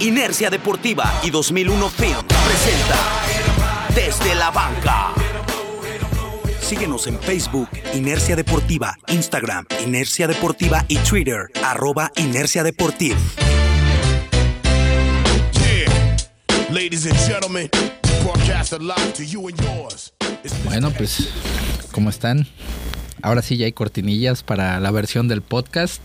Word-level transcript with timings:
Inercia 0.00 0.48
Deportiva 0.48 1.20
y 1.22 1.28
2001 1.28 1.90
Film 1.90 2.16
presenta 2.46 2.96
Desde 3.94 4.34
la 4.34 4.50
Banca. 4.50 5.12
Síguenos 6.58 7.06
en 7.06 7.20
Facebook, 7.20 7.68
Inercia 7.92 8.34
Deportiva, 8.34 8.96
Instagram, 9.08 9.66
Inercia 9.84 10.26
Deportiva 10.26 10.86
y 10.88 10.96
Twitter, 10.98 11.50
arroba 11.62 12.10
Inercia 12.16 12.62
Deportiva. 12.62 13.18
Ladies 16.70 17.04
and 17.04 17.18
gentlemen, 17.26 17.68
broadcast 18.22 18.72
live 18.80 19.12
to 19.12 19.22
you 19.22 19.48
and 19.48 19.60
yours. 19.60 20.14
Bueno, 20.64 20.90
pues, 20.96 21.28
¿cómo 21.92 22.08
están? 22.08 22.46
Ahora 23.22 23.42
sí 23.42 23.56
ya 23.56 23.66
hay 23.66 23.72
cortinillas 23.72 24.42
para 24.42 24.80
la 24.80 24.90
versión 24.90 25.28
del 25.28 25.42
podcast 25.42 26.00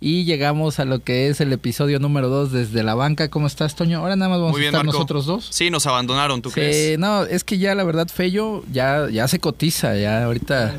y 0.00 0.24
llegamos 0.24 0.78
a 0.80 0.84
lo 0.84 1.00
que 1.00 1.28
es 1.28 1.40
el 1.40 1.52
episodio 1.52 1.98
número 1.98 2.28
2 2.28 2.52
desde 2.52 2.82
la 2.82 2.94
banca. 2.94 3.28
¿Cómo 3.28 3.46
estás, 3.46 3.76
Toño? 3.76 3.98
Ahora 4.00 4.16
nada 4.16 4.28
más 4.30 4.38
vamos 4.38 4.52
Muy 4.52 4.60
bien, 4.60 4.74
a 4.74 4.78
estar 4.78 4.84
Marco. 4.86 4.98
nosotros 4.98 5.26
dos. 5.26 5.46
Sí, 5.50 5.70
nos 5.70 5.86
abandonaron, 5.86 6.42
¿tú 6.42 6.50
Sí, 6.50 6.54
crees? 6.54 6.98
no, 6.98 7.24
es 7.24 7.44
que 7.44 7.58
ya 7.58 7.74
la 7.74 7.84
verdad 7.84 8.08
Fello 8.08 8.64
ya, 8.72 9.08
ya 9.10 9.28
se 9.28 9.38
cotiza, 9.38 9.96
ya 9.96 10.24
ahorita 10.24 10.74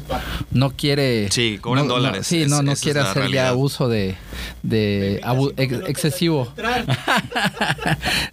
no 0.51 0.71
quiere... 0.71 1.29
Sí, 1.31 1.57
cobran 1.61 1.87
no- 1.87 1.93
no- 1.95 1.99
dólares, 2.01 2.27
sí, 2.27 2.43
es- 2.43 2.49
no, 2.49 2.61
no 2.61 2.73
quiere 2.75 2.99
hacer 3.01 3.29
ya 3.31 3.53
uso 3.53 3.87
de, 3.89 4.15
de 4.63 5.19
abu- 5.23 5.53
ex- 5.57 5.87
excesivo. 5.87 6.51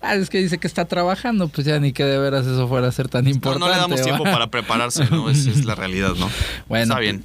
ah, 0.00 0.14
es 0.14 0.30
que 0.30 0.38
dice 0.38 0.58
que 0.58 0.66
está 0.66 0.84
trabajando, 0.86 1.48
pues 1.48 1.66
ya 1.66 1.78
ni 1.80 1.92
que 1.92 2.04
de 2.04 2.18
veras 2.18 2.46
eso 2.46 2.68
fuera 2.68 2.88
a 2.88 2.92
ser 2.92 3.08
tan 3.08 3.24
No, 3.24 3.30
importante. 3.30 3.66
no 3.66 3.72
le 3.72 3.78
damos 3.80 4.00
¿va? 4.00 4.04
tiempo 4.04 4.24
para 4.24 4.48
prepararse, 4.48 5.06
¿no? 5.10 5.30
Esa 5.30 5.50
es 5.50 5.64
la 5.64 5.74
realidad, 5.74 6.12
¿no? 6.18 6.30
Bueno, 6.68 6.84
Está 6.84 6.98
bien. 7.00 7.24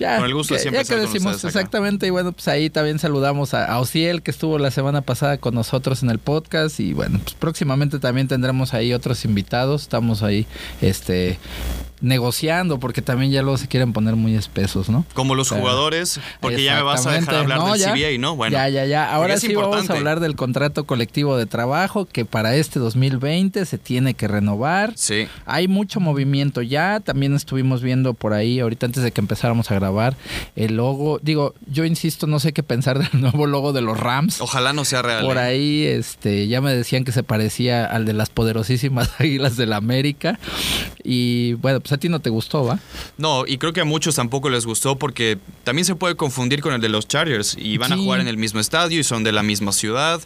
Ya, 0.00 0.16
Con 0.16 0.24
el 0.24 0.34
gusto 0.34 0.54
que- 0.54 0.60
siempre 0.60 0.82
ya 0.82 0.94
que 0.94 1.00
decimos 1.00 1.36
acá. 1.38 1.46
exactamente, 1.48 2.06
y 2.06 2.10
bueno, 2.10 2.32
pues 2.32 2.48
ahí 2.48 2.70
también 2.70 2.98
saludamos 2.98 3.52
a, 3.54 3.66
a 3.66 3.78
Ociel, 3.78 4.22
que 4.22 4.30
estuvo 4.30 4.58
la 4.58 4.70
semana 4.70 5.02
pasada 5.02 5.36
con 5.36 5.54
nosotros 5.54 6.02
en 6.02 6.08
el 6.10 6.18
podcast, 6.18 6.80
y 6.80 6.94
bueno, 6.94 7.20
pues 7.22 7.34
próximamente 7.34 7.98
también 7.98 8.26
tendremos 8.26 8.72
ahí 8.72 8.94
otros 8.94 9.26
invitados, 9.26 9.82
estamos 9.82 10.22
ahí, 10.22 10.46
este, 10.80 11.38
negociando, 12.00 12.80
porque 12.80 13.02
también 13.02 13.30
ya 13.30 13.42
luego 13.42 13.58
se 13.58 13.68
quieren 13.68 13.92
poner 13.92 14.16
muy 14.16 14.34
espesos, 14.34 14.88
¿no? 14.88 15.04
Como 15.12 15.34
los 15.34 15.50
Pero- 15.50 15.60
jugadores, 15.60 16.18
porque 16.40 16.62
ya 16.62 16.76
me 16.76 16.82
vas 16.82 17.06
a 17.06 17.12
dejar 17.12 17.34
hablar 17.34 17.58
No, 17.58 17.72
del 17.72 17.80
ya. 17.80 17.92
CBA, 17.94 18.18
¿no? 18.18 18.36
Bueno. 18.36 18.52
ya, 18.56 18.68
ya, 18.70 18.86
ya. 18.86 19.12
Ahora 19.12 19.36
sí 19.38 19.54
vamos 19.54 19.90
a 19.90 19.92
hablar 19.92 20.20
del 20.20 20.34
contrato 20.34 20.84
colectivo 20.86 21.36
de 21.36 21.44
trabajo 21.44 22.06
que 22.06 22.24
para 22.24 22.56
este 22.56 22.78
2020 22.80 23.66
se 23.66 23.76
tiene 23.76 24.14
que 24.14 24.28
renovar. 24.28 24.94
Sí. 24.96 25.28
Hay 25.44 25.68
mucho 25.68 26.00
movimiento 26.00 26.62
ya, 26.62 27.00
también 27.00 27.34
estuvimos 27.34 27.82
viendo 27.82 28.14
por 28.14 28.32
ahí, 28.32 28.60
ahorita 28.60 28.86
antes 28.86 29.02
de 29.02 29.12
que 29.12 29.20
empezáramos 29.20 29.70
a 29.70 29.74
grabar, 29.74 29.89
el 30.56 30.76
logo, 30.76 31.18
digo, 31.22 31.54
yo 31.66 31.84
insisto, 31.84 32.26
no 32.26 32.40
sé 32.40 32.52
qué 32.52 32.62
pensar 32.62 32.98
del 32.98 33.08
nuevo 33.20 33.46
logo 33.46 33.72
de 33.72 33.80
los 33.80 33.98
Rams. 33.98 34.40
Ojalá 34.40 34.72
no 34.72 34.84
sea 34.84 35.02
real. 35.02 35.24
Por 35.24 35.36
¿eh? 35.36 35.40
ahí, 35.40 35.84
este, 35.84 36.48
ya 36.48 36.60
me 36.60 36.72
decían 36.74 37.04
que 37.04 37.12
se 37.12 37.22
parecía 37.22 37.86
al 37.86 38.04
de 38.04 38.12
las 38.12 38.28
poderosísimas 38.28 39.10
Águilas 39.18 39.56
del 39.56 39.70
la 39.70 39.76
América. 39.76 40.38
Y 41.02 41.54
bueno, 41.54 41.80
pues 41.80 41.92
a 41.92 41.96
ti 41.96 42.10
no 42.10 42.20
te 42.20 42.28
gustó, 42.28 42.64
¿va? 42.64 42.78
No, 43.16 43.44
y 43.46 43.56
creo 43.56 43.72
que 43.72 43.80
a 43.80 43.84
muchos 43.84 44.16
tampoco 44.16 44.50
les 44.50 44.66
gustó 44.66 44.96
porque 44.96 45.38
también 45.64 45.86
se 45.86 45.94
puede 45.94 46.16
confundir 46.16 46.60
con 46.60 46.74
el 46.74 46.80
de 46.82 46.90
los 46.90 47.08
Chargers 47.08 47.56
y 47.58 47.78
van 47.78 47.92
a 47.94 47.96
jugar 47.96 48.20
en 48.20 48.28
el 48.28 48.36
mismo 48.36 48.60
estadio 48.60 49.00
y 49.00 49.04
son 49.04 49.24
de 49.24 49.32
la 49.32 49.42
misma 49.42 49.72
ciudad, 49.72 50.20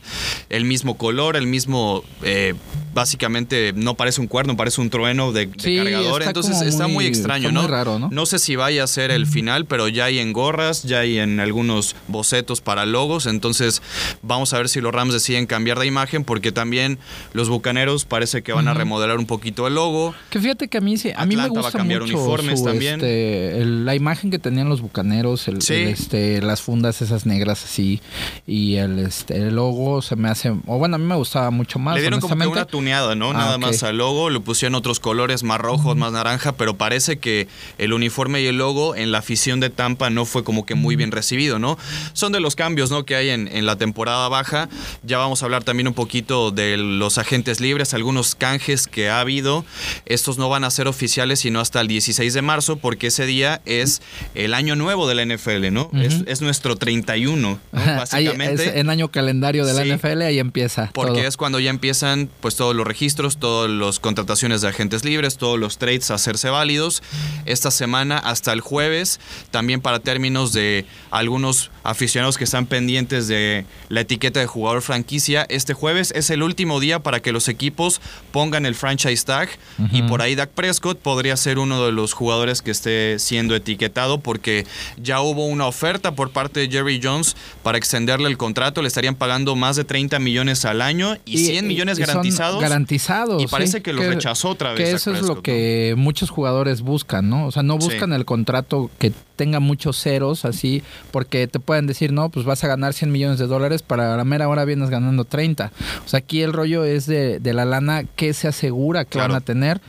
el 0.49 0.65
mismo 0.65 0.97
color, 0.97 1.37
el 1.37 1.47
mismo, 1.47 2.03
eh, 2.23 2.55
básicamente 2.93 3.73
no 3.77 3.95
parece 3.95 4.21
un 4.21 4.27
cuerno, 4.27 4.57
parece 4.57 4.81
un 4.81 4.91
trueno 4.91 5.33
de, 5.33 5.47
de 5.47 5.53
Sí, 5.59 5.77
cargador, 5.77 6.23
está 6.23 6.31
entonces 6.31 6.61
está 6.63 6.89
muy, 6.89 7.07
extraño, 7.07 7.49
está 7.49 7.53
¿no? 7.53 7.63
muy 7.63 7.71
raro, 7.71 7.99
¿no? 7.99 8.27
sé 8.27 8.39
si 8.39 8.57
vaya 8.57 8.83
a 8.83 8.87
ser 8.87 9.11
el 9.11 9.27
final, 9.27 9.54
pero 9.67 9.89
ya 9.89 10.07
hay 10.07 10.19
en 10.19 10.33
gorras, 10.33 10.83
ya 10.83 10.99
hay 11.01 11.19
en 11.19 11.41
algunos 11.41 11.95
bocetos 12.09 12.61
para 12.61 12.85
logos, 12.87 13.27
entonces 13.27 13.81
vamos 14.23 14.53
a 14.53 14.59
ver 14.59 14.69
si 14.69 14.81
los 14.81 14.93
Rams 14.93 15.13
deciden 15.13 15.47
cambiar 15.47 15.79
de 15.79 15.87
imagen 15.87 16.25
porque 16.25 16.53
también 16.53 16.99
los 17.33 17.49
Bucaneros 17.49 18.05
parece 18.05 18.43
que 18.43 18.53
van 18.53 18.69
a 18.69 18.75
remodelar 18.75 19.19
un 19.19 19.27
poquito 19.27 19.67
el 19.67 19.75
logo. 19.75 20.15
Que 20.31 20.41
fíjate 20.41 20.69
que 20.69 20.79
a 20.79 20.81
mí 20.81 20.97
sí, 20.97 21.11
a 21.15 21.25
mí 21.27 21.37
me 21.37 21.43
Atlanta 21.43 21.61
va 21.61 21.61
a 21.61 21.71
gusta 21.71 21.79
cambiar 21.79 22.01
mucho 22.03 22.15
uniformes 22.19 22.59
su, 22.59 22.65
también. 22.65 22.95
este, 22.97 23.59
el- 23.63 23.85
la 23.85 23.95
imagen 23.95 24.31
que 24.31 24.39
tenían 24.39 24.69
los 24.69 24.81
bucaneros, 24.81 25.47
el, 25.49 25.63
Sí. 25.63 25.75
el, 25.75 25.89
este, 25.89 26.43
las 26.43 26.63
fundas 26.63 27.01
esas 27.03 27.27
negras 27.27 27.63
así 27.65 28.01
y 28.47 28.77
el, 28.77 28.99
este, 28.99 29.37
el 29.37 29.55
logo 29.55 30.03
se 30.03 30.17
me 30.17 30.29
hace, 30.29 30.51
o 30.67 30.79
bueno, 30.79 30.97
a 30.97 30.99
mí 30.99 31.05
me 31.05 31.15
gustaba 31.15 31.51
mucho 31.51 31.79
más. 31.79 31.95
Le 31.95 32.01
dieron 32.01 32.21
como 32.21 32.37
que 32.37 32.47
una 32.47 32.65
tuneada, 32.65 33.15
¿no? 33.15 33.31
Ah, 33.31 33.35
Nada 33.35 33.57
ok. 33.57 33.63
más 33.63 33.83
al 33.83 33.99
logo, 33.99 34.31
le 34.31 34.41
pusieron 34.41 34.75
otros 34.75 35.01
colores 35.01 35.43
más 35.43 35.61
rojos, 35.61 35.97
más 35.97 36.13
naranja, 36.13 36.53
pero 36.53 36.77
parece 36.77 37.19
que 37.19 37.47
el 37.79 37.93
uniforme 37.93 38.41
y 38.41 38.47
el 38.47 38.57
logo 38.57 38.97
en 38.97 39.13
la 39.13 39.19
afición 39.19 39.44
de 39.45 39.71
Tampa 39.71 40.11
no 40.11 40.25
fue 40.25 40.43
como 40.45 40.65
que 40.67 40.75
muy 40.75 40.97
bien 40.97 41.13
recibido, 41.13 41.59
¿no? 41.59 41.79
Son 42.15 42.33
de 42.33 42.41
los 42.41 42.57
cambios, 42.57 42.91
¿no? 42.91 43.05
Que 43.05 43.15
hay 43.17 43.31
en, 43.31 43.49
en 43.49 43.67
la 43.67 43.77
temporada 43.77 44.29
baja. 44.29 44.69
Ya 45.03 45.19
vamos 45.19 45.43
a 45.43 45.45
hablar 45.47 45.65
también 45.65 45.87
un 45.89 45.95
poquito 45.95 46.51
de 46.51 46.77
los 46.77 47.19
agentes 47.19 47.61
libres, 47.61 47.95
algunos 47.95 48.35
canjes 48.35 48.87
que 48.87 49.09
ha 49.11 49.21
habido. 49.21 49.65
Estos 50.07 50.39
no 50.39 50.49
van 50.49 50.65
a 50.65 50.71
ser 50.71 50.89
oficiales 50.89 51.41
sino 51.41 51.61
hasta 51.61 51.81
el 51.81 51.89
16 51.89 52.33
de 52.35 52.43
marzo, 52.43 52.77
porque 52.77 53.09
ese 53.09 53.27
día 53.27 53.61
es 53.67 54.01
el 54.35 54.55
año 54.55 54.77
nuevo 54.77 55.07
de 55.09 55.15
la 55.15 55.25
NFL, 55.27 55.71
¿no? 55.73 55.91
es, 55.95 56.23
es 56.27 56.41
nuestro 56.41 56.77
31, 56.77 57.37
¿no? 57.37 57.59
Ahí 57.73 57.97
Básicamente. 57.97 58.65
es 58.69 58.77
en 58.77 58.89
año 58.91 59.11
calendario 59.11 59.67
de 59.67 59.75
la 59.75 59.83
Sí. 59.85 59.93
NFL 59.93 60.23
ahí 60.23 60.39
empieza. 60.39 60.91
Porque 60.95 61.19
todo. 61.21 61.29
es 61.29 61.37
cuando 61.37 61.61
ya 61.61 61.71
empiezan 61.71 62.31
pues 62.41 62.57
todos 62.57 62.75
los 62.75 62.87
registros, 62.87 63.37
todas 63.39 63.71
las 63.71 64.01
contrataciones 64.01 64.61
de 64.63 64.69
agentes 64.69 65.05
libres, 65.05 65.37
todos 65.37 65.59
los 65.59 65.79
trades 65.79 66.11
a 66.11 66.15
hacerse 66.15 66.49
válidos. 66.49 67.03
Esta 67.45 67.71
semana 67.71 68.19
hasta 68.19 68.53
el 68.53 68.61
jueves, 68.61 69.21
también 69.51 69.81
para 69.81 69.99
términos 69.99 70.53
de 70.53 70.87
algunos 71.11 71.71
aficionados 71.83 72.39
que 72.39 72.45
están 72.45 72.67
pendientes 72.67 73.29
de 73.29 73.67
la 73.89 74.01
etiqueta 74.01 74.41
de 74.41 74.47
jugador 74.47 74.83
franquicia, 74.83 75.47
este 75.49 75.75
jueves 75.75 76.13
es 76.15 76.31
el 76.31 76.43
último 76.43 76.81
día 76.81 77.01
para 77.01 77.21
que 77.21 77.33
los 77.33 77.49
equipos 77.49 78.01
pongan 78.33 78.67
el 78.67 78.75
franchise 78.75 79.25
tag 79.25 79.49
y 79.93 80.03
por 80.03 80.23
ahí 80.23 80.35
Dak 80.35 80.51
Prescott 80.51 80.99
podría 80.99 81.37
ser 81.37 81.59
uno 81.59 81.85
de 81.85 81.93
los 81.93 82.13
jugadores 82.13 82.63
que 82.63 82.71
esté 82.71 83.19
siendo 83.19 83.55
etiquetado 83.55 84.19
porque 84.19 84.67
ya 84.97 85.21
hubo 85.21 85.47
una 85.47 85.67
oferta 85.67 86.15
por 86.15 86.31
parte 86.31 86.61
de 86.61 86.69
Jerry 86.69 87.01
Jones 87.03 87.37
para 87.63 87.79
extenderle 87.79 88.29
el 88.29 88.37
contrato, 88.37 88.83
le 88.83 88.89
estarían 88.89 89.15
pagando 89.15 89.57
más 89.57 89.77
de 89.77 89.85
30 89.85 90.19
millones 90.19 90.65
al 90.65 90.81
año 90.83 91.17
y, 91.25 91.39
100 91.39 91.67
millones 91.67 91.99
y 91.99 92.03
garantizados. 92.03 92.61
Garantizados. 92.61 93.43
Y 93.43 93.47
parece 93.47 93.79
sí, 93.79 93.83
que 93.83 93.93
lo 93.93 94.03
rechazó 94.03 94.51
otra 94.51 94.73
vez 94.73 94.79
Que 94.79 94.93
eso 94.93 95.13
es 95.13 95.23
lo 95.23 95.43
que 95.43 95.95
muchos 95.97 96.31
jugadores 96.31 96.81
buscan, 96.83 97.29
¿no? 97.29 97.47
O 97.47 97.53
sea, 97.53 97.63
no 97.63 97.79
buscan 97.79 98.11
Sí. 98.11 98.17
el 98.17 98.25
contrato 98.25 98.91
que 98.99 99.13
tenga 99.37 99.61
muchos 99.61 100.01
ceros 100.01 100.45
así, 100.45 100.83
porque 101.11 101.47
te 101.47 101.59
pueden 101.61 101.87
decir, 101.87 102.13
no, 102.13 102.29
pues 102.31 102.47
vas 102.47 102.63
a 102.65 102.69
ganar 102.69 102.93
100 102.95 103.11
millones 103.13 103.39
de 103.39 103.47
dólares, 103.47 103.83
para 103.83 104.17
la 104.17 104.25
mera 104.25 104.49
hora 104.49 104.65
vienes 104.65 104.91
ganando 104.91 105.25
30. 105.25 105.73
O 106.05 106.09
sea, 106.09 106.19
aquí 106.19 106.43
el 106.43 106.53
rollo 106.53 106.85
es 106.85 107.07
de, 107.07 107.41
de 107.41 107.53
la 107.55 107.65
lana 107.65 108.05
que 108.17 108.33
se 108.35 108.49
asegura 108.49 109.05
que 109.05 109.11
Claro. 109.11 109.33
van 109.35 109.43
a 109.43 109.45
tener. 109.45 109.81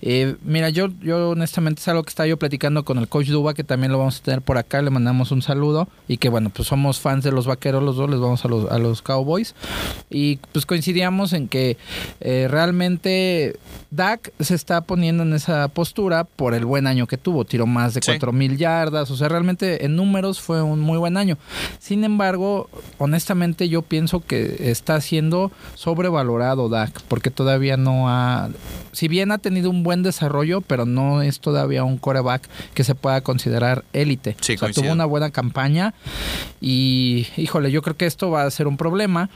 Eh, 0.00 0.36
mira, 0.44 0.68
yo, 0.70 0.88
yo 1.02 1.30
honestamente 1.30 1.80
es 1.80 1.88
algo 1.88 2.02
que 2.02 2.10
estaba 2.10 2.26
yo 2.26 2.36
platicando 2.38 2.84
con 2.84 2.98
el 2.98 3.08
coach 3.08 3.28
Duba, 3.28 3.54
que 3.54 3.64
también 3.64 3.92
lo 3.92 3.98
vamos 3.98 4.18
a 4.18 4.22
tener 4.22 4.42
por 4.42 4.58
acá, 4.58 4.82
le 4.82 4.90
mandamos 4.90 5.30
un 5.32 5.42
saludo, 5.42 5.88
y 6.08 6.16
que 6.18 6.28
bueno, 6.28 6.50
pues 6.50 6.68
somos 6.68 7.00
fans 7.00 7.24
de 7.24 7.32
los 7.32 7.46
vaqueros 7.46 7.82
los 7.82 7.96
dos, 7.96 8.10
les 8.10 8.20
vamos 8.20 8.44
a 8.44 8.48
los, 8.48 8.70
a 8.70 8.78
los 8.78 9.02
Cowboys, 9.02 9.54
y 10.10 10.36
pues 10.52 10.66
coincidíamos 10.66 11.32
en 11.32 11.48
que 11.48 11.76
eh, 12.20 12.46
realmente 12.50 13.56
Dak 13.90 14.32
se 14.40 14.54
está 14.54 14.80
poniendo 14.82 15.22
en 15.22 15.32
esa 15.34 15.68
postura 15.68 16.24
por 16.24 16.54
el 16.54 16.64
buen 16.64 16.86
año 16.86 17.06
que 17.06 17.16
tuvo, 17.18 17.44
tiró 17.44 17.66
más 17.66 17.94
de 17.94 18.00
Sí. 18.02 18.10
cuatro 18.10 18.32
mil 18.32 18.56
yardas, 18.56 18.91
o 19.10 19.16
sea, 19.16 19.28
realmente 19.28 19.84
en 19.84 19.96
números 19.96 20.40
fue 20.40 20.62
un 20.62 20.80
muy 20.80 20.98
buen 20.98 21.16
año. 21.16 21.38
Sin 21.78 22.04
embargo, 22.04 22.68
honestamente 22.98 23.68
yo 23.68 23.82
pienso 23.82 24.20
que 24.20 24.70
está 24.70 25.00
siendo 25.00 25.50
sobrevalorado 25.74 26.68
Dak, 26.68 27.00
porque 27.08 27.30
todavía 27.30 27.76
no 27.76 28.08
ha, 28.08 28.50
si 28.92 29.08
bien 29.08 29.32
ha 29.32 29.38
tenido 29.38 29.70
un 29.70 29.82
buen 29.82 30.02
desarrollo, 30.02 30.60
pero 30.60 30.84
no 30.86 31.22
es 31.22 31.40
todavía 31.40 31.84
un 31.84 31.98
coreback 31.98 32.48
que 32.74 32.84
se 32.84 32.94
pueda 32.94 33.20
considerar 33.22 33.84
élite. 33.92 34.36
Sí, 34.40 34.52
o 34.52 34.56
sea, 34.58 34.66
coincido. 34.66 34.84
tuvo 34.84 34.92
una 34.92 35.04
buena 35.06 35.30
campaña 35.30 35.94
y, 36.60 37.26
híjole, 37.36 37.70
yo 37.70 37.82
creo 37.82 37.96
que 37.96 38.06
esto 38.06 38.30
va 38.30 38.44
a 38.44 38.50
ser 38.50 38.66
un 38.66 38.76
problema. 38.76 39.30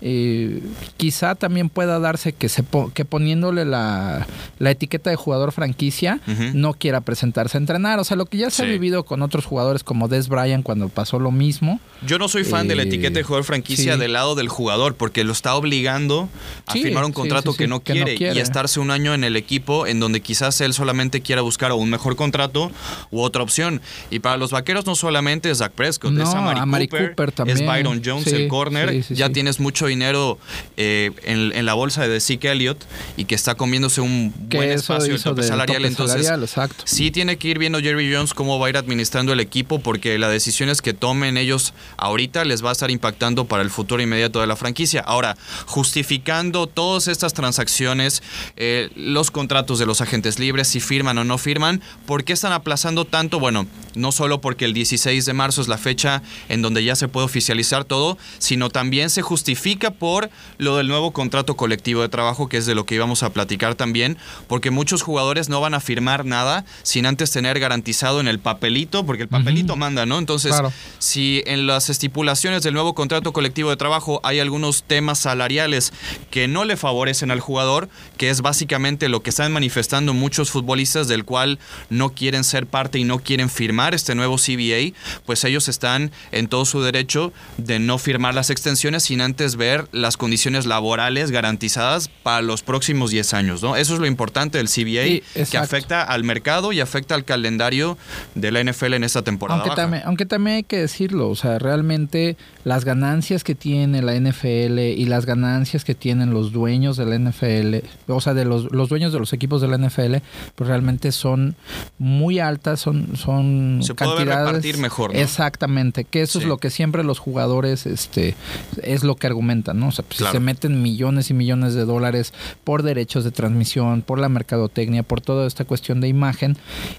Eh, 0.00 0.62
quizá 0.96 1.34
también 1.34 1.68
pueda 1.68 1.98
darse 1.98 2.32
que, 2.32 2.48
se 2.48 2.62
po- 2.62 2.90
que 2.94 3.04
poniéndole 3.04 3.64
la, 3.64 4.26
la 4.58 4.70
etiqueta 4.70 5.10
de 5.10 5.16
jugador 5.16 5.52
franquicia 5.52 6.20
no 6.54 6.74
quiera 6.74 7.00
presentarse 7.00 7.56
a 7.56 7.60
entrenar. 7.60 7.98
O 7.98 8.04
sea, 8.04 8.16
lo 8.16 8.26
que 8.26 8.38
ya 8.38 8.50
se 8.50 8.62
ha 8.62 8.66
Sí. 8.66 8.72
Con 9.04 9.22
otros 9.22 9.44
jugadores 9.44 9.84
como 9.84 10.08
Des 10.08 10.28
Bryant 10.28 10.62
cuando 10.64 10.88
pasó 10.88 11.18
lo 11.18 11.30
mismo. 11.30 11.80
Yo 12.06 12.18
no 12.18 12.28
soy 12.28 12.44
fan 12.44 12.66
de 12.68 12.74
la 12.76 12.82
Eh, 12.82 12.86
etiqueta 12.86 13.14
de 13.18 13.22
jugador 13.22 13.44
franquicia 13.44 13.94
sí. 13.94 14.00
del 14.00 14.12
lado 14.14 14.34
del 14.34 14.48
jugador 14.48 14.94
porque 14.94 15.22
lo 15.24 15.32
está 15.32 15.54
obligando 15.54 16.28
a 16.66 16.72
Sí, 16.72 16.82
firmar 16.82 17.04
un 17.04 17.12
contrato 17.12 17.52
sí, 17.52 17.58
que, 17.58 17.66
no 17.66 17.82
que 17.82 17.94
no 17.94 18.04
quiere, 18.06 18.34
y 18.34 18.38
estarse 18.38 18.80
un 18.80 18.90
año 18.90 19.12
en 19.14 19.24
el 19.24 19.36
equipo 19.36 19.86
en 19.86 20.00
donde 20.00 20.20
quizás 20.20 20.60
él 20.60 20.72
solamente 20.74 21.20
quiera 21.20 21.42
buscar 21.42 21.72
un 21.72 21.90
mejor 21.90 22.16
contrato 22.16 22.70
u 23.10 23.20
otra 23.20 23.42
opción. 23.42 23.80
Y 24.10 24.20
para 24.20 24.36
los 24.36 24.50
vaqueros 24.50 24.86
no 24.86 24.94
solamente 24.94 25.50
es 25.50 25.58
Zach 25.58 25.72
Prescott, 25.72 26.12
No, 26.12 26.22
es 26.22 26.34
Amari, 26.34 26.60
Amari 26.60 26.88
Cooper, 26.88 27.08
Cooper 27.10 27.32
también. 27.32 27.58
es 27.58 27.66
Byron 27.66 28.02
Jones, 28.04 28.26
el 28.28 28.48
corner. 28.48 29.02
ya 29.10 29.28
tienes 29.30 29.60
mucho 29.60 29.86
dinero 29.86 30.38
eh, 30.76 31.10
en, 31.24 31.52
en 31.54 31.66
la 31.66 31.74
bolsa 31.74 32.06
de 32.08 32.20
Zeke 32.20 32.50
Elliott 32.50 32.78
y 33.16 33.24
que 33.26 33.34
está 33.34 33.54
comiéndose 33.54 34.00
un 34.00 34.32
Que 34.48 34.56
buen 34.56 34.70
espacio 34.70 35.14
hizo 35.14 35.30
tope 35.30 35.42
salarial. 35.42 35.78
tope 35.78 35.88
Entonces, 35.88 36.22
salarial, 36.26 36.42
exacto. 36.44 36.84
sí 36.86 37.10
tiene 37.10 37.36
que 37.36 37.48
ir 37.48 37.58
viendo 37.58 37.80
Jerry 37.80 38.12
Jones 38.12 38.32
cómo 38.34 38.58
va 38.58 38.66
a 38.66 38.70
ir 38.70 38.76
administrando 38.90 39.32
el 39.32 39.38
equipo 39.38 39.78
porque 39.78 40.18
las 40.18 40.32
decisiones 40.32 40.82
que 40.82 40.92
tomen 40.92 41.36
ellos 41.36 41.74
ahorita 41.96 42.44
les 42.44 42.64
va 42.64 42.70
a 42.70 42.72
estar 42.72 42.90
impactando 42.90 43.44
para 43.44 43.62
el 43.62 43.70
futuro 43.70 44.02
inmediato 44.02 44.40
de 44.40 44.48
la 44.48 44.56
franquicia. 44.56 45.00
Ahora, 45.00 45.36
justificando 45.66 46.66
todas 46.66 47.06
estas 47.06 47.32
transacciones, 47.32 48.20
eh, 48.56 48.90
los 48.96 49.30
contratos 49.30 49.78
de 49.78 49.86
los 49.86 50.00
agentes 50.00 50.40
libres, 50.40 50.66
si 50.66 50.80
firman 50.80 51.18
o 51.18 51.24
no 51.24 51.38
firman, 51.38 51.80
¿por 52.04 52.24
qué 52.24 52.32
están 52.32 52.52
aplazando 52.52 53.04
tanto? 53.04 53.38
Bueno, 53.38 53.68
no 53.94 54.10
solo 54.10 54.40
porque 54.40 54.64
el 54.64 54.72
16 54.72 55.24
de 55.24 55.32
marzo 55.32 55.62
es 55.62 55.68
la 55.68 55.78
fecha 55.78 56.22
en 56.48 56.62
donde 56.62 56.82
ya 56.82 56.96
se 56.96 57.06
puede 57.06 57.26
oficializar 57.26 57.84
todo, 57.84 58.18
sino 58.38 58.70
también 58.70 59.08
se 59.08 59.22
justifica 59.22 59.92
por 59.92 60.30
lo 60.58 60.76
del 60.76 60.88
nuevo 60.88 61.12
contrato 61.12 61.54
colectivo 61.54 62.02
de 62.02 62.08
trabajo, 62.08 62.48
que 62.48 62.56
es 62.56 62.66
de 62.66 62.74
lo 62.74 62.86
que 62.86 62.96
íbamos 62.96 63.22
a 63.22 63.30
platicar 63.30 63.76
también, 63.76 64.18
porque 64.48 64.72
muchos 64.72 65.02
jugadores 65.02 65.48
no 65.48 65.60
van 65.60 65.74
a 65.74 65.80
firmar 65.80 66.24
nada 66.24 66.64
sin 66.82 67.06
antes 67.06 67.30
tener 67.30 67.60
garantizado 67.60 68.18
en 68.20 68.26
el 68.26 68.40
papelito, 68.40 68.79
porque 68.86 69.24
el 69.24 69.28
papelito 69.28 69.76
manda, 69.76 70.06
¿no? 70.06 70.18
Entonces, 70.18 70.54
si 70.98 71.42
en 71.46 71.66
las 71.66 71.90
estipulaciones 71.90 72.62
del 72.62 72.74
nuevo 72.74 72.94
contrato 72.94 73.32
colectivo 73.32 73.70
de 73.70 73.76
trabajo 73.76 74.20
hay 74.24 74.40
algunos 74.40 74.82
temas 74.82 75.18
salariales 75.18 75.92
que 76.30 76.48
no 76.48 76.64
le 76.64 76.76
favorecen 76.76 77.30
al 77.30 77.40
jugador, 77.40 77.88
que 78.16 78.30
es 78.30 78.40
básicamente 78.40 79.08
lo 79.08 79.22
que 79.22 79.30
están 79.30 79.52
manifestando 79.52 80.14
muchos 80.14 80.50
futbolistas 80.50 81.08
del 81.08 81.24
cual 81.24 81.58
no 81.88 82.10
quieren 82.10 82.44
ser 82.44 82.66
parte 82.66 82.98
y 82.98 83.04
no 83.04 83.18
quieren 83.18 83.50
firmar 83.50 83.94
este 83.94 84.14
nuevo 84.14 84.36
CBA, 84.36 84.94
pues 85.26 85.44
ellos 85.44 85.68
están 85.68 86.10
en 86.32 86.48
todo 86.48 86.64
su 86.64 86.82
derecho 86.82 87.32
de 87.56 87.78
no 87.78 87.98
firmar 87.98 88.34
las 88.34 88.50
extensiones 88.50 89.04
sin 89.04 89.20
antes 89.20 89.56
ver 89.56 89.88
las 89.92 90.16
condiciones 90.16 90.66
laborales 90.66 91.30
garantizadas 91.30 92.08
para 92.22 92.42
los 92.42 92.62
próximos 92.62 93.10
10 93.10 93.34
años, 93.34 93.62
¿no? 93.62 93.76
Eso 93.76 93.94
es 93.94 94.00
lo 94.00 94.06
importante 94.06 94.58
del 94.58 94.68
CBA, 94.68 95.44
que 95.50 95.58
afecta 95.58 96.02
al 96.02 96.24
mercado 96.24 96.72
y 96.72 96.80
afecta 96.80 97.14
al 97.14 97.24
calendario 97.24 97.98
de 98.34 98.50
la 98.50 98.62
NFL 98.62 98.69
en 98.70 99.04
esta 99.04 99.22
temporada. 99.22 99.60
Aunque, 99.60 99.76
También, 99.76 100.02
aunque 100.06 100.26
también 100.26 100.56
hay 100.56 100.62
que 100.62 100.78
decirlo, 100.78 101.28
o 101.28 101.36
sea, 101.36 101.58
realmente 101.58 102.36
las 102.64 102.84
ganancias 102.84 103.44
que 103.44 103.54
tiene 103.54 104.02
la 104.02 104.14
NFL 104.14 104.78
y 104.78 105.04
las 105.06 105.26
ganancias 105.26 105.84
que 105.84 105.94
tienen 105.94 106.30
los 106.30 106.52
dueños 106.52 106.96
de 106.96 107.06
la 107.06 107.18
NFL, 107.18 107.86
o 108.08 108.20
sea, 108.20 108.34
de 108.34 108.44
los, 108.44 108.70
los 108.72 108.88
dueños 108.88 109.12
de 109.12 109.18
los 109.18 109.32
equipos 109.32 109.60
de 109.60 109.68
la 109.68 109.78
NFL, 109.78 110.16
pues 110.54 110.68
realmente 110.68 111.12
son 111.12 111.56
muy 111.98 112.38
altas, 112.38 112.80
son, 112.80 113.16
son 113.16 113.80
Se 113.82 113.94
puede 113.94 114.24
repartir 114.24 114.78
mejor. 114.78 115.14
Exactamente, 115.14 116.04
que 116.04 116.22
eso 116.22 116.38
es 116.38 116.44
lo 116.44 116.58
que 116.58 116.70
siempre 116.70 117.04
los 117.04 117.18
jugadores 117.18 117.86
este, 117.86 118.34
es 118.82 119.04
lo 119.04 119.16
que 119.16 119.26
argumentan, 119.26 119.80
¿no? 119.80 119.88
O 119.88 119.92
sea, 119.92 120.04
pues, 120.04 120.28
se 120.30 120.40
meten 120.40 120.82
millones 120.82 121.30
y 121.30 121.34
millones 121.34 121.74
de 121.74 121.84
dólares 121.84 122.32
por 122.64 122.82
derechos 122.82 123.24
de 123.24 123.30
transmisión, 123.30 124.02
por 124.02 124.18
la 124.18 124.28
mercadotecnia, 124.28 125.02
por 125.02 125.20
toda 125.20 125.46
esta 125.46 125.64
cuestión 125.64 126.00
de 126.00 126.08
imagen, 126.08 126.56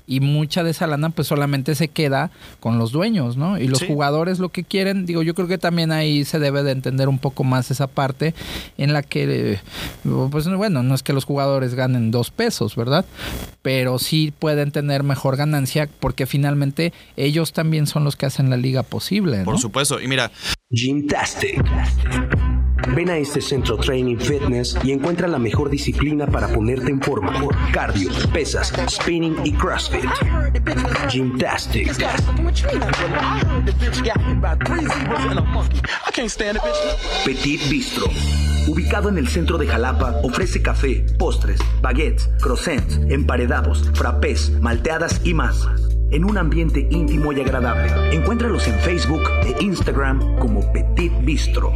y 0.07 0.19
mucha 0.19 0.63
de 0.63 0.71
esa 0.71 0.87
lana 0.87 1.09
pues 1.09 1.27
solamente 1.27 1.60
se 1.75 1.87
queda 1.87 2.31
con 2.59 2.77
los 2.77 2.91
dueños, 2.91 3.37
¿no? 3.37 3.57
Y 3.57 3.67
los 3.67 3.83
jugadores 3.83 4.39
lo 4.39 4.49
que 4.49 4.63
quieren, 4.63 5.05
digo, 5.05 5.23
yo 5.23 5.33
creo 5.33 5.47
que 5.47 5.57
también 5.57 5.91
ahí 5.91 6.25
se 6.25 6.39
debe 6.39 6.63
de 6.63 6.71
entender 6.71 7.09
un 7.09 7.19
poco 7.19 7.43
más 7.43 7.71
esa 7.71 7.87
parte 7.87 8.33
en 8.77 8.93
la 8.93 9.03
que, 9.03 9.59
pues 10.31 10.47
bueno, 10.47 10.83
no 10.83 10.95
es 10.95 11.03
que 11.03 11.13
los 11.13 11.25
jugadores 11.25 11.75
ganen 11.75 12.11
dos 12.11 12.31
pesos, 12.31 12.75
¿verdad? 12.75 13.05
Pero 13.61 13.99
sí 13.99 14.33
pueden 14.37 14.71
tener 14.71 15.03
mejor 15.03 15.37
ganancia 15.37 15.89
porque 15.99 16.25
finalmente 16.25 16.93
ellos 17.15 17.53
también 17.53 17.87
son 17.87 18.03
los 18.03 18.15
que 18.15 18.25
hacen 18.25 18.49
la 18.49 18.57
liga 18.57 18.83
posible. 18.83 19.43
Por 19.43 19.59
supuesto, 19.59 20.01
y 20.01 20.07
mira. 20.07 20.31
Gymtastic. 20.69 21.61
Ven 22.89 23.09
a 23.09 23.17
este 23.17 23.41
centro 23.41 23.77
Training 23.77 24.17
Fitness 24.17 24.77
y 24.83 24.91
encuentra 24.91 25.27
la 25.27 25.39
mejor 25.39 25.69
disciplina 25.69 26.27
para 26.27 26.47
ponerte 26.47 26.91
en 26.91 27.01
forma. 27.01 27.33
Cardio, 27.71 28.09
pesas, 28.33 28.73
spinning 28.89 29.35
y 29.45 29.53
CrossFit. 29.53 30.09
Gymtastic. 31.09 31.95
Petit 37.25 37.69
Bistro. 37.69 38.07
Ubicado 38.67 39.09
en 39.09 39.17
el 39.17 39.27
centro 39.27 39.57
de 39.57 39.67
Jalapa, 39.67 40.19
ofrece 40.23 40.61
café, 40.61 41.05
postres, 41.17 41.59
baguettes, 41.81 42.29
croissants, 42.41 42.99
emparedados, 43.09 43.89
frappés, 43.93 44.51
malteadas 44.59 45.21
y 45.23 45.33
más 45.33 45.67
en 46.11 46.25
un 46.25 46.37
ambiente 46.37 46.87
íntimo 46.91 47.31
y 47.31 47.41
agradable. 47.41 48.15
Encuéntralos 48.15 48.67
en 48.67 48.77
Facebook 48.79 49.23
e 49.43 49.63
Instagram 49.63 50.37
como 50.37 50.71
Petit 50.71 51.13
Bistro. 51.23 51.73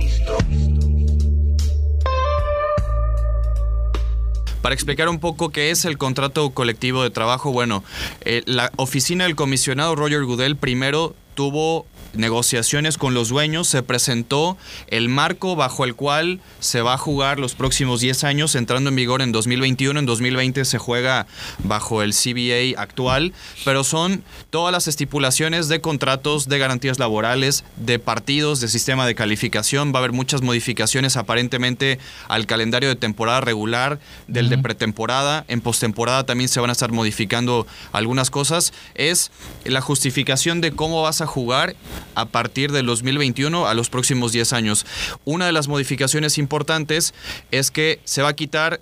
Para 4.65 4.73
explicar 4.73 5.09
un 5.09 5.19
poco 5.19 5.51
qué 5.51 5.69
es 5.69 5.85
el 5.85 6.00
contrato 6.00 6.50
colectivo 6.50 7.03
de 7.03 7.12
trabajo, 7.12 7.51
bueno, 7.51 7.83
eh, 8.21 8.41
la 8.47 8.71
oficina 8.77 9.25
del 9.25 9.35
comisionado 9.35 9.95
Roger 9.95 10.23
Goodell 10.23 10.56
primero 10.56 11.13
tuvo 11.35 11.85
negociaciones 12.17 12.97
con 12.97 13.13
los 13.13 13.29
dueños, 13.29 13.67
se 13.67 13.83
presentó 13.83 14.57
el 14.88 15.09
marco 15.09 15.56
bajo 15.56 15.85
el 15.85 15.95
cual 15.95 16.39
se 16.59 16.81
va 16.81 16.94
a 16.94 16.97
jugar 16.97 17.39
los 17.39 17.56
próximos 17.56 18.01
10 18.01 18.23
años, 18.23 18.56
entrando 18.56 18.89
en 18.89 18.95
vigor 18.95 19.21
en 19.21 19.31
2021, 19.31 20.00
en 20.00 20.06
2020 20.06 20.65
se 20.65 20.77
juega 20.77 21.27
bajo 21.59 22.01
el 22.01 22.13
CBA 22.13 22.81
actual, 22.81 23.33
pero 23.63 23.83
son 23.83 24.23
todas 24.50 24.71
las 24.71 24.88
estipulaciones 24.88 25.67
de 25.67 25.81
contratos, 25.81 26.47
de 26.47 26.59
garantías 26.59 27.00
laborales, 27.00 27.63
de 27.77 28.00
partidos, 28.00 28.59
de 28.59 28.68
sistema 28.68 29.06
de 29.06 29.15
calificación, 29.15 29.94
va 29.94 30.00
a 30.00 30.00
haber 30.00 30.11
muchas 30.11 30.41
modificaciones 30.41 31.18
aparentemente 31.18 32.00
al 32.27 32.45
calendario 32.45 32.89
de 32.89 32.95
temporada 32.95 33.41
regular, 33.41 34.00
del 34.27 34.50
de 34.50 34.57
pretemporada, 34.57 35.45
en 35.47 35.61
postemporada 35.61 36.25
también 36.25 36.50
se 36.50 36.59
van 36.59 36.69
a 36.69 36.73
estar 36.73 36.91
modificando 36.91 37.68
algunas 37.91 38.29
cosas, 38.29 38.73
es 38.95 39.31
la 39.63 39.81
justificación 39.81 40.61
de 40.61 40.71
cómo 40.71 41.01
vas 41.01 41.21
a 41.21 41.27
jugar 41.27 41.75
a 42.13 42.25
partir 42.25 42.72
del 42.72 42.86
2021 42.86 43.68
a 43.68 43.74
los 43.74 43.90
próximos 43.90 44.31
10 44.31 44.54
años. 44.54 44.86
Una 45.25 45.46
de 45.46 45.52
las 45.52 45.68
modificaciones 45.68 46.38
importantes 46.38 47.13
es 47.52 47.72
que 47.72 48.00
se 48.04 48.22
va 48.22 48.30
a 48.30 48.36
quitar 48.36 48.81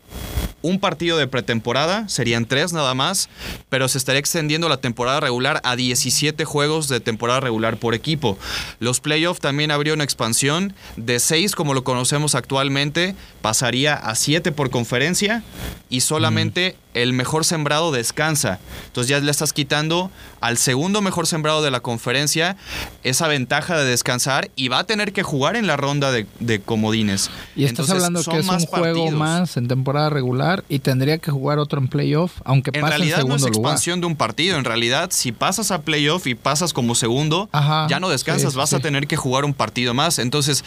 un 0.63 0.79
partido 0.79 1.17
de 1.17 1.27
pretemporada, 1.27 2.07
serían 2.07 2.45
tres 2.45 2.71
nada 2.71 2.93
más, 2.95 3.29
pero 3.69 3.87
se 3.89 3.97
estaría 3.97 4.19
extendiendo 4.19 4.69
la 4.69 4.77
temporada 4.77 5.19
regular 5.19 5.59
a 5.63 5.75
17 5.75 6.45
juegos 6.45 6.87
de 6.87 7.01
temporada 7.01 7.41
regular 7.41 7.77
por 7.77 7.93
equipo. 7.93 8.37
Los 8.79 9.01
playoffs 9.01 9.41
también 9.41 9.71
habría 9.71 9.93
una 9.93 10.05
expansión 10.05 10.73
de 10.95 11.19
6 11.19 11.53
como 11.55 11.73
lo 11.73 11.83
conocemos 11.83 12.33
actualmente, 12.33 13.13
pasaría 13.41 13.93
a 13.93 14.15
7 14.15 14.53
por 14.53 14.69
conferencia 14.69 15.43
y 15.89 15.99
solamente 15.99 16.77
el 16.93 17.13
mejor 17.13 17.45
sembrado 17.45 17.91
descansa. 17.91 18.59
Entonces 18.87 19.09
ya 19.09 19.19
le 19.19 19.31
estás 19.31 19.53
quitando 19.53 20.11
al 20.41 20.57
segundo 20.57 21.01
mejor 21.01 21.27
sembrado 21.27 21.61
de 21.61 21.71
la 21.71 21.79
conferencia 21.79 22.57
esa 23.03 23.27
ventaja 23.27 23.77
de 23.77 23.85
descansar 23.85 24.49
y 24.55 24.67
va 24.67 24.79
a 24.79 24.83
tener 24.83 25.13
que 25.13 25.23
jugar 25.23 25.55
en 25.55 25.67
la 25.67 25.77
ronda 25.77 26.11
de, 26.11 26.25
comodines. 26.65 27.29
Y 27.55 27.65
estás 27.65 27.89
hablando 27.89 28.23
que 28.23 28.37
es 28.37 28.47
un 28.47 28.59
juego 28.65 29.11
más 29.11 29.57
en 29.57 29.67
temporada 29.67 30.09
regular 30.09 30.63
y 30.69 30.79
tendría 30.79 31.17
que 31.17 31.31
jugar 31.31 31.59
otro 31.59 31.79
en 31.79 31.87
playoff, 31.87 32.33
aunque 32.43 32.71
pase 32.71 32.83
en 32.83 32.89
realidad 32.89 33.17
segundo 33.17 33.37
no 33.37 33.45
es 33.45 33.47
expansión 33.47 34.01
de 34.01 34.07
un 34.07 34.15
partido. 34.15 34.57
En 34.57 34.65
realidad, 34.65 35.09
si 35.11 35.31
pasas 35.31 35.71
a 35.71 35.81
playoff 35.81 36.27
y 36.27 36.35
pasas 36.35 36.73
como 36.73 36.95
segundo, 36.95 37.49
ya 37.89 37.99
no 37.99 38.09
descansas, 38.09 38.55
vas 38.55 38.73
a 38.73 38.79
tener 38.79 39.07
que 39.07 39.17
jugar 39.17 39.45
un 39.45 39.53
partido 39.53 39.93
más. 39.93 40.19
Entonces, 40.19 40.63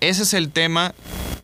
ese 0.00 0.22
es 0.22 0.34
el 0.34 0.50
tema 0.50 0.94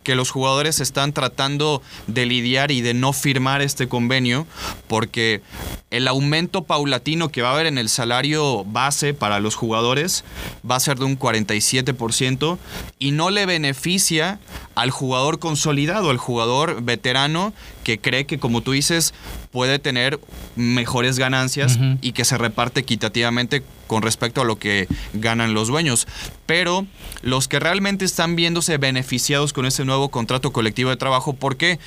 que 0.07 0.15
los 0.15 0.31
jugadores 0.31 0.79
están 0.79 1.13
tratando 1.13 1.83
de 2.07 2.27
lidiar 2.27 2.71
y 2.71 2.81
de 2.81 2.95
no 2.95 3.13
firmar 3.13 3.61
este 3.61 3.89
convenio, 3.89 4.47
porque 4.87 5.43
el 5.91 6.07
aumento 6.07 6.63
paulatino 6.63 7.29
que 7.29 7.43
va 7.43 7.51
a 7.51 7.55
haber 7.55 7.67
en 7.67 7.77
el 7.77 7.89
salario 7.89 8.65
base 8.65 9.15
para 9.15 9.41
los 9.41 9.57
jugadores 9.57 10.23
va 10.69 10.77
a 10.77 10.81
ser 10.81 10.99
de 10.99 11.07
un 11.07 11.19
47% 11.19 12.57
y 13.01 13.11
no 13.11 13.31
le 13.31 13.47
beneficia 13.47 14.39
al 14.77 14.91
jugador 14.91 15.39
consolidado, 15.39 16.11
al 16.11 16.19
jugador 16.19 16.83
veterano 16.83 17.53
que 17.83 17.99
cree 17.99 18.27
que, 18.27 18.39
como 18.39 18.61
tú 18.61 18.73
dices, 18.73 19.15
puede 19.51 19.79
tener 19.79 20.21
mejores 20.55 21.19
ganancias 21.19 21.79
y 22.03 22.13
que 22.13 22.27
se 22.27 22.37
reparte 22.37 22.81
equitativamente 22.81 23.63
con 23.87 24.03
respecto 24.03 24.43
a 24.43 24.45
lo 24.45 24.59
que 24.59 24.87
ganan 25.15 25.55
los 25.55 25.69
dueños. 25.69 26.07
Pero 26.45 26.87
los 27.23 27.49
que 27.49 27.59
realmente 27.59 28.05
están 28.05 28.37
viéndose 28.37 28.77
beneficiados 28.77 29.55
con 29.55 29.65
ese 29.65 29.85
nuevo 29.87 30.11
contrato 30.11 30.53
colectivo 30.53 30.91
de 30.91 30.97
trabajo, 30.97 31.33
¿por 31.33 31.57
qué? 31.57 31.79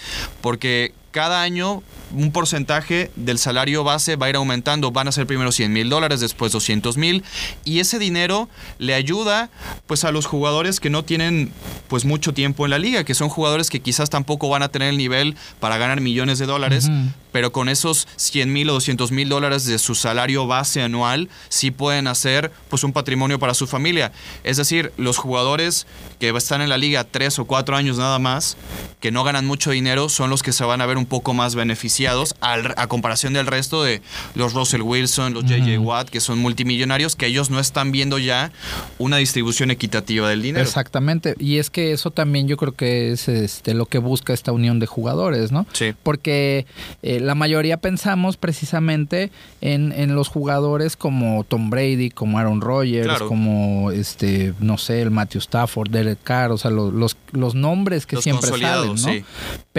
Porque 0.41 0.93
cada 1.11 1.41
año 1.41 1.83
un 2.15 2.31
porcentaje 2.31 3.11
del 3.15 3.37
salario 3.37 3.83
base 3.83 4.15
va 4.15 4.27
a 4.27 4.29
ir 4.29 4.35
aumentando. 4.35 4.91
Van 4.91 5.07
a 5.07 5.11
ser 5.11 5.27
primero 5.27 5.51
100 5.51 5.71
mil 5.71 5.89
dólares, 5.89 6.19
después 6.19 6.51
200 6.51 6.97
mil. 6.97 7.23
Y 7.63 7.79
ese 7.79 7.99
dinero 7.99 8.49
le 8.77 8.93
ayuda 8.93 9.49
pues 9.87 10.03
a 10.03 10.11
los 10.11 10.25
jugadores 10.25 10.79
que 10.79 10.89
no 10.89 11.03
tienen 11.03 11.51
pues 11.87 12.05
mucho 12.05 12.33
tiempo 12.33 12.65
en 12.65 12.71
la 12.71 12.79
liga, 12.79 13.03
que 13.03 13.13
son 13.13 13.29
jugadores 13.29 13.69
que 13.69 13.79
quizás 13.79 14.09
tampoco 14.09 14.49
van 14.49 14.63
a 14.63 14.69
tener 14.69 14.89
el 14.89 14.97
nivel 14.97 15.35
para 15.59 15.77
ganar 15.77 16.01
millones 16.01 16.39
de 16.39 16.45
dólares, 16.45 16.89
pero 17.31 17.51
con 17.51 17.69
esos 17.69 18.07
100 18.15 18.51
mil 18.51 18.69
o 18.69 18.73
200 18.73 19.11
mil 19.11 19.29
dólares 19.29 19.65
de 19.65 19.79
su 19.79 19.95
salario 19.95 20.47
base 20.47 20.81
anual 20.81 21.29
sí 21.49 21.71
pueden 21.71 22.07
hacer 22.07 22.51
pues 22.69 22.83
un 22.83 22.93
patrimonio 22.93 23.39
para 23.39 23.53
su 23.53 23.67
familia. 23.67 24.11
Es 24.43 24.57
decir, 24.57 24.93
los 24.97 25.17
jugadores 25.17 25.87
que 26.19 26.29
están 26.29 26.61
en 26.61 26.69
la 26.69 26.77
liga 26.77 27.03
tres 27.03 27.39
o 27.39 27.45
cuatro 27.45 27.75
años 27.75 27.97
nada 27.97 28.19
más, 28.19 28.57
que 28.99 29.11
no 29.11 29.23
ganan 29.23 29.45
mucho 29.45 29.71
dinero, 29.71 30.09
son 30.09 30.29
los 30.29 30.43
que 30.43 30.53
se 30.53 30.63
van 30.63 30.81
a 30.81 30.85
ver 30.85 30.97
un 30.99 31.05
poco 31.07 31.33
más 31.33 31.55
beneficiados 31.55 32.35
al- 32.41 32.73
a 32.77 32.87
comparación 32.87 33.33
del 33.33 33.47
resto 33.47 33.83
de 33.83 34.01
los 34.35 34.53
Russell 34.53 34.81
Wilson, 34.81 35.33
los 35.33 35.45
JJ 35.45 35.77
Watt, 35.79 36.09
que 36.09 36.19
son 36.19 36.39
multimillonarios, 36.39 37.15
que 37.15 37.25
ellos 37.25 37.49
no 37.49 37.59
están 37.59 37.91
viendo 37.91 38.19
ya 38.19 38.51
una 38.99 39.17
distribución 39.17 39.71
equitativa 39.71 40.29
del 40.29 40.41
dinero. 40.41 40.63
Exactamente. 40.63 41.35
Y 41.39 41.57
es 41.57 41.69
que 41.69 41.91
eso 41.91 42.11
también 42.11 42.47
yo 42.47 42.57
creo 42.57 42.73
que 42.73 43.11
es 43.11 43.27
este, 43.27 43.73
lo 43.73 43.85
que 43.87 43.97
busca 43.97 44.33
esta 44.33 44.51
unión 44.51 44.79
de 44.79 44.85
jugadores, 44.85 45.51
¿no? 45.51 45.65
Sí. 45.73 45.93
Porque 46.03 46.65
eh, 47.01 47.19
la 47.19 47.33
mayoría 47.35 47.77
pensamos 47.77 48.37
precisamente 48.37 49.31
en, 49.61 49.91
en 49.93 50.15
los 50.15 50.27
jugadores 50.27 50.95
como 50.95 51.43
Tom 51.45 51.69
Brady, 51.69 52.09
como 52.11 52.37
Aaron 52.37 52.61
Rodgers, 52.61 53.07
Claro. 53.07 53.27
como 53.27 53.91
este, 53.91 54.53
no 54.59 54.77
sé, 54.77 55.01
el 55.01 55.11
Matthew 55.11 55.39
Stafford, 55.39 55.89
Derek 55.89 56.19
Carr, 56.23 56.51
o 56.51 56.57
sea, 56.57 56.71
lo- 56.71 56.91
los, 56.91 57.15
los 57.31 57.55
nombres 57.55 58.05
que 58.05 58.15
Los 58.15 58.23
siempre 58.23 58.49
salen, 58.49 58.89
¿no? 58.91 58.97
sí. 58.97 59.23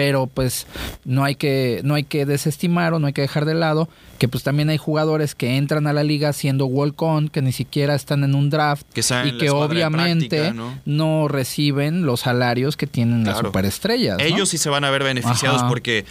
Pero 0.01 0.25
pues 0.25 0.65
no 1.05 1.23
hay 1.23 1.35
que, 1.35 1.81
no 1.83 1.93
hay 1.93 2.03
que 2.05 2.25
desestimar 2.25 2.95
o 2.95 2.97
no 2.97 3.05
hay 3.05 3.13
que 3.13 3.21
dejar 3.21 3.45
de 3.45 3.53
lado 3.53 3.87
que 4.21 4.27
pues 4.27 4.43
también 4.43 4.69
hay 4.69 4.77
jugadores 4.77 5.33
que 5.33 5.57
entran 5.57 5.87
a 5.87 5.93
la 5.93 6.03
liga 6.03 6.31
siendo 6.31 6.67
walk-on, 6.67 7.27
que 7.27 7.41
ni 7.41 7.51
siquiera 7.51 7.95
están 7.95 8.23
en 8.23 8.35
un 8.35 8.51
draft 8.51 8.85
Que 8.93 9.01
y 9.01 9.29
en 9.29 9.37
que 9.39 9.49
obviamente 9.49 10.37
práctica, 10.37 10.53
¿no? 10.53 10.77
¿no? 10.85 11.27
reciben 11.27 12.05
los 12.05 12.19
salarios 12.19 12.77
que 12.77 12.85
tienen 12.85 13.23
las 13.23 13.39
superestrellas. 13.39 14.19
¿no? 14.19 14.23
Ellos 14.23 14.49
sí 14.49 14.59
se 14.59 14.69
van 14.69 14.83
a 14.83 14.91
ver 14.91 15.03
beneficiados 15.03 15.61
Ajá. 15.61 15.67
porque, 15.69 16.05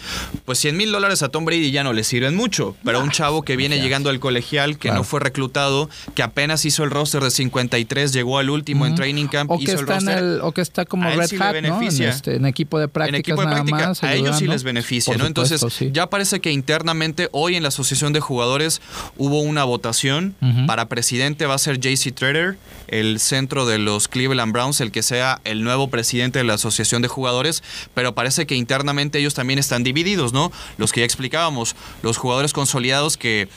pues, 0.45 0.59
100 0.59 0.77
mil 0.77 0.91
dólares 0.91 1.23
a 1.23 1.29
Tom 1.29 1.45
Brady 1.45 1.71
ya 1.71 1.85
no 1.85 1.93
le 1.93 2.03
sirven 2.03 2.35
mucho. 2.35 2.75
Pero 2.85 3.01
un 3.01 3.13
chavo 3.13 3.43
que 3.43 3.55
viene 3.55 3.81
llegando 3.81 4.11
al 4.11 4.19
colegial, 4.19 4.73
que 4.73 4.89
Claro. 4.89 4.99
no 4.99 5.05
fue 5.05 5.21
reclutado, 5.21 5.89
que 6.17 6.25
apenas 6.25 6.65
hizo 6.65 6.83
el 6.83 6.91
roster 6.91 7.23
de 7.23 7.31
53, 7.31 8.13
llegó 8.13 8.39
al 8.39 8.51
último 8.51 8.87
en 8.87 8.97
training 8.97 9.29
camp, 9.29 9.53
o 9.53 9.59
que 9.59 9.63
hizo 9.63 9.75
el 9.75 9.79
está 9.83 9.99
en 9.99 10.07
roster. 10.07 10.19
el, 10.19 10.41
o 10.43 10.51
que 10.51 10.63
está 10.63 10.85
como 10.85 11.05
a 11.07 11.11
Red 11.13 11.29
sí 11.29 11.37
Hat, 11.41 11.55
¿no? 11.63 11.81
En, 11.81 12.03
este, 12.03 12.35
en 12.35 12.45
equipo 12.45 12.81
de 12.81 12.89
prácticas 12.89 13.15
en 13.15 13.21
equipo 13.21 13.41
de 13.43 13.47
nada 13.47 13.63
a 13.81 14.15
ellos 14.15 14.39
sí 14.39 14.47
les 14.47 14.63
beneficia, 14.63 15.17
¿no? 15.17 15.27
Entonces, 15.27 15.65
sí. 15.71 15.91
ya 15.93 16.09
parece 16.09 16.41
que 16.41 16.53
internamente 16.53 17.29
hoy 17.33 17.57
en 17.57 17.63
la 17.63 17.69
Asociación 17.69 18.13
de 18.13 18.21
Jugadores 18.21 18.81
hubo 19.17 19.41
una 19.41 19.65
votación 19.65 20.35
para 20.67 20.89
presidente 20.89 21.47
va 21.47 21.55
a 21.55 21.59
ser 21.59 21.79
JC 21.79 22.15
Treader, 22.15 22.57
el 22.89 23.21
centro 23.21 23.67
de 23.67 23.79
los 23.79 24.09
Cleveland 24.09 24.53
Browns, 24.53 24.81
el 24.81 24.91
que 24.91 25.03
sea 25.03 25.41
el 25.45 25.63
nuevo 25.65 25.89
presidente 25.89 26.39
de 26.39 26.45
la 26.45 26.55
Asociación 26.55 27.03
de 27.03 27.09
Jugadores, 27.09 27.63
pero 27.95 28.15
parece 28.15 28.47
que 28.47 28.55
internamente 28.55 29.19
ellos 29.19 29.35
también 29.35 29.59
están 29.59 29.83
divididos, 29.83 30.33
¿no? 30.33 30.53
Los 30.79 30.93
que 30.93 31.01
ya 31.01 31.07
explicábamos, 31.07 31.77
los 32.03 32.17
jugadores 32.17 32.53
consolidados 32.53 33.17
que 33.17 33.49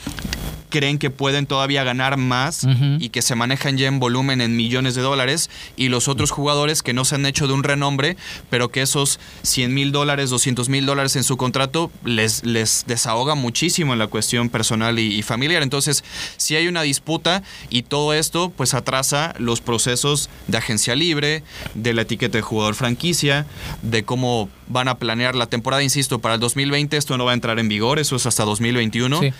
creen 0.74 0.98
que 0.98 1.08
pueden 1.08 1.46
todavía 1.46 1.84
ganar 1.84 2.16
más 2.16 2.66
y 2.98 3.10
que 3.10 3.22
se 3.22 3.36
manejan 3.36 3.78
ya 3.78 3.86
en 3.86 4.00
volumen 4.00 4.40
en 4.40 4.56
millones 4.56 4.96
de 4.96 5.02
dólares 5.02 5.48
y 5.76 5.88
los 5.88 6.08
otros 6.08 6.32
jugadores 6.32 6.82
que 6.82 6.92
no 6.92 7.04
se 7.04 7.14
han 7.14 7.26
hecho 7.26 7.46
de 7.46 7.52
un 7.52 7.62
renombre, 7.62 8.16
pero 8.50 8.70
que 8.72 8.82
esos 8.82 9.20
100 9.42 9.72
mil 9.72 9.92
dólares, 9.92 10.03
200 10.04 10.68
mil 10.68 10.86
dólares 10.86 11.16
en 11.16 11.24
su 11.24 11.36
contrato 11.36 11.90
les, 12.04 12.44
les 12.44 12.84
desahoga 12.86 13.34
muchísimo 13.34 13.92
en 13.92 13.98
la 13.98 14.06
cuestión 14.06 14.48
personal 14.48 14.98
y, 14.98 15.14
y 15.14 15.22
familiar. 15.22 15.62
Entonces, 15.62 16.04
si 16.36 16.56
hay 16.56 16.68
una 16.68 16.82
disputa 16.82 17.42
y 17.70 17.82
todo 17.82 18.14
esto 18.14 18.50
pues 18.50 18.74
atrasa 18.74 19.34
los 19.38 19.60
procesos 19.60 20.28
de 20.46 20.58
agencia 20.58 20.94
libre, 20.94 21.42
de 21.74 21.94
la 21.94 22.02
etiqueta 22.02 22.38
de 22.38 22.42
jugador 22.42 22.74
franquicia, 22.74 23.46
de 23.82 24.04
cómo 24.04 24.48
van 24.66 24.88
a 24.88 24.98
planear 24.98 25.34
la 25.34 25.46
temporada, 25.46 25.82
insisto, 25.82 26.18
para 26.18 26.34
el 26.34 26.40
2020 26.40 26.96
esto 26.96 27.18
no 27.18 27.24
va 27.24 27.32
a 27.32 27.34
entrar 27.34 27.58
en 27.58 27.68
vigor, 27.68 27.98
eso 27.98 28.16
es 28.16 28.26
hasta 28.26 28.44
2021. 28.44 29.20
Sí. 29.20 29.32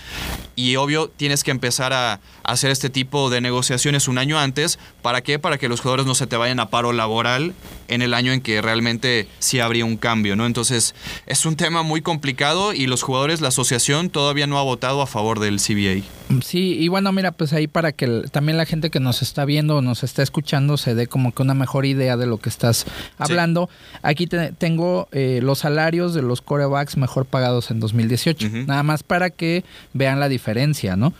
Y 0.56 0.76
obvio, 0.76 1.08
tienes 1.08 1.44
que 1.44 1.50
empezar 1.50 1.92
a 1.92 2.20
hacer 2.42 2.70
este 2.70 2.90
tipo 2.90 3.30
de 3.30 3.40
negociaciones 3.40 4.08
un 4.08 4.18
año 4.18 4.38
antes. 4.38 4.78
¿Para 5.02 5.22
qué? 5.22 5.38
Para 5.38 5.58
que 5.58 5.68
los 5.68 5.80
jugadores 5.80 6.06
no 6.06 6.14
se 6.14 6.26
te 6.26 6.36
vayan 6.36 6.60
a 6.60 6.68
paro 6.68 6.92
laboral 6.92 7.54
en 7.88 8.02
el 8.02 8.14
año 8.14 8.32
en 8.32 8.40
que 8.40 8.62
realmente 8.62 9.28
sí 9.38 9.60
habría 9.60 9.84
un 9.84 9.96
cambio, 9.96 10.36
¿no? 10.36 10.46
Entonces, 10.54 10.94
es 11.26 11.46
un 11.46 11.56
tema 11.56 11.82
muy 11.82 12.00
complicado 12.00 12.72
y 12.72 12.86
los 12.86 13.02
jugadores, 13.02 13.40
la 13.40 13.48
asociación, 13.48 14.08
todavía 14.08 14.46
no 14.46 14.56
ha 14.56 14.62
votado 14.62 15.02
a 15.02 15.06
favor 15.08 15.40
del 15.40 15.56
CBA. 15.58 16.04
Sí, 16.44 16.76
y 16.78 16.86
bueno, 16.86 17.10
mira, 17.10 17.32
pues 17.32 17.52
ahí 17.52 17.66
para 17.66 17.90
que 17.90 18.22
también 18.30 18.56
la 18.56 18.64
gente 18.64 18.88
que 18.90 19.00
nos 19.00 19.20
está 19.20 19.44
viendo 19.44 19.78
o 19.78 19.82
nos 19.82 20.04
está 20.04 20.22
escuchando 20.22 20.76
se 20.76 20.94
dé 20.94 21.08
como 21.08 21.32
que 21.34 21.42
una 21.42 21.54
mejor 21.54 21.86
idea 21.86 22.16
de 22.16 22.26
lo 22.26 22.38
que 22.38 22.48
estás 22.50 22.86
hablando. 23.18 23.68
Aquí 24.02 24.28
te- 24.28 24.52
tengo 24.52 25.08
eh, 25.10 25.40
los 25.42 25.58
salarios 25.58 26.14
de 26.14 26.22
los 26.22 26.40
corebacks 26.40 26.96
mejor 26.98 27.26
pagados 27.26 27.72
en 27.72 27.80
2018. 27.80 28.46
Ujú. 28.46 28.56
Nada 28.68 28.84
más 28.84 29.02
para 29.02 29.30
que 29.30 29.64
vean 29.92 30.20
la 30.20 30.28
diferencia, 30.28 30.94
¿no? 30.94 31.12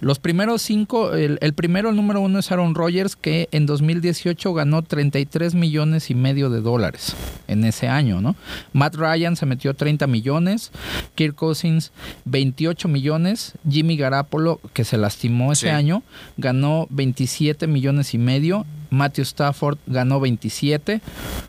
Los 0.00 0.18
primeros 0.18 0.62
cinco, 0.62 1.12
el, 1.12 1.36
el 1.42 1.52
primero, 1.52 1.90
el 1.90 1.96
número 1.96 2.22
uno 2.22 2.38
es 2.38 2.50
Aaron 2.50 2.74
Rodgers, 2.74 3.16
que 3.16 3.48
en 3.52 3.66
2018 3.66 4.54
ganó 4.54 4.80
33 4.82 5.54
millones 5.54 6.08
y 6.10 6.14
medio 6.14 6.48
de 6.48 6.62
dólares 6.62 7.14
en 7.48 7.64
ese 7.64 7.88
año, 7.88 8.20
¿no? 8.20 8.34
Matt 8.78 8.94
Ryan 8.94 9.34
se 9.34 9.44
metió 9.44 9.74
30 9.74 10.06
millones, 10.06 10.70
Kirk 11.16 11.34
Cousins 11.34 11.90
28 12.26 12.86
millones, 12.86 13.54
Jimmy 13.68 13.96
Garapolo, 13.96 14.60
que 14.72 14.84
se 14.84 14.96
lastimó 14.96 15.52
ese 15.52 15.66
Sí. 15.66 15.70
año, 15.70 16.02
ganó 16.36 16.86
27 16.90 17.66
millones 17.66 18.14
y 18.14 18.18
medio, 18.18 18.64
Matthew 18.90 19.22
Stafford 19.24 19.78
ganó 19.86 20.20
27. 20.20 21.00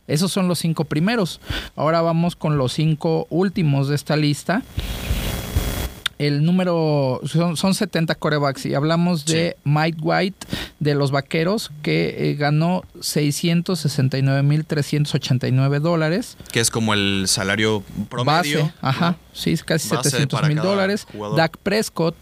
Esos 0.07 0.31
son 0.31 0.47
los 0.47 0.57
cinco 0.59 0.85
primeros. 0.85 1.39
Ahora 1.75 2.01
vamos 2.01 2.35
con 2.35 2.57
los 2.57 2.73
cinco 2.73 3.27
últimos 3.29 3.87
de 3.87 3.95
esta 3.95 4.17
lista. 4.17 4.63
El 6.19 6.43
número 6.43 7.21
son, 7.25 7.57
son 7.57 7.73
70 7.73 8.13
corebacks 8.15 8.65
y 8.65 8.75
hablamos 8.75 9.25
de 9.25 9.55
Mike 9.63 9.99
White 10.01 10.47
de 10.79 10.93
los 10.93 11.11
Vaqueros 11.11 11.71
que 11.81 12.29
eh, 12.29 12.35
ganó 12.35 12.83
669.389 12.99 15.79
dólares. 15.79 16.35
Que 16.51 16.59
es 16.59 16.69
como 16.69 16.93
el 16.93 17.23
salario 17.27 17.81
promedio. 18.09 18.63
Base, 18.63 18.73
ajá, 18.81 19.11
¿no? 19.11 19.17
sí, 19.33 19.55
casi 19.65 19.87
Base 19.89 20.09
700 20.09 20.37
para 20.39 20.47
mil 20.49 20.57
dólares. 20.57 21.07
jugador. 21.11 21.37
Dak 21.37 21.57
Prescott 21.57 22.15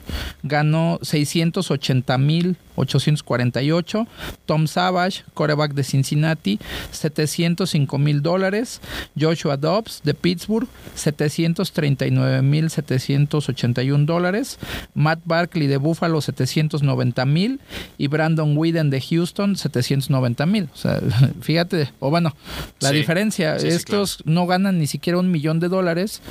ganó 0.44 1.00
680 1.02 2.18
mil 2.20 2.56
848. 2.78 4.08
Tom 4.46 4.68
Savage, 4.68 5.24
coreback 5.34 5.74
de 5.74 5.84
Cincinnati, 5.84 6.60
705 6.92 7.98
mil 7.98 8.22
dólares. 8.22 8.80
Joshua 9.20 9.58
Dobbs 9.58 10.02
de 10.04 10.14
Pittsburgh, 10.14 10.68
739 10.96 12.42
mil 12.42 12.70
781 12.70 14.06
dólares. 14.06 14.60
Matt 14.94 15.20
Barkley 15.26 15.68
de 15.68 15.78
Buffalo, 15.78 16.22
790 16.22 17.26
mil. 17.26 17.60
Y 17.98 18.08
Brandon 18.08 18.56
Whedon 18.58 18.90
de 18.90 19.02
Houston, 19.02 19.56
790 19.56 20.46
mil. 20.46 20.70
O 20.74 20.78
sea, 20.78 21.00
fíjate, 21.42 21.92
o 22.00 22.10
bueno, 22.10 22.36
la 22.80 22.90
Sí. 22.90 22.96
diferencia, 22.96 23.60
Sí, 23.60 23.70
sí, 23.70 23.76
estos 23.76 24.20
no 24.26 24.46
ganan 24.48 24.78
ni 24.80 24.88
siquiera 24.88 25.18
un 25.20 25.32
millón 25.32 25.60
de 25.60 25.68
dólares, 25.68 26.22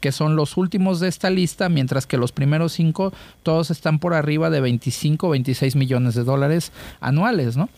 que 0.00 0.12
son 0.12 0.36
los 0.36 0.56
últimos 0.56 1.00
de 1.00 1.08
esta 1.08 1.30
lista, 1.30 1.68
mientras 1.68 2.06
que 2.06 2.16
los 2.16 2.32
primeros 2.32 2.72
cinco 2.72 3.12
todos 3.42 3.70
están 3.70 3.98
por 3.98 4.14
arriba 4.14 4.50
de 4.50 4.60
25, 4.60 5.28
26 5.30 5.76
millones 5.76 5.95
de 6.04 6.24
dólares 6.24 6.72
anuales, 7.00 7.56
¿no? 7.56 7.68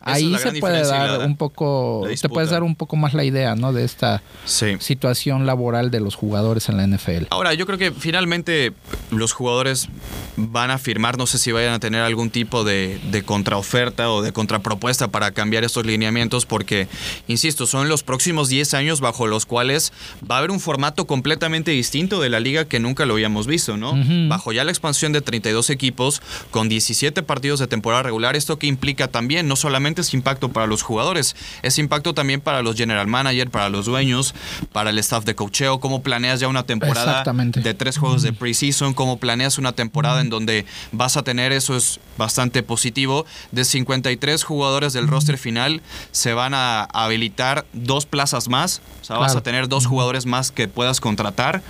Ahí 0.00 0.36
se 0.38 0.52
puede 0.60 0.86
dar 0.86 1.18
la- 1.18 1.26
un 1.26 1.36
poco, 1.36 2.06
te 2.20 2.28
puedes 2.28 2.50
dar 2.50 2.62
un 2.62 2.76
poco 2.76 2.96
más 2.96 3.12
la 3.14 3.24
idea, 3.24 3.56
¿no? 3.56 3.72
De 3.72 3.84
esta 3.84 4.22
Sí. 4.44 4.76
situación 4.78 5.46
laboral 5.46 5.90
de 5.90 6.00
los 6.00 6.14
jugadores 6.14 6.68
en 6.68 6.76
la 6.76 6.84
NFL. 6.86 7.26
Ahora, 7.30 7.54
yo 7.54 7.66
creo 7.66 7.78
que 7.78 7.90
finalmente 7.92 8.72
los 9.10 9.32
jugadores 9.32 9.88
van 10.36 10.70
a 10.70 10.78
firmar, 10.78 11.18
no 11.18 11.26
sé 11.26 11.38
si 11.38 11.50
vayan 11.52 11.72
a 11.74 11.80
tener 11.80 12.02
algún 12.02 12.30
tipo 12.30 12.62
de, 12.62 13.00
de 13.10 13.22
contraoferta 13.22 14.10
o 14.10 14.22
de 14.22 14.32
contrapropuesta 14.32 15.08
para 15.08 15.30
cambiar 15.32 15.64
estos 15.64 15.84
lineamientos, 15.86 16.46
porque, 16.46 16.88
insisto, 17.26 17.66
son 17.66 17.88
los 17.88 18.02
próximos 18.02 18.48
10 18.48 18.74
años 18.74 19.00
bajo 19.00 19.26
los 19.26 19.46
cuales 19.46 19.92
va 20.28 20.36
a 20.36 20.38
haber 20.38 20.50
un 20.50 20.60
formato 20.60 21.06
completamente 21.06 21.70
distinto 21.72 22.20
de 22.20 22.28
la 22.30 22.38
liga 22.40 22.64
que 22.66 22.78
nunca 22.80 23.06
lo 23.06 23.14
habíamos 23.14 23.46
visto, 23.46 23.76
¿no? 23.76 23.94
Bajo 24.28 24.52
ya 24.52 24.62
la 24.64 24.70
expansión 24.70 25.12
de 25.12 25.20
32 25.20 25.70
equipos, 25.70 26.22
con 26.50 26.68
17 26.68 27.22
partidos 27.22 27.58
de 27.60 27.65
temporada 27.66 28.02
regular, 28.02 28.36
esto 28.36 28.58
que 28.58 28.66
implica 28.66 29.08
también, 29.08 29.48
no 29.48 29.56
solamente 29.56 30.00
es 30.00 30.14
impacto 30.14 30.50
para 30.50 30.66
los 30.66 30.82
jugadores, 30.82 31.36
es 31.62 31.78
impacto 31.78 32.14
también 32.14 32.40
para 32.40 32.62
los 32.62 32.76
general 32.76 33.06
manager, 33.06 33.50
para 33.50 33.68
los 33.68 33.86
dueños, 33.86 34.34
para 34.72 34.90
el 34.90 34.98
staff 34.98 35.24
de 35.24 35.34
cocheo, 35.34 35.80
cómo 35.80 36.02
planeas 36.02 36.40
ya 36.40 36.48
una 36.48 36.64
temporada 36.64 37.24
de 37.24 37.74
tres 37.74 37.98
juegos 37.98 38.22
de 38.22 38.32
preseason, 38.32 38.94
cómo 38.94 39.18
planeas 39.18 39.58
una 39.58 39.72
temporada 39.72 40.20
en 40.20 40.30
donde 40.30 40.66
vas 40.92 41.16
a 41.16 41.22
tener, 41.22 41.52
eso 41.52 41.76
es 41.76 42.00
bastante 42.18 42.62
positivo, 42.62 43.26
de 43.52 43.64
53 43.64 44.44
jugadores 44.44 44.92
del 44.92 45.08
roster 45.08 45.38
final, 45.38 45.82
se 46.12 46.32
van 46.32 46.54
a 46.54 46.84
habilitar 46.84 47.66
dos 47.72 48.06
plazas 48.06 48.48
más, 48.48 48.82
o 49.02 49.04
sea, 49.04 49.18
vas 49.18 49.36
a 49.36 49.42
tener 49.42 49.68
dos 49.68 49.86
jugadores 49.86 50.26
más 50.26 50.50
que 50.50 50.68
puedas 50.68 51.00
contratar. 51.00 51.62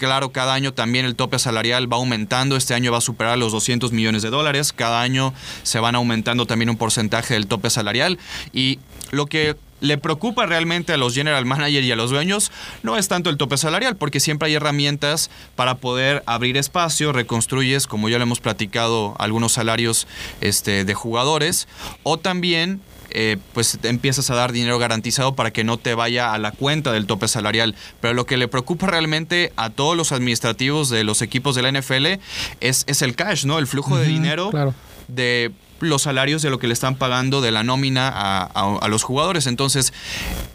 Claro, 0.00 0.32
cada 0.32 0.54
año 0.54 0.72
también 0.72 1.04
el 1.04 1.14
tope 1.14 1.38
salarial 1.38 1.92
va 1.92 1.98
aumentando. 1.98 2.56
Este 2.56 2.72
año 2.72 2.90
va 2.90 2.96
a 2.96 3.02
superar 3.02 3.36
los 3.36 3.52
200 3.52 3.92
millones 3.92 4.22
de 4.22 4.30
dólares. 4.30 4.72
Cada 4.72 5.02
año 5.02 5.34
se 5.62 5.78
van 5.78 5.94
aumentando 5.94 6.46
también 6.46 6.70
un 6.70 6.78
porcentaje 6.78 7.34
del 7.34 7.46
tope 7.46 7.68
salarial. 7.68 8.18
Y 8.54 8.78
lo 9.10 9.26
que 9.26 9.56
le 9.82 9.98
preocupa 9.98 10.46
realmente 10.46 10.94
a 10.94 10.96
los 10.96 11.14
general 11.14 11.44
manager 11.44 11.84
y 11.84 11.92
a 11.92 11.96
los 11.96 12.08
dueños 12.08 12.50
no 12.82 12.96
es 12.96 13.08
tanto 13.08 13.28
el 13.28 13.36
tope 13.36 13.58
salarial, 13.58 13.96
porque 13.96 14.20
siempre 14.20 14.48
hay 14.48 14.54
herramientas 14.54 15.30
para 15.54 15.74
poder 15.74 16.22
abrir 16.24 16.56
espacio, 16.56 17.12
reconstruyes, 17.12 17.86
como 17.86 18.08
ya 18.08 18.16
lo 18.16 18.22
hemos 18.22 18.40
platicado, 18.40 19.14
algunos 19.18 19.52
salarios 19.52 20.06
este, 20.40 20.86
de 20.86 20.94
jugadores, 20.94 21.68
o 22.04 22.18
también 22.18 22.80
eh, 23.12 23.36
pues 23.52 23.78
empiezas 23.82 24.30
a 24.30 24.34
dar 24.34 24.52
dinero 24.52 24.78
garantizado 24.78 25.34
para 25.34 25.50
que 25.50 25.64
no 25.64 25.76
te 25.76 25.94
vaya 25.94 26.32
a 26.32 26.38
la 26.38 26.52
cuenta 26.52 26.92
del 26.92 27.06
tope 27.06 27.28
salarial. 27.28 27.74
Pero 28.00 28.14
lo 28.14 28.26
que 28.26 28.36
le 28.36 28.48
preocupa 28.48 28.86
realmente 28.86 29.52
a 29.56 29.70
todos 29.70 29.96
los 29.96 30.12
administrativos 30.12 30.88
de 30.90 31.04
los 31.04 31.22
equipos 31.22 31.54
de 31.54 31.62
la 31.62 31.72
NFL 31.72 32.06
es, 32.60 32.84
es 32.86 33.02
el 33.02 33.14
cash, 33.14 33.44
¿no? 33.44 33.58
El 33.58 33.66
flujo 33.66 33.96
de 33.96 34.06
dinero 34.06 34.50
claro. 34.50 34.74
de 35.08 35.52
los 35.80 36.02
salarios 36.02 36.42
de 36.42 36.50
lo 36.50 36.58
que 36.58 36.66
le 36.66 36.72
están 36.72 36.96
pagando 36.96 37.40
de 37.40 37.50
la 37.50 37.62
nómina 37.64 38.08
a, 38.08 38.42
a- 38.44 38.88
los 38.88 39.02
jugadores. 39.02 39.46
Entonces, 39.46 39.92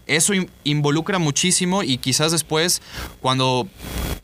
eso 0.08 0.34
in- 0.34 0.50
involucra 0.63 1.20
muchísimo 1.20 1.84
y 1.84 1.98
quizás 1.98 2.32
después, 2.32 2.82
cuando 3.22 3.67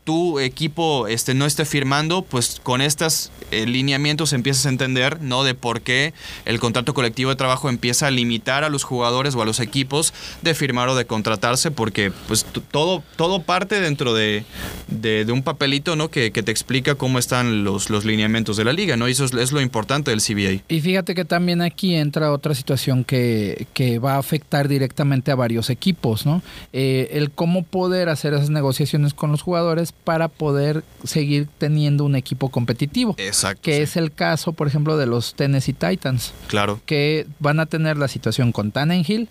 tu 0.04 0.38
equipo 0.40 1.06
este, 1.08 1.34
no 1.34 1.46
esté 1.46 1.64
firmando, 1.64 2.22
pues 2.22 2.60
con 2.62 2.80
estos 2.82 3.30
lineamientos 3.52 4.32
empiezas 4.32 4.66
a 4.66 4.68
entender, 4.70 5.20
¿no? 5.20 5.44
De 5.44 5.54
por 5.54 5.82
qué 5.82 6.12
el 6.44 6.58
contrato 6.58 6.94
colectivo 6.94 7.30
de 7.30 7.36
trabajo 7.36 7.68
empieza 7.68 8.06
a 8.06 8.10
limitar 8.10 8.64
a 8.64 8.68
los 8.70 8.82
jugadores 8.84 9.34
o 9.34 9.42
a 9.42 9.44
los 9.44 9.60
equipos 9.60 10.12
de 10.42 10.54
firmar 10.54 10.88
o 10.88 10.94
de 10.96 11.04
contratarse, 11.06 11.70
porque 11.70 12.10
pues 12.28 12.46
todo, 12.70 13.02
todo 13.16 13.42
parte 13.42 13.80
dentro 13.80 14.14
de, 14.14 14.44
de- 14.88 15.30
un 15.32 15.42
papelito, 15.42 15.96
¿no? 15.96 16.10
Que, 16.10 16.30
que 16.32 16.42
te 16.42 16.50
explica 16.52 16.94
cómo 16.94 17.18
están 17.18 17.64
los, 17.64 17.88
los 17.90 18.04
lineamientos 18.04 18.56
de 18.58 18.64
la 18.64 18.72
liga, 18.74 18.96
¿no? 18.96 19.08
Y 19.08 19.12
eso 19.12 19.24
es, 19.24 19.52
lo 19.52 19.60
importante 19.62 20.10
del 20.10 20.20
CBA. 20.20 20.62
Fíjate 20.92 21.14
que 21.14 21.24
también 21.24 21.62
aquí 21.62 21.94
entra 21.94 22.30
otra 22.32 22.54
situación 22.54 23.02
que, 23.02 23.66
que 23.72 23.98
va 23.98 24.14
a 24.16 24.18
afectar 24.18 24.68
directamente 24.68 25.30
a 25.30 25.34
varios 25.34 25.70
equipos, 25.70 26.26
¿no? 26.26 26.42
Eh, 26.74 27.08
el 27.12 27.30
cómo 27.30 27.62
poder 27.62 28.10
hacer 28.10 28.34
esas 28.34 28.50
negociaciones 28.50 29.14
con 29.14 29.30
los 29.32 29.40
jugadores 29.40 29.92
para 29.92 30.28
poder 30.28 30.84
seguir 31.02 31.48
teniendo 31.56 32.04
un 32.04 32.14
equipo 32.14 32.50
competitivo. 32.50 33.14
Exacto. 33.16 33.62
Que 33.62 33.76
sí. 33.76 33.80
es 33.82 33.96
el 33.96 34.12
caso, 34.12 34.52
por 34.52 34.66
ejemplo, 34.66 34.98
de 34.98 35.06
los 35.06 35.32
Tennessee 35.34 35.72
Titans, 35.72 36.34
Claro. 36.48 36.78
que 36.84 37.26
van 37.38 37.58
a 37.58 37.64
tener 37.64 37.96
la 37.96 38.06
situación 38.08 38.52
con 38.52 38.70
Tannenhill 38.70 39.28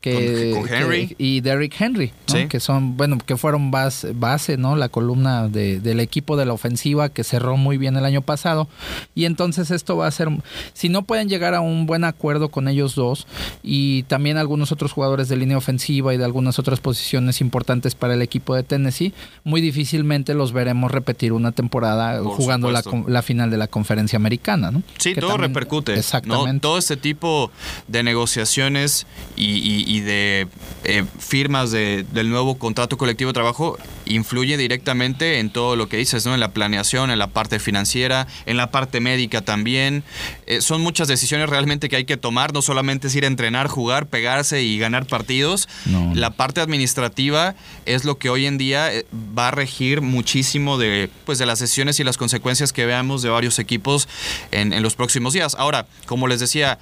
que, 0.00 0.50
Con- 0.54 0.62
con 0.66 0.74
Henry. 0.74 1.08
que- 1.08 1.14
y 1.18 1.40
Derrick 1.40 1.80
Henry, 1.80 2.12
¿no? 2.28 2.34
Sí. 2.34 2.46
que 2.48 2.58
son, 2.60 2.96
bueno, 2.96 3.18
que 3.24 3.36
fueron 3.36 3.70
base, 3.70 4.12
base 4.12 4.56
¿no? 4.56 4.74
La 4.76 4.88
columna 4.88 5.48
de- 5.48 5.80
del 5.80 6.00
equipo 6.00 6.36
de 6.36 6.46
la 6.46 6.52
ofensiva 6.52 7.08
que 7.10 7.22
cerró 7.24 7.56
muy 7.56 7.76
bien 7.78 7.96
el 7.96 8.04
año 8.04 8.22
pasado. 8.22 8.68
Y 9.14 9.24
entonces 9.24 9.70
esto 9.70 9.96
va 9.96 10.06
a 10.06 10.10
ser, 10.10 10.28
si 10.74 10.88
no 10.88 10.95
pueden 11.02 11.28
llegar 11.28 11.54
a 11.54 11.60
un 11.60 11.86
buen 11.86 12.04
acuerdo 12.04 12.48
con 12.48 12.68
ellos 12.68 12.94
dos 12.94 13.26
y 13.62 14.04
también 14.04 14.36
algunos 14.36 14.72
otros 14.72 14.92
jugadores 14.92 15.28
de 15.28 15.36
línea 15.36 15.56
ofensiva 15.58 16.14
y 16.14 16.16
de 16.16 16.24
algunas 16.24 16.58
otras 16.58 16.80
posiciones 16.80 17.40
importantes 17.40 17.94
para 17.94 18.14
el 18.14 18.22
equipo 18.22 18.54
de 18.54 18.62
Tennessee, 18.62 19.12
muy 19.44 19.60
difícilmente 19.60 20.34
los 20.34 20.52
veremos 20.52 20.90
repetir 20.90 21.32
una 21.32 21.52
temporada 21.52 22.22
Por 22.22 22.32
jugando 22.36 22.70
la, 22.70 22.82
la 23.06 23.22
final 23.22 23.50
de 23.50 23.56
la 23.56 23.66
conferencia 23.68 24.16
americana. 24.16 24.70
¿no? 24.70 24.82
Sí, 24.98 25.14
Que 25.14 25.20
todo 25.20 25.30
también- 25.30 25.50
repercute. 25.54 25.92
¿no? 25.92 25.98
Exactamente. 25.98 26.60
Todo 26.60 26.78
este 26.78 26.96
tipo 26.96 27.50
de 27.88 28.02
negociaciones 28.02 29.06
y, 29.36 29.44
y- 29.58 29.84
y 29.86 30.00
de 30.00 30.48
eh, 30.84 31.04
firmas 31.18 31.70
de- 31.70 32.04
del 32.12 32.30
nuevo 32.30 32.56
contrato 32.58 32.96
colectivo 32.96 33.30
de 33.30 33.34
trabajo 33.34 33.76
influye 34.06 34.56
directamente 34.56 35.38
en 35.38 35.50
todo 35.50 35.76
lo 35.76 35.88
que 35.88 35.96
dices, 35.96 36.26
¿no? 36.26 36.34
En 36.34 36.40
la 36.40 36.52
planeación, 36.52 37.10
en 37.10 37.18
la 37.18 37.28
parte 37.28 37.58
financiera, 37.58 38.26
en 38.46 38.56
la 38.56 38.70
parte 38.70 39.00
médica 39.00 39.42
también. 39.42 40.02
Eh, 40.46 40.60
son 40.60 40.80
muchas 40.80 41.08
decisiones 41.08 41.48
realmente 41.48 41.88
que 41.88 41.96
hay 41.96 42.04
que 42.04 42.16
tomar, 42.16 42.52
no 42.52 42.62
solamente 42.62 43.08
es 43.08 43.14
ir 43.14 43.24
a 43.24 43.26
entrenar, 43.26 43.68
jugar, 43.68 44.06
pegarse 44.06 44.62
y 44.62 44.78
ganar 44.78 45.06
partidos. 45.06 45.68
No. 45.84 46.12
La 46.14 46.30
parte 46.30 46.60
administrativa 46.60 47.54
es 47.84 48.04
lo 48.04 48.18
que 48.18 48.30
hoy 48.30 48.46
en 48.46 48.58
día 48.58 48.92
eh, 48.92 49.06
va 49.36 49.48
a 49.48 49.50
regir 49.50 50.00
muchísimo 50.00 50.78
de, 50.78 51.10
pues, 51.24 51.38
de 51.38 51.46
las 51.46 51.60
decisiones 51.60 52.00
y 52.00 52.04
las 52.04 52.16
consecuencias 52.16 52.72
que 52.72 52.86
veamos 52.86 53.22
de 53.22 53.28
varios 53.28 53.58
equipos 53.58 54.08
en, 54.50 54.72
en 54.72 54.82
los 54.82 54.94
próximos 54.94 55.32
días. 55.32 55.54
Ahora, 55.58 55.86
como 56.06 56.28
les 56.28 56.40
decía, 56.40 56.78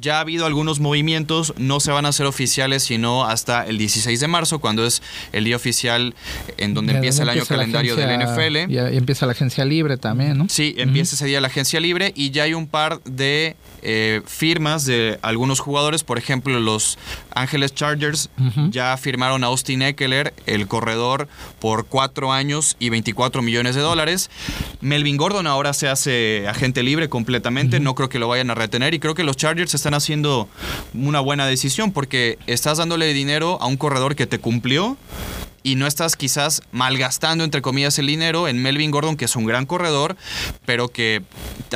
ya 0.00 0.18
ha 0.18 0.20
habido 0.20 0.46
algunos 0.46 0.80
movimientos, 0.80 1.54
no 1.56 1.80
se 1.80 1.90
van 1.90 2.06
a 2.06 2.10
hacer 2.10 2.26
oficiales 2.26 2.48
sino 2.78 3.24
hasta 3.24 3.64
el 3.64 3.78
16 3.78 4.20
de 4.20 4.28
marzo, 4.28 4.58
cuando 4.58 4.86
es 4.86 5.02
el 5.32 5.44
día 5.44 5.56
oficial 5.56 6.14
en 6.56 6.67
donde 6.74 6.92
Ya, 6.92 6.98
empieza 6.98 7.22
el 7.22 7.28
año 7.30 7.40
empieza 7.40 7.54
calendario 7.54 7.96
de 7.96 8.06
la 8.06 8.14
agencia- 8.14 8.34
NFL. 8.66 8.72
Y 8.72 8.96
empieza 8.96 9.26
la 9.26 9.32
agencia 9.32 9.64
libre 9.64 9.96
también, 9.96 10.38
¿no? 10.38 10.46
Sí, 10.48 10.74
empieza 10.78 11.14
ese 11.16 11.26
día 11.26 11.40
la 11.40 11.48
agencia 11.48 11.80
libre 11.80 12.12
y 12.16 12.30
ya 12.30 12.44
hay 12.44 12.54
un 12.54 12.66
par 12.66 13.00
de 13.04 13.56
eh, 13.82 14.22
firmas 14.26 14.84
de 14.86 15.18
algunos 15.22 15.60
jugadores. 15.60 16.02
Por 16.04 16.18
ejemplo, 16.18 16.58
los 16.58 16.98
Ángeles 17.34 17.74
Chargers 17.74 18.28
ya 18.70 18.96
firmaron 18.96 19.44
a 19.44 19.48
Austin 19.48 19.82
Eckler, 19.82 20.34
el 20.46 20.66
corredor, 20.66 21.28
por 21.60 21.86
cuatro 21.86 22.32
años 22.32 22.76
y 22.80 22.88
24 22.90 23.40
millones 23.42 23.74
de 23.76 23.80
dólares. 23.80 24.30
Melvin 24.80 25.16
Gordon 25.16 25.46
ahora 25.46 25.72
se 25.74 25.88
hace 25.88 26.46
agente 26.48 26.82
libre 26.82 27.08
completamente. 27.08 27.78
No 27.80 27.94
creo 27.94 28.08
que 28.08 28.18
lo 28.18 28.26
vayan 28.28 28.50
a 28.50 28.54
retener 28.54 28.94
y 28.94 28.98
creo 28.98 29.14
que 29.14 29.22
los 29.22 29.36
Chargers 29.36 29.74
están 29.74 29.94
haciendo 29.94 30.48
una 30.94 31.20
buena 31.20 31.46
decisión 31.46 31.92
porque 31.92 32.38
estás 32.46 32.78
dándole 32.78 33.12
dinero 33.14 33.58
a 33.60 33.66
un 33.66 33.76
corredor 33.76 34.16
que 34.16 34.26
te 34.26 34.38
cumplió 34.40 34.96
y 35.62 35.74
no 35.74 35.86
estás 35.86 36.16
quizás 36.16 36.62
malgastando, 36.72 37.44
entre 37.44 37.62
comillas, 37.62 37.98
el 37.98 38.06
dinero 38.06 38.48
en 38.48 38.62
Melvin 38.62 38.90
Gordon, 38.90 39.16
que 39.16 39.24
es 39.26 39.36
un 39.36 39.44
gran 39.46 39.66
corredor, 39.66 40.16
pero 40.64 40.88
que 40.88 41.22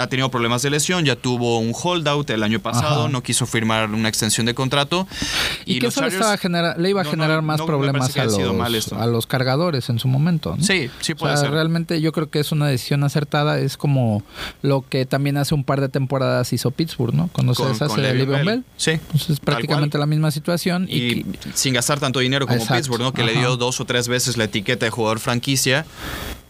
ha 0.00 0.06
tenido 0.06 0.30
problemas 0.30 0.62
de 0.62 0.70
lesión, 0.70 1.04
ya 1.04 1.16
tuvo 1.16 1.58
un 1.58 1.72
holdout 1.80 2.28
el 2.30 2.42
año 2.42 2.60
pasado, 2.60 3.02
Ajá. 3.02 3.08
no 3.08 3.22
quiso 3.22 3.46
firmar 3.46 3.90
una 3.90 4.08
extensión 4.08 4.46
de 4.46 4.54
contrato. 4.54 5.06
Y, 5.64 5.78
que 5.78 5.86
los 5.86 5.94
eso 5.94 6.02
le, 6.02 6.08
Chargers- 6.08 6.14
iba 6.88 7.00
a 7.00 7.04
No, 7.04 7.04
no, 7.04 7.10
generar 7.10 7.42
más 7.42 7.58
no 7.58 7.66
problemas 7.66 8.12
que 8.12 8.20
a 8.20 8.24
los, 8.24 8.92
a 8.92 9.06
los 9.06 9.26
cargadores 9.26 9.88
en 9.88 9.98
su 9.98 10.08
momento. 10.08 10.56
Sí, 10.60 10.90
sí 11.00 11.12
O 11.12 11.16
puede 11.16 11.34
sea, 11.34 11.42
ser. 11.44 11.50
realmente 11.52 12.00
yo 12.00 12.12
creo 12.12 12.30
que 12.30 12.40
es 12.40 12.52
una 12.52 12.66
decisión 12.68 13.04
acertada. 13.04 13.58
Es 13.58 13.76
como 13.76 14.22
lo 14.62 14.82
que 14.88 15.06
también 15.06 15.36
hace 15.36 15.54
un 15.54 15.64
par 15.64 15.80
de 15.80 15.88
temporadas 15.88 16.52
hizo 16.52 16.70
Pittsburgh, 16.70 17.14
¿no? 17.14 17.28
Cuando 17.32 17.54
se 17.54 17.62
Con- 17.62 17.72
deshace 17.72 17.94
con 17.94 18.02
de 18.02 18.14
Le'Veon 18.14 18.44
Bell. 18.46 18.64
Sí. 18.76 18.92
Pues 19.10 19.30
es 19.30 19.40
prácticamente 19.40 19.98
la 19.98 20.06
misma 20.06 20.30
situación. 20.30 20.86
Y, 20.88 20.96
y 20.96 21.22
que- 21.24 21.38
sin 21.54 21.74
gastar 21.74 22.00
tanto 22.00 22.20
dinero 22.20 22.46
como 22.46 22.58
Exacto. 22.58 22.76
Pittsburgh, 22.76 23.02
¿no? 23.02 23.12
Que 23.12 23.24
le 23.24 23.32
dio 23.34 23.56
dos 23.56 23.71
o 23.80 23.84
tres 23.84 24.08
veces 24.08 24.36
la 24.36 24.44
etiqueta 24.44 24.86
de 24.86 24.90
jugador 24.90 25.18
franquicia 25.18 25.86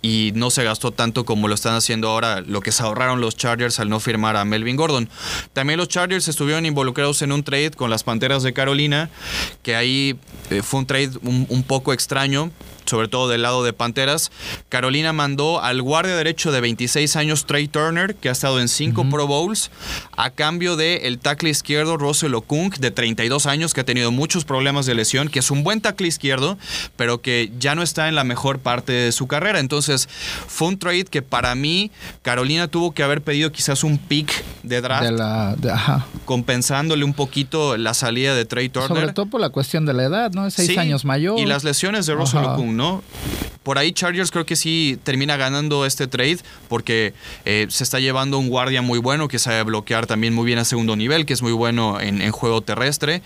y 0.02 0.32
no 0.34 0.50
se 0.50 0.64
gastó 0.64 0.90
tanto 0.90 1.24
como 1.24 1.46
lo 1.48 1.54
están 1.54 1.74
haciendo 1.74 2.08
ahora, 2.08 2.40
lo 2.40 2.60
que 2.60 2.72
se 2.72 2.82
ahorraron 2.82 3.20
los 3.20 3.36
Chargers 3.36 3.78
al 3.78 3.88
no 3.88 4.00
firmar 4.00 4.36
a 4.36 4.44
Melvin 4.44 4.76
Gordon. 4.76 5.08
También 5.52 5.78
los 5.78 5.88
Chargers 5.88 6.26
estuvieron 6.26 6.66
involucrados 6.66 7.22
en 7.22 7.30
un 7.30 7.44
trade 7.44 7.70
con 7.70 7.88
las 7.88 8.02
Panteras 8.02 8.42
de 8.42 8.52
Carolina, 8.52 9.10
que 9.62 9.76
ahí 9.76 10.18
eh, 10.50 10.62
fue 10.62 10.80
un 10.80 10.86
trade 10.86 11.12
un, 11.22 11.46
un 11.48 11.62
poco 11.62 11.92
extraño. 11.92 12.50
Sobre 12.84 13.08
todo 13.08 13.28
del 13.28 13.42
lado 13.42 13.62
de 13.64 13.72
Panteras. 13.72 14.30
Carolina 14.68 15.12
mandó 15.12 15.62
al 15.62 15.82
guardia 15.82 16.16
derecho 16.16 16.52
de 16.52 16.60
26 16.60 17.16
años, 17.16 17.46
Trey 17.46 17.68
Turner, 17.68 18.14
que 18.14 18.28
ha 18.28 18.32
estado 18.32 18.60
en 18.60 18.68
cinco 18.68 19.04
Pro 19.10 19.26
Bowls, 19.26 19.70
a 20.16 20.30
cambio 20.30 20.76
de 20.76 21.08
el 21.08 21.18
tackle 21.18 21.50
izquierdo 21.50 21.96
Russell 21.96 22.34
Okung, 22.34 22.74
de 22.76 22.90
32 22.90 23.46
años, 23.46 23.74
que 23.74 23.80
ha 23.80 23.84
tenido 23.84 24.10
muchos 24.12 24.44
problemas 24.44 24.86
de 24.86 24.94
lesión, 24.94 25.28
que 25.28 25.38
es 25.40 25.50
un 25.50 25.62
buen 25.64 25.80
tackle 25.80 26.06
izquierdo, 26.08 26.58
pero 26.96 27.20
que 27.20 27.50
ya 27.58 27.74
no 27.74 27.82
está 27.82 28.08
en 28.08 28.14
la 28.14 28.24
mejor 28.24 28.58
parte 28.58 28.92
de 28.92 29.12
su 29.12 29.26
carrera. 29.26 29.60
Entonces, 29.60 30.08
fue 30.46 30.68
un 30.68 30.78
trade 30.78 31.04
que 31.04 31.22
para 31.22 31.54
mí, 31.54 31.90
Carolina 32.22 32.68
tuvo 32.68 32.92
que 32.92 33.02
haber 33.02 33.22
pedido 33.22 33.52
quizás 33.52 33.84
un 33.84 33.98
pick 33.98 34.32
de 34.62 34.80
draft, 34.80 35.04
de 35.04 35.12
la, 35.12 35.54
de- 35.56 35.70
ajá. 35.70 36.06
compensándole 36.24 37.04
un 37.04 37.14
poquito 37.14 37.76
la 37.76 37.94
salida 37.94 38.34
de 38.34 38.44
Trey 38.44 38.68
Turner. 38.68 38.88
Sobre 38.88 39.12
todo 39.12 39.26
por 39.26 39.40
la 39.40 39.50
cuestión 39.50 39.84
de 39.86 39.92
la 39.92 40.04
edad, 40.04 40.32
¿no? 40.32 40.46
Es 40.46 40.54
seis 40.54 40.68
Sí, 40.70 40.78
años 40.78 41.04
mayor. 41.04 41.38
Y 41.38 41.44
las 41.46 41.64
lesiones 41.64 42.06
de 42.06 42.14
Russell 42.14 42.40
Ajá. 42.40 42.56
¿No? 42.76 43.02
Por 43.62 43.78
ahí 43.78 43.92
Chargers 43.92 44.30
creo 44.30 44.44
que 44.44 44.56
sí 44.56 44.98
termina 45.04 45.36
ganando 45.36 45.86
este 45.86 46.08
trade 46.08 46.38
porque 46.68 47.14
eh, 47.44 47.66
se 47.70 47.84
está 47.84 48.00
llevando 48.00 48.38
un 48.38 48.48
guardia 48.48 48.82
muy 48.82 48.98
bueno 48.98 49.28
que 49.28 49.38
sabe 49.38 49.62
bloquear 49.62 50.06
también 50.06 50.34
muy 50.34 50.46
bien 50.46 50.58
a 50.58 50.64
segundo 50.64 50.96
nivel, 50.96 51.26
que 51.26 51.32
es 51.32 51.42
muy 51.42 51.52
bueno 51.52 52.00
en, 52.00 52.20
en 52.20 52.32
juego 52.32 52.62
terrestre. 52.62 53.22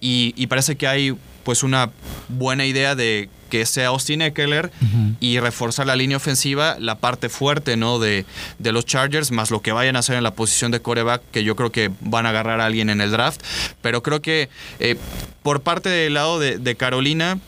Y, 0.00 0.32
y 0.36 0.46
parece 0.46 0.76
que 0.76 0.86
hay 0.86 1.14
pues 1.44 1.62
una 1.62 1.90
buena 2.28 2.64
idea 2.64 2.94
de 2.94 3.28
que 3.50 3.66
sea 3.66 3.88
Austin 3.88 4.20
Eckler 4.20 4.72
y 5.20 5.38
reforzar 5.38 5.86
la 5.86 5.94
línea 5.94 6.16
ofensiva, 6.16 6.76
la 6.80 6.96
parte 6.96 7.28
fuerte 7.28 7.76
¿no? 7.76 8.00
de, 8.00 8.24
de 8.58 8.72
los 8.72 8.84
Chargers, 8.84 9.30
más 9.30 9.52
lo 9.52 9.62
que 9.62 9.70
vayan 9.70 9.94
a 9.94 10.00
hacer 10.00 10.16
en 10.16 10.24
la 10.24 10.34
posición 10.34 10.72
de 10.72 10.80
coreback, 10.80 11.22
que 11.30 11.44
yo 11.44 11.54
creo 11.54 11.70
que 11.70 11.92
van 12.00 12.26
a 12.26 12.30
agarrar 12.30 12.60
a 12.60 12.66
alguien 12.66 12.90
en 12.90 13.00
el 13.00 13.12
draft. 13.12 13.42
Pero 13.80 14.02
creo 14.02 14.20
que 14.20 14.48
eh, 14.80 14.96
por 15.44 15.60
parte 15.60 15.90
del 15.90 16.14
lado 16.14 16.38
de, 16.38 16.56
de 16.56 16.74
Carolina, 16.74 17.38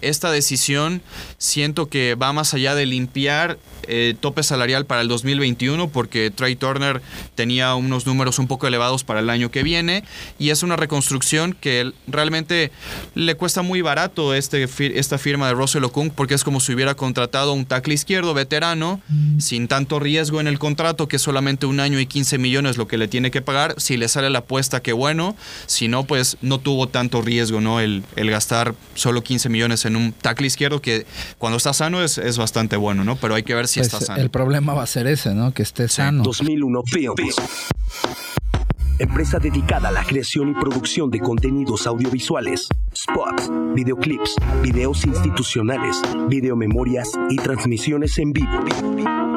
esta 0.00 0.32
decisión 0.32 1.02
siento 1.38 1.88
que 1.88 2.16
va 2.16 2.32
más 2.32 2.52
allá 2.52 2.74
de 2.74 2.84
limpiar 2.84 3.58
eh, 3.90 4.14
tope 4.20 4.42
salarial 4.42 4.84
para 4.84 5.00
el 5.00 5.08
2021 5.08 5.88
porque 5.88 6.30
Trey 6.30 6.56
Turner 6.56 7.00
tenía 7.34 7.74
unos 7.74 8.04
números 8.04 8.38
un 8.38 8.46
poco 8.46 8.66
elevados 8.66 9.02
para 9.02 9.20
el 9.20 9.30
año 9.30 9.50
que 9.50 9.62
viene 9.62 10.04
y 10.38 10.50
es 10.50 10.62
una 10.62 10.76
reconstrucción 10.76 11.54
que 11.58 11.92
realmente 12.06 12.70
le 13.14 13.34
cuesta 13.34 13.62
muy 13.62 13.80
barato 13.80 14.34
este, 14.34 14.68
esta 14.98 15.16
firma 15.16 15.48
de 15.48 15.54
Russell 15.54 15.84
Okung 15.84 16.10
porque 16.10 16.34
es 16.34 16.44
como 16.44 16.60
si 16.60 16.74
hubiera 16.74 16.96
contratado 16.96 17.52
a 17.52 17.54
un 17.54 17.64
tackle 17.64 17.94
izquierdo 17.94 18.34
veterano 18.34 19.00
sin 19.38 19.68
tanto 19.68 19.98
riesgo 19.98 20.40
en 20.40 20.48
el 20.48 20.58
contrato 20.58 21.08
que 21.08 21.16
es 21.16 21.22
solamente 21.22 21.64
un 21.64 21.80
año 21.80 21.98
y 21.98 22.04
15 22.04 22.36
millones 22.36 22.76
lo 22.76 22.88
que 22.88 22.98
le 22.98 23.08
tiene 23.08 23.30
que 23.30 23.40
pagar. 23.40 23.74
Si 23.78 23.96
le 23.96 24.08
sale 24.08 24.28
la 24.28 24.40
apuesta 24.40 24.82
que 24.82 24.92
bueno. 24.92 25.34
Si 25.66 25.88
no 25.88 26.04
pues 26.04 26.36
no 26.42 26.58
tuvo 26.58 26.88
tanto 26.88 27.22
riesgo 27.28 27.60
no 27.60 27.78
el, 27.80 28.02
el 28.16 28.30
gastar 28.30 28.74
solo 28.94 29.22
15 29.22 29.48
millones 29.48 29.84
en 29.84 29.94
un 29.96 30.12
tackle 30.12 30.46
izquierdo 30.46 30.80
que 30.80 31.06
cuando 31.38 31.56
está 31.58 31.72
sano 31.72 32.02
es, 32.02 32.18
es 32.18 32.38
bastante 32.38 32.76
bueno 32.76 33.04
no 33.04 33.16
pero 33.16 33.34
hay 33.34 33.42
que 33.42 33.54
ver 33.54 33.68
si 33.68 33.80
Pues, 33.80 33.92
está 33.92 34.04
sano 34.04 34.20
el 34.20 34.30
problema 34.30 34.74
va 34.74 34.82
a 34.82 34.86
ser 34.86 35.06
ese, 35.06 35.34
¿no? 35.34 35.52
Que 35.52 35.62
esté 35.62 35.88
sano. 35.88 36.22
2001 36.22 36.82
Films. 36.86 37.36
empresa 38.98 39.38
dedicada 39.38 39.88
a 39.90 39.92
la 39.92 40.04
creación 40.04 40.50
y 40.50 40.54
producción 40.54 41.10
de 41.10 41.20
contenidos 41.20 41.86
audiovisuales, 41.86 42.68
spots, 42.96 43.50
videoclips, 43.74 44.34
videos 44.62 45.04
institucionales, 45.04 46.00
videomemorias 46.28 47.08
y 47.30 47.36
transmisiones 47.36 48.18
en 48.18 48.32
vivo. 48.32 49.27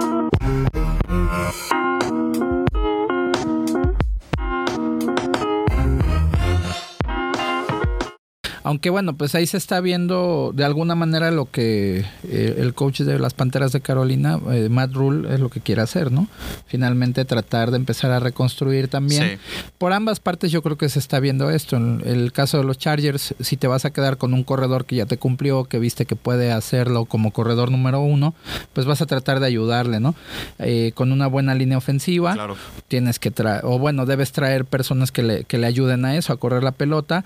Aunque 8.71 8.89
bueno, 8.89 9.17
pues 9.17 9.35
ahí 9.35 9.45
se 9.47 9.57
está 9.57 9.81
viendo 9.81 10.53
de 10.55 10.63
alguna 10.63 10.95
manera 10.95 11.29
lo 11.29 11.51
que 11.51 12.05
eh, 12.23 12.55
el 12.57 12.73
coach 12.73 13.01
de 13.01 13.19
las 13.19 13.33
Panteras 13.33 13.73
de 13.73 13.81
Carolina, 13.81 14.39
eh, 14.49 14.69
Matt 14.69 14.93
Rule, 14.93 15.33
es 15.33 15.41
lo 15.41 15.49
que 15.49 15.59
quiere 15.59 15.81
hacer, 15.81 16.09
¿no? 16.09 16.29
Finalmente 16.67 17.25
tratar 17.25 17.71
de 17.71 17.75
empezar 17.75 18.11
a 18.11 18.21
reconstruir 18.21 18.87
también. 18.87 19.39
Por 19.77 19.91
ambas 19.91 20.21
partes 20.21 20.53
yo 20.53 20.61
creo 20.61 20.77
que 20.77 20.87
se 20.87 20.99
está 20.99 21.19
viendo 21.19 21.49
esto. 21.49 21.75
En 21.75 22.01
el 22.05 22.31
caso 22.31 22.59
de 22.59 22.63
los 22.63 22.77
Chargers, 22.77 23.35
si 23.41 23.57
te 23.57 23.67
vas 23.67 23.83
a 23.83 23.91
quedar 23.91 24.17
con 24.17 24.33
un 24.33 24.45
corredor 24.45 24.85
que 24.85 24.95
ya 24.95 25.05
te 25.05 25.17
cumplió, 25.17 25.65
que 25.65 25.77
viste 25.77 26.05
que 26.05 26.15
puede 26.15 26.53
hacerlo 26.53 27.03
como 27.03 27.31
corredor 27.31 27.71
número 27.71 27.99
uno, 27.99 28.33
pues 28.71 28.85
vas 28.85 29.01
a 29.01 29.05
tratar 29.05 29.41
de 29.41 29.47
ayudarle, 29.47 29.99
¿no? 29.99 30.15
Eh, 30.59 30.93
con 30.95 31.11
una 31.11 31.27
buena 31.27 31.55
línea 31.55 31.77
ofensiva, 31.77 32.35
Claro. 32.35 32.55
tienes 32.87 33.19
que 33.19 33.31
traer, 33.31 33.65
o 33.65 33.79
bueno, 33.79 34.05
debes 34.05 34.31
traer 34.31 34.63
personas 34.63 35.11
que 35.11 35.23
le, 35.23 35.43
que 35.43 35.57
le 35.57 35.67
ayuden 35.67 36.05
a 36.05 36.15
eso, 36.15 36.31
a 36.31 36.37
correr 36.37 36.63
la 36.63 36.71
pelota, 36.71 37.25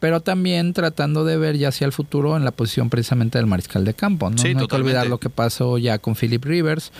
pero 0.00 0.20
también 0.20 0.72
tratando 0.86 1.24
de 1.24 1.36
ver 1.36 1.56
ya 1.56 1.68
hacia 1.68 1.84
el 1.84 1.92
futuro 1.92 2.36
en 2.36 2.44
la 2.44 2.50
posición 2.52 2.90
precisamente 2.90 3.38
del 3.38 3.46
mariscal 3.46 3.84
de 3.84 3.94
campo. 3.94 4.30
No, 4.30 4.38
Sí, 4.38 4.54
No 4.54 4.60
hay 4.60 4.66
que 4.68 4.76
olvidar 4.76 5.06
lo 5.08 5.18
que 5.18 5.30
pasó 5.30 5.78
ya 5.78 5.98
con 5.98 6.14
Philip 6.14 6.44
Rivers, 6.44 6.92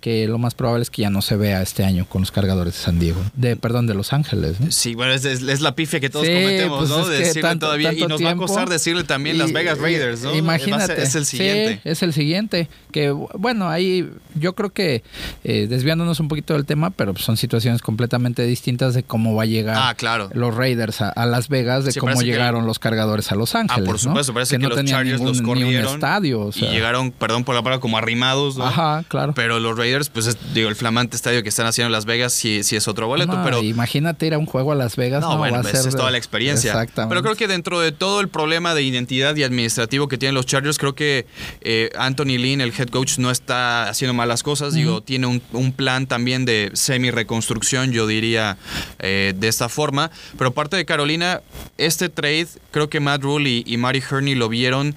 que 0.00 0.26
lo 0.26 0.38
más 0.38 0.54
probable 0.54 0.82
es 0.82 0.90
que 0.90 1.02
ya 1.02 1.10
no 1.10 1.20
se 1.22 1.36
vea 1.36 1.60
este 1.62 1.84
año 1.84 2.06
con 2.08 2.22
los 2.22 2.30
cargadores 2.30 2.74
de 2.74 2.80
San 2.80 2.98
Diego, 2.98 3.20
de 3.34 3.56
perdón, 3.56 3.86
de 3.86 3.94
Los 3.94 4.12
Ángeles. 4.12 4.60
¿no? 4.60 4.70
Sí, 4.70 4.94
bueno, 4.94 5.12
es, 5.12 5.24
es- 5.24 5.42
es 5.42 5.60
la 5.60 5.74
pifia 5.74 6.00
que 6.00 6.08
todos 6.10 6.26
Sí, 6.26 6.32
cometemos, 6.32 6.78
pues 6.78 6.90
¿no? 6.90 7.04
que 7.04 7.10
Decirle 7.10 7.42
tanto- 7.42 7.66
todavía. 7.66 7.92
Y 7.92 8.06
nos 8.06 8.24
va 8.24 8.30
a 8.30 8.36
costar 8.36 8.68
decirle 8.68 9.04
también 9.04 9.38
las 9.38 9.52
Vegas 9.52 9.78
Raiders, 9.78 10.22
¿no? 10.22 10.34
Imagínate. 10.34 11.02
Es 11.02 11.14
el 11.14 11.26
Sí, 11.26 11.36
siguiente. 11.36 11.80
es 11.84 12.02
el 12.02 12.12
siguiente. 12.12 12.68
Que 12.92 13.10
bueno, 13.10 13.68
ahí 13.68 14.08
yo 14.34 14.54
creo 14.54 14.70
que 14.70 15.02
eh, 15.44 15.66
desviándonos 15.68 16.20
un 16.20 16.28
poquito 16.28 16.54
del 16.54 16.64
tema, 16.64 16.90
pero 16.90 17.16
son 17.16 17.36
situaciones 17.36 17.82
completamente 17.82 18.42
distintas 18.44 18.94
de 18.94 19.02
cómo 19.02 19.34
va 19.34 19.42
a 19.42 19.46
llegar 19.46 19.76
Ah, 19.78 19.94
claro. 19.94 20.30
los 20.34 20.54
Raiders 20.54 21.00
a, 21.00 21.08
a 21.10 21.26
Las 21.26 21.48
Vegas, 21.48 21.84
de 21.84 21.92
Sí, 21.92 22.00
cómo 22.00 22.18
que- 22.18 22.24
llegaron 22.24 22.66
los 22.66 22.78
cargadores 22.78 23.32
a 23.32 23.33
Los 23.34 23.54
Ah, 23.54 23.60
Ángeles. 23.60 23.84
por 23.84 23.94
¿no? 23.94 23.98
supuesto, 23.98 24.34
parece 24.34 24.56
que, 24.56 24.62
no 24.62 24.68
los 24.70 24.84
Chargers 24.84 25.20
ningún- 25.20 25.36
los 25.36 25.42
corrieron 25.42 25.94
estadio. 25.94 26.40
o 26.40 26.52
sea. 26.52 26.68
y 26.68 26.72
llegaron, 26.72 27.10
perdón 27.10 27.44
por 27.44 27.54
la 27.54 27.62
palabra, 27.62 27.80
como 27.80 27.98
arrimados, 27.98 28.56
¿no? 28.56 28.66
Ajá, 28.66 29.04
claro. 29.08 29.32
Pero 29.34 29.58
los 29.60 29.76
Raiders, 29.76 30.08
pues 30.08 30.26
es- 30.26 30.54
digo, 30.54 30.68
el 30.68 30.76
flamante 30.76 31.16
estadio 31.16 31.42
que 31.42 31.48
están 31.48 31.66
haciendo 31.66 31.86
en 31.86 31.92
Las 31.92 32.04
Vegas 32.04 32.32
sí, 32.32 32.62
sí 32.62 32.76
es 32.76 32.88
otro 32.88 33.06
boleto, 33.06 33.32
No, 33.36 33.44
pero 33.44 33.62
imagínate 33.62 34.26
ir 34.26 34.34
a 34.34 34.38
un 34.38 34.46
juego 34.46 34.72
a 34.72 34.74
Las 34.74 34.96
Vegas. 34.96 35.20
No, 35.22 35.32
no, 35.32 35.38
bueno, 35.38 35.54
va 35.54 35.60
a 35.60 35.64
ser 35.64 35.86
es 35.88 35.96
toda 35.96 36.10
la 36.10 36.18
experiencia. 36.18 36.72
Exactamente. 36.72 37.10
Pero 37.10 37.22
creo 37.22 37.36
que 37.36 37.48
dentro 37.48 37.80
de 37.80 37.92
todo 37.92 38.20
el 38.20 38.28
problema 38.28 38.74
de 38.74 38.82
identidad 38.82 39.34
y 39.36 39.42
administrativo 39.42 40.08
que 40.08 40.18
tienen 40.18 40.34
los 40.34 40.46
Chargers, 40.46 40.78
creo 40.78 40.94
que 40.94 41.26
eh, 41.60 41.90
Anthony 41.98 42.38
Lynn, 42.38 42.60
el 42.60 42.72
head 42.76 42.88
coach, 42.88 43.18
no 43.18 43.30
está 43.30 43.88
haciendo 43.88 44.14
malas 44.14 44.42
cosas. 44.42 44.74
Digo, 44.74 45.00
tiene 45.02 45.26
un, 45.26 45.42
un 45.52 45.72
plan 45.72 46.06
también 46.06 46.44
de 46.44 46.70
semi-reconstrucción, 47.14 47.92
yo 47.92 48.06
diría, 48.06 48.56
eh, 48.98 49.34
de 49.36 49.48
esta 49.48 49.68
forma. 49.68 50.10
Pero 50.38 50.52
parte 50.52 50.76
de 50.76 50.84
Carolina, 50.84 51.40
este 51.78 52.08
trade, 52.08 52.48
creo 52.70 52.88
que 52.88 53.00
Matt 53.14 53.22
Rule 53.22 53.48
y, 53.48 53.62
y 53.66 53.76
Marty 53.76 54.02
Herney 54.10 54.34
lo 54.34 54.48
vieron 54.48 54.96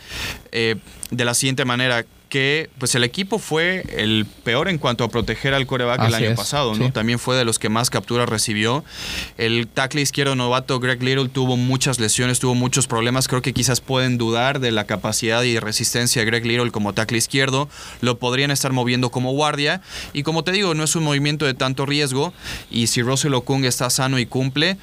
eh, 0.52 0.76
de 1.12 1.26
la 1.26 1.36
siguiente 1.36 1.66
manera 1.66 2.04
que 2.30 2.70
pues 2.78 2.94
el 2.96 3.06
equipo 3.06 3.40
fue 3.40 3.86
el 3.90 4.26
peor 4.44 4.68
en 4.68 4.80
cuanto 4.80 5.06
a 5.06 5.08
proteger 5.10 5.54
al 5.54 5.66
coreback 5.66 6.02
el 6.02 6.14
Así 6.14 6.24
año 6.26 6.32
es, 6.32 6.38
pasado, 6.38 6.76
¿no? 6.76 6.88
sí. 6.88 6.92
También 6.92 7.20
fue 7.20 7.38
de 7.38 7.46
los 7.46 7.58
que 7.58 7.70
más 7.70 7.90
capturas 7.90 8.28
recibió. 8.28 8.84
El 9.38 9.68
tackle 9.68 10.02
izquierdo 10.02 10.36
novato 10.36 10.80
Greg 10.82 11.02
Little 11.02 11.30
tuvo 11.30 11.56
muchas 11.56 12.00
lesiones, 12.00 12.40
tuvo 12.40 12.54
muchos 12.54 12.86
problemas. 12.88 13.30
Creo 13.30 13.42
que 13.42 13.54
quizás 13.54 13.80
pueden 13.80 14.18
dudar 14.18 14.60
de 14.60 14.72
la 14.72 14.84
capacidad 14.86 15.42
y 15.44 15.58
resistencia 15.60 16.22
de 16.22 16.26
Greg 16.26 16.46
Little 16.46 16.72
como 16.72 16.94
tackle 16.94 17.18
izquierdo. 17.18 17.70
Lo 18.02 18.18
podrían 18.18 18.52
estar 18.52 18.74
moviendo 18.74 19.10
como 19.10 19.32
guardia. 19.32 19.82
Y 20.12 20.24
como 20.24 20.44
te 20.44 20.52
digo, 20.52 20.74
no 20.74 20.84
es 20.84 20.98
un 20.98 21.06
movimiento 21.06 21.46
de 21.46 21.54
tanto 21.54 21.86
riesgo. 21.86 22.34
Y 22.70 22.88
si 22.88 23.02
Russell 23.04 23.36
Okung 23.36 23.64
está 23.64 23.90
sano 23.90 24.20
y 24.20 24.26
cumple, 24.26 24.78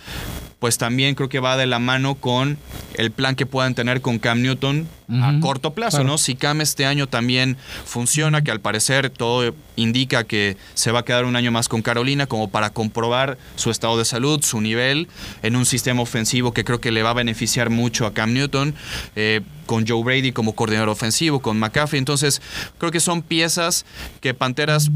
pues 0.64 0.78
también 0.78 1.14
creo 1.14 1.28
que 1.28 1.40
va 1.40 1.58
de 1.58 1.66
la 1.66 1.78
mano 1.78 2.14
con 2.14 2.56
el 2.94 3.10
plan 3.10 3.36
que 3.36 3.44
puedan 3.44 3.74
tener 3.74 4.00
con 4.00 4.18
Cam 4.18 4.40
Newton 4.40 4.88
a 5.08 5.40
corto 5.40 5.74
plazo, 5.74 5.98
claro. 5.98 6.10
¿no? 6.10 6.18
Si 6.18 6.34
Cam 6.34 6.60
este 6.60 6.86
año 6.86 7.06
también 7.08 7.56
funciona, 7.84 8.42
que 8.42 8.50
al 8.50 8.60
parecer 8.60 9.10
todo 9.10 9.54
indica 9.76 10.24
que 10.24 10.56
se 10.74 10.92
va 10.92 11.00
a 11.00 11.04
quedar 11.04 11.24
un 11.24 11.36
año 11.36 11.50
más 11.50 11.68
con 11.68 11.82
Carolina 11.82 12.26
como 12.26 12.48
para 12.48 12.70
comprobar 12.70 13.38
su 13.56 13.70
estado 13.70 13.98
de 13.98 14.04
salud, 14.04 14.42
su 14.42 14.60
nivel 14.60 15.08
en 15.42 15.56
un 15.56 15.66
sistema 15.66 16.02
ofensivo 16.02 16.52
que 16.52 16.64
creo 16.64 16.80
que 16.80 16.92
le 16.92 17.02
va 17.02 17.10
a 17.10 17.14
beneficiar 17.14 17.70
mucho 17.70 18.06
a 18.06 18.14
Cam 18.14 18.32
Newton, 18.32 18.74
eh, 19.16 19.40
con 19.66 19.86
Joe 19.86 20.02
Brady 20.02 20.32
como 20.32 20.54
coordinador 20.54 20.90
ofensivo, 20.90 21.40
con 21.40 21.58
McCaffrey. 21.58 21.98
Entonces, 21.98 22.42
creo 22.78 22.92
que 22.92 23.00
son 23.00 23.22
piezas 23.22 23.84
que 24.20 24.34
Panteras 24.34 24.90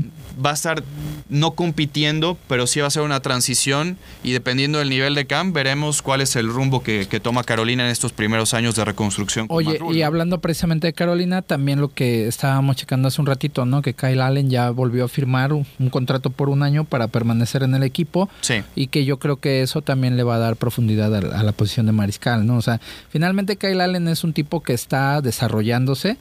va 0.44 0.50
a 0.50 0.54
estar 0.54 0.82
no 1.28 1.52
compitiendo, 1.52 2.38
pero 2.48 2.66
sí 2.66 2.80
va 2.80 2.86
a 2.86 2.90
ser 2.90 3.02
una 3.02 3.20
transición 3.20 3.98
y 4.22 4.32
dependiendo 4.32 4.78
del 4.78 4.90
nivel 4.90 5.14
de 5.14 5.26
Cam, 5.26 5.52
veremos 5.52 6.02
cuál 6.02 6.20
es 6.20 6.36
el 6.36 6.48
rumbo 6.48 6.82
que, 6.82 7.06
que 7.08 7.20
toma 7.20 7.44
Carolina 7.44 7.84
en 7.84 7.90
estos 7.90 8.12
primeros 8.12 8.54
años 8.54 8.74
de 8.76 8.84
reconstrucción. 8.84 9.48
con 9.48 9.56
Oye, 9.56 9.78
Rule, 9.78 9.97
y 9.98 10.02
hablando 10.02 10.40
precisamente 10.40 10.87
de 10.87 10.92
Carolina, 10.92 11.42
también 11.42 11.80
lo 11.80 11.88
que 11.88 12.26
estábamos 12.28 12.76
checando 12.76 13.08
hace 13.08 13.20
un 13.20 13.26
ratito, 13.26 13.64
¿no? 13.66 13.82
Que 13.82 13.94
Kyle 13.94 14.20
Allen 14.20 14.48
ya 14.50 14.70
volvió 14.70 15.04
a 15.04 15.08
firmar 15.08 15.52
un, 15.52 15.66
un 15.78 15.90
contrato 15.90 16.30
por 16.30 16.48
un 16.48 16.62
año 16.62 16.84
para 16.84 17.08
permanecer 17.08 17.62
en 17.62 17.74
el 17.74 17.82
equipo. 17.82 18.28
Sí. 18.40 18.62
Y 18.74 18.87
que 18.88 19.04
yo 19.04 19.18
creo 19.18 19.37
que 19.37 19.62
eso 19.62 19.82
también 19.82 20.16
le 20.16 20.22
va 20.22 20.37
a 20.37 20.38
dar 20.38 20.56
profundidad 20.56 21.14
a, 21.14 21.20
la- 21.20 21.38
a 21.40 21.42
la 21.42 21.52
posición 21.52 21.87
de 21.87 21.92
mariscal, 21.92 22.46
¿no? 22.46 22.56
O 22.56 22.62
sea, 22.62 22.80
finalmente 23.11 23.56
Kyle 23.56 23.80
Allen 23.80 24.08
es 24.08 24.24
un 24.24 24.32
tipo 24.32 24.62
que 24.62 24.72
está 24.72 25.20
desarrollándose, 25.20 26.16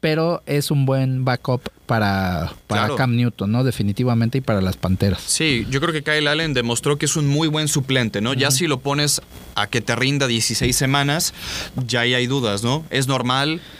pero 0.00 0.42
es 0.46 0.70
un 0.70 0.86
buen 0.86 1.24
backup 1.24 1.62
para, 1.86 2.52
para 2.66 2.82
Claro. 2.82 2.96
Cam 2.96 3.16
Newton, 3.16 3.50
¿no? 3.50 3.64
Definitivamente 3.64 4.38
y 4.38 4.40
para 4.42 4.60
las 4.60 4.76
Panteras. 4.76 5.22
Sí, 5.26 5.66
yo 5.70 5.80
creo 5.80 5.92
que 5.92 6.02
Kyle 6.02 6.28
Allen 6.28 6.52
demostró 6.54 6.98
que 6.98 7.06
es 7.06 7.16
un 7.16 7.26
muy 7.26 7.48
buen 7.48 7.66
suplente, 7.66 8.20
¿no? 8.20 8.34
Ya 8.34 8.50
si 8.50 8.66
lo 8.66 8.80
pones 8.80 9.22
a 9.54 9.66
que 9.66 9.80
te 9.80 9.96
rinda 9.96 10.26
16 10.26 10.76
semanas, 10.76 11.32
ya 11.86 12.00
ahí 12.00 12.14
hay 12.14 12.26
dudas, 12.26 12.62
¿no? 12.62 12.84
Es 12.90 13.08
normal, 13.08 13.17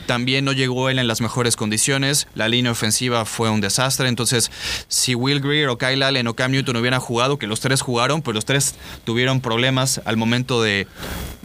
también 0.06 0.44
no 0.44 0.52
llegó 0.52 0.88
él 0.88 0.98
en 0.98 1.06
las 1.06 1.20
mejores 1.20 1.56
condiciones, 1.56 2.28
la 2.34 2.48
línea 2.48 2.72
ofensiva 2.72 3.24
fue 3.24 3.50
un 3.50 3.60
desastre, 3.60 4.08
entonces 4.08 4.50
si 4.88 5.14
Will 5.14 5.40
Greer 5.40 5.68
o 5.68 5.78
Kyle 5.78 6.02
Allen 6.02 6.26
o 6.26 6.34
Cam 6.34 6.52
Newton 6.52 6.76
hubieran 6.76 7.00
jugado, 7.00 7.38
que 7.38 7.46
los 7.46 7.60
tres 7.60 7.82
jugaron, 7.82 8.22
pues 8.22 8.34
los 8.34 8.44
tres 8.44 8.74
tuvieron 9.04 9.40
problemas 9.40 10.00
al 10.04 10.16
momento 10.16 10.62
de, 10.62 10.86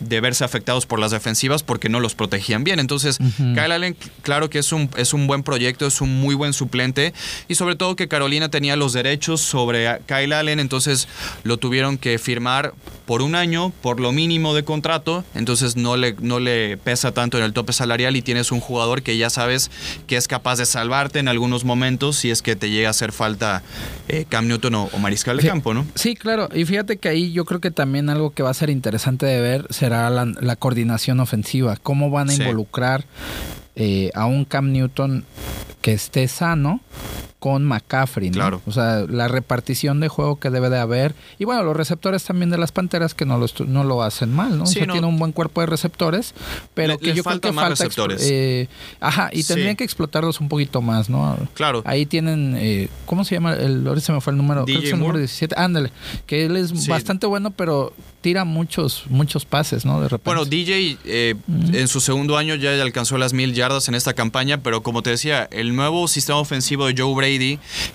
de 0.03 0.21
verse 0.21 0.43
afectados 0.43 0.85
por 0.85 0.99
las 0.99 1.11
defensivas 1.11 1.63
porque 1.63 1.89
no 1.89 1.99
los 1.99 2.15
protegían 2.15 2.63
bien. 2.63 2.79
Entonces, 2.79 3.17
Kyle 3.37 3.71
Allen, 3.71 3.95
claro 4.21 4.49
que 4.49 4.59
es 4.59 4.71
un, 4.71 4.89
es 4.97 5.13
un 5.13 5.27
buen 5.27 5.43
proyecto, 5.43 5.85
es 5.87 6.01
un 6.01 6.19
muy 6.19 6.35
buen 6.35 6.53
suplente 6.53 7.13
y 7.47 7.55
sobre 7.55 7.75
todo 7.75 7.95
que 7.95 8.07
Carolina 8.07 8.49
tenía 8.49 8.75
los 8.75 8.93
derechos 8.93 9.41
sobre 9.41 9.99
Kyle 10.07 10.33
Allen, 10.33 10.59
entonces 10.59 11.07
lo 11.43 11.57
tuvieron 11.57 11.97
que 11.97 12.17
firmar 12.19 12.73
por 13.05 13.21
un 13.21 13.35
año, 13.35 13.71
por 13.81 13.99
lo 13.99 14.11
mínimo 14.11 14.53
de 14.53 14.63
contrato, 14.63 15.25
entonces 15.35 15.75
no 15.75 15.97
le, 15.97 16.15
no 16.21 16.39
le 16.39 16.77
pesa 16.77 17.11
tanto 17.11 17.37
en 17.37 17.43
el 17.43 17.51
tope 17.53 17.73
salarial 17.73 18.15
y 18.15 18.21
tienes 18.21 18.51
un 18.51 18.59
jugador 18.61 19.01
que 19.01 19.17
ya 19.17 19.29
sabes 19.29 19.71
que 20.07 20.15
es 20.15 20.27
capaz 20.27 20.57
de 20.57 20.65
salvarte 20.65 21.19
en 21.19 21.27
algunos 21.27 21.65
momentos 21.65 22.15
si 22.17 22.31
es 22.31 22.41
que 22.41 22.55
te 22.55 22.69
llega 22.69 22.87
a 22.87 22.91
hacer 22.91 23.11
falta 23.11 23.61
eh, 24.07 24.25
Cam 24.29 24.47
Newton 24.47 24.75
o, 24.75 24.89
o 24.93 24.99
Mariscal 24.99 25.35
de 25.37 25.43
Sí. 25.43 25.49
Campo, 25.49 25.73
¿no? 25.73 25.85
Sí, 25.95 26.15
claro. 26.15 26.47
Y 26.55 26.63
fíjate 26.63 26.95
que 26.97 27.09
ahí 27.09 27.33
yo 27.33 27.43
creo 27.43 27.59
que 27.59 27.69
también 27.71 28.09
algo 28.09 28.31
que 28.31 28.41
va 28.43 28.49
a 28.49 28.53
ser 28.53 28.69
interesante 28.69 29.25
de 29.25 29.41
ver 29.41 29.67
será 29.71 29.92
la, 29.93 30.25
la 30.25 30.55
coordinación 30.55 31.19
ofensiva. 31.19 31.75
Cómo 31.81 32.09
van 32.09 32.29
a 32.29 32.33
Sí. 32.33 32.41
involucrar 32.41 33.05
eh, 33.75 34.11
a 34.13 34.25
un 34.25 34.45
Cam 34.45 34.71
Newton 34.71 35.25
que 35.81 35.93
esté 35.93 36.27
sano 36.27 36.79
con 37.43 37.65
McCaffrey, 37.65 38.29
¿no? 38.29 38.35
Claro. 38.35 38.61
O 38.65 38.71
sea, 38.71 39.03
la 39.05 39.27
repartición 39.27 39.99
de 39.99 40.07
juego 40.07 40.37
que 40.39 40.49
debe 40.49 40.69
de 40.69 40.79
haber. 40.79 41.13
Y 41.39 41.43
bueno, 41.43 41.61
los 41.63 41.75
receptores 41.75 42.23
también 42.23 42.49
de 42.49 42.57
las 42.57 42.71
Panteras 42.71 43.13
que 43.13 43.25
no 43.25 43.37
lo, 43.37 43.47
no 43.67 43.83
lo 43.83 44.01
hacen 44.01 44.33
mal, 44.33 44.57
¿no? 44.57 44.65
Sí, 44.65 44.75
o 44.75 44.79
sea, 44.79 44.85
no. 44.85 44.93
tiene 44.93 45.07
un 45.07 45.19
buen 45.19 45.33
cuerpo 45.33 45.59
de 45.59 45.67
receptores, 45.67 46.33
pero 46.73 46.93
Le- 46.93 46.99
que 46.99 47.13
yo 47.13 47.21
creo 47.21 47.41
que 47.41 47.51
más 47.51 47.65
falta... 47.65 47.83
receptores. 47.83 48.21
eh, 48.31 48.69
ajá, 49.01 49.29
y 49.33 49.43
Sí. 49.43 49.49
tendrían 49.49 49.75
que 49.75 49.83
explotarlos 49.83 50.39
un 50.39 50.47
poquito 50.47 50.81
más, 50.81 51.09
¿no? 51.09 51.37
Claro. 51.53 51.81
Ahí 51.85 52.05
tienen, 52.05 52.55
eh, 52.57 52.87
¿cómo 53.05 53.25
se 53.25 53.35
llama? 53.35 53.55
El, 53.55 53.85
ahorita 53.85 54.05
se 54.05 54.13
me 54.13 54.21
fue 54.21 54.31
el 54.31 54.37
número, 54.37 54.63
creo 54.63 54.79
que 54.79 54.85
es 54.87 54.93
el 54.93 54.99
número 54.99 55.07
Moore. 55.15 55.19
17. 55.19 55.53
Ándale, 55.57 55.91
que 56.25 56.45
él 56.45 56.55
es 56.55 56.69
Sí. 56.69 56.89
bastante 56.89 57.27
bueno, 57.27 57.51
pero 57.51 57.91
tira 58.21 58.45
muchos, 58.45 59.03
muchos 59.09 59.43
pases, 59.43 59.83
¿no? 59.83 59.99
De 59.99 60.07
repente. 60.07 60.23
Bueno, 60.29 60.45
DJ 60.45 60.97
eh, 61.03 61.35
en 61.73 61.87
su 61.89 61.99
segundo 61.99 62.37
año 62.37 62.55
ya 62.55 62.81
alcanzó 62.81 63.17
las 63.17 63.33
mil 63.33 63.53
yardas 63.53 63.89
en 63.89 63.95
esta 63.95 64.13
campaña, 64.13 64.59
pero 64.63 64.81
como 64.81 65.03
te 65.03 65.09
decía, 65.09 65.49
el 65.51 65.75
nuevo 65.75 66.07
sistema 66.07 66.39
ofensivo 66.39 66.85
de 66.85 66.95
Joe 66.97 67.13
Brady, 67.13 67.32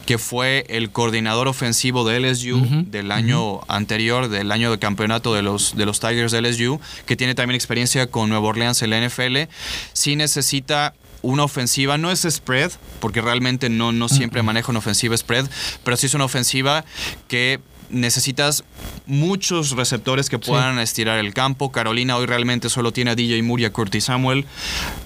que 0.06 0.18
fue 0.18 0.64
el 0.68 0.90
coordinador 0.90 1.48
ofensivo 1.48 2.06
de 2.08 2.20
LSU 2.20 2.84
del 2.86 3.12
año 3.12 3.60
anterior, 3.68 4.28
del 4.28 4.52
año 4.52 4.70
de 4.70 4.78
campeonato 4.78 5.34
de 5.34 5.42
los, 5.42 5.76
de 5.76 5.86
los 5.86 6.00
Tigers 6.00 6.32
de 6.32 6.42
LSU, 6.42 6.80
que 7.06 7.16
tiene 7.16 7.34
también 7.34 7.56
experiencia 7.56 8.08
con 8.08 8.28
Nueva 8.28 8.48
Orleans 8.48 8.82
en 8.82 8.90
la 8.90 9.06
NFL, 9.06 9.50
sí 9.92 10.16
necesita 10.16 10.94
una 11.22 11.44
ofensiva, 11.44 11.98
no 11.98 12.10
es 12.10 12.26
spread, 12.28 12.72
porque 13.00 13.20
realmente 13.20 13.68
no, 13.68 13.92
no 13.92 14.08
siempre 14.08 14.42
maneja 14.42 14.70
una 14.70 14.78
ofensiva 14.78 15.16
spread, 15.16 15.46
pero 15.84 15.96
sí 15.96 16.06
es 16.06 16.14
una 16.14 16.24
ofensiva 16.24 16.84
que 17.26 17.60
necesitas 17.90 18.64
muchos 19.06 19.72
receptores 19.72 20.28
que 20.28 20.38
puedan 20.38 20.78
estirar 20.78 21.18
el 21.18 21.32
campo. 21.34 21.72
Carolina 21.72 22.16
hoy 22.16 22.26
realmente 22.26 22.68
solo 22.68 22.92
tiene 22.92 23.12
a 23.12 23.14
DJ 23.14 23.42
Moore 23.42 23.62
y 23.62 23.66
a 23.66 23.72
Curtis 23.72 24.04
Samuel. 24.04 24.40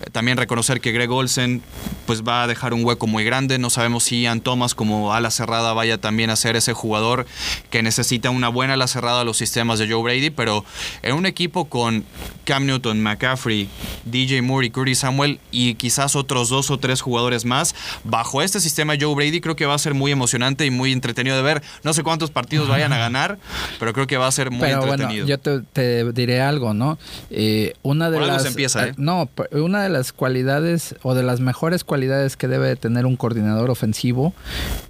Eh, 0.01 0.11
También 0.11 0.37
reconocer 0.37 0.81
que 0.81 0.93
Greg 0.93 1.11
Olsen 1.11 1.63
pues 2.07 2.23
va 2.23 2.43
a 2.43 2.47
dejar 2.47 2.75
un 2.75 2.85
hueco 2.85 3.07
muy 3.07 3.25
grande. 3.25 3.59
No 3.59 3.71
sabemos 3.71 4.05
si 4.05 4.23
Ian 4.23 4.41
Thomas 4.41 4.75
como 4.75 5.13
ala 5.13 5.31
cerrada 5.31 5.73
vaya 5.73 5.99
también 5.99 6.31
a 6.31 6.37
ser 6.37 6.57
ese 6.57 6.73
jugador 6.73 7.27
que 7.71 7.83
necesita 7.83 8.31
una 8.31 8.49
buena 8.49 8.75
ala 8.75 8.87
cerrada 8.87 9.21
a 9.21 9.25
los 9.25 9.37
sistemas 9.37 9.79
de 9.79 9.91
Joe 9.91 10.03
Brady, 10.03 10.31
pero 10.31 10.65
en 11.03 11.15
un 11.15 11.27
equipo 11.27 11.67
con 11.67 12.05
Cam 12.45 12.67
Newton, 12.67 13.01
McCaffrey, 13.01 13.69
DJ 14.05 14.43
Moore 14.43 14.67
y 14.67 14.71
Curtis 14.71 14.99
Samuel 14.99 15.39
y 15.51 15.75
quizás 15.75 16.17
otros 16.17 16.49
dos 16.49 16.71
o 16.71 16.79
tres 16.79 17.01
jugadores 17.01 17.45
más, 17.45 17.75
bajo 18.05 18.43
este 18.43 18.61
sistema 18.61 18.95
Joe 19.01 19.15
Brady 19.15 19.41
creo 19.41 19.57
que 19.57 19.67
va 19.67 19.75
a 19.75 19.79
ser 19.79 19.95
muy 19.95 20.11
emocionante 20.11 20.67
y 20.67 20.71
muy 20.71 20.93
entretenido 20.93 21.37
de 21.37 21.43
ver. 21.43 21.63
No 21.85 21.93
sé 21.93 22.03
cuántos 22.03 22.31
partidos 22.31 22.69
vayan 22.73 22.93
a 22.93 22.99
ganar, 22.99 23.39
pero 23.79 23.93
creo 23.93 24.07
que 24.07 24.17
va 24.17 24.27
a 24.27 24.33
ser 24.33 24.51
muy 24.51 24.61
Pero 24.61 24.79
bueno, 24.81 24.93
entretenido. 24.95 25.27
yo 25.27 25.39
te, 25.39 25.61
te 25.73 26.13
diré 26.13 26.41
algo, 26.41 26.75
¿no? 26.75 26.99
Eh, 27.31 27.75
una 27.83 28.11
de 28.11 28.17
Por 28.17 28.25
algo 28.25 28.35
las 28.35 28.43
se 28.43 28.49
empieza, 28.49 28.89
¿eh? 28.89 28.93
no, 28.97 29.27
p- 29.27 29.57
una 29.59 29.83
de 29.83 29.89
las 29.89 30.13
cualidades 30.13 30.95
o 31.03 31.15
de 31.15 31.23
las 31.23 31.41
mejores 31.41 31.85
cualidades 31.85 32.37
que 32.37 32.49
debe 32.49 32.69
de 32.69 32.77
tener 32.77 33.07
un 33.07 33.17
coordinador 33.17 33.71
ofensivo 33.71 34.33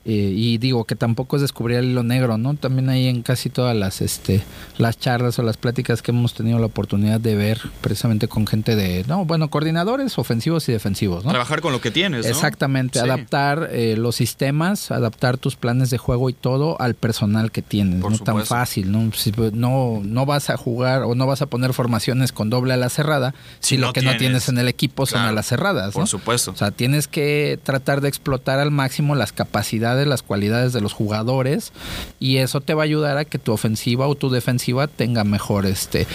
eh, 0.05 0.33
y 0.35 0.59
digo 0.59 0.85
que 0.85 0.97
tampoco 0.97 1.37
es 1.37 1.43
descubrir 1.43 1.79
el 1.79 1.87
hilo 1.91 2.03
negro, 2.03 2.39
¿no? 2.39 2.55
También 2.55 2.89
ahí 2.89 3.07
en 3.09 3.23
casi 3.23 3.51
todas 3.51 3.77
las 3.77 4.01
este 4.01 4.43
las 4.79 4.99
charlas 4.99 5.39
o 5.39 5.43
las 5.43 5.57
pláticas 5.57 6.03
que 6.03 6.11
hemos 6.11 6.35
tenido 6.35 6.59
la 6.59 6.67
oportunidad 6.67 7.21
de 7.21 7.35
ver 7.37 7.61
precisamente 7.81 8.29
con 8.29 8.47
gente 8.47 8.77
de 8.77 9.05
no, 9.09 9.25
bueno, 9.25 9.49
coordinadores 9.51 10.19
ofensivos 10.19 10.69
y 10.69 10.73
defensivos, 10.73 11.25
¿no? 11.25 11.31
Trabajar 11.31 11.61
con 11.61 11.73
lo 11.73 11.81
que 11.81 11.91
tienes, 11.91 12.25
¿no? 12.25 12.31
Exactamente, 12.31 12.99
Sí. 12.99 13.05
adaptar 13.05 13.69
eh, 13.73 13.97
los 13.97 14.17
sistemas, 14.17 14.91
adaptar 14.91 15.39
tus 15.39 15.57
planes 15.57 15.91
de 15.91 15.99
juego 15.99 16.31
y 16.31 16.33
todo 16.33 16.81
al 16.81 16.95
personal 16.95 17.51
que 17.51 17.63
tienes. 17.73 18.03
Por 18.03 18.13
no 18.13 18.19
tan 18.19 18.45
fácil, 18.45 18.93
¿no? 18.93 19.11
Si, 19.15 19.33
pues, 19.33 19.55
no 19.55 20.03
no 20.05 20.27
vas 20.27 20.51
a 20.51 20.59
jugar 20.59 21.03
o 21.05 21.15
no 21.15 21.27
vas 21.27 21.41
a 21.41 21.47
poner 21.47 21.73
formaciones 21.73 22.31
con 22.31 22.51
doble 22.51 22.75
a 22.75 22.77
la 22.77 22.91
cerrada 22.91 23.35
si, 23.61 23.77
Si 23.77 23.77
lo 23.79 23.87
no 23.87 23.93
que 23.95 24.03
no 24.03 24.15
tienes. 24.19 24.49
en 24.51 24.59
el 24.59 24.69
equipo 24.69 25.07
son 25.07 25.23
a 25.23 25.33
las 25.33 25.47
cerradas, 25.47 25.95
Por 25.95 26.03
¿no? 26.03 26.07
supuesto. 26.07 26.51
O 26.51 26.57
sea, 26.57 26.71
tienes 26.71 27.09
que 27.09 27.59
tratar 27.63 28.03
de 28.03 28.09
explotar 28.09 28.59
al 28.59 28.71
máximo 28.71 29.15
las 29.15 29.33
capacidades, 29.33 30.07
las 30.07 30.23
cualidades 30.23 30.75
de 30.75 30.83
los 30.83 30.93
jugadores 30.93 31.73
y 32.21 32.37
eso 32.37 32.61
te 32.61 32.75
va 32.75 32.83
a 32.83 32.85
ayudar 32.85 33.17
a 33.17 33.25
que 33.25 33.39
tu 33.39 33.53
ofensiva 33.53 34.07
o 34.07 34.15
tu 34.17 34.29
defensiva 34.29 34.87
tenga 34.87 35.25
mejor 35.25 35.65
este 35.65 36.07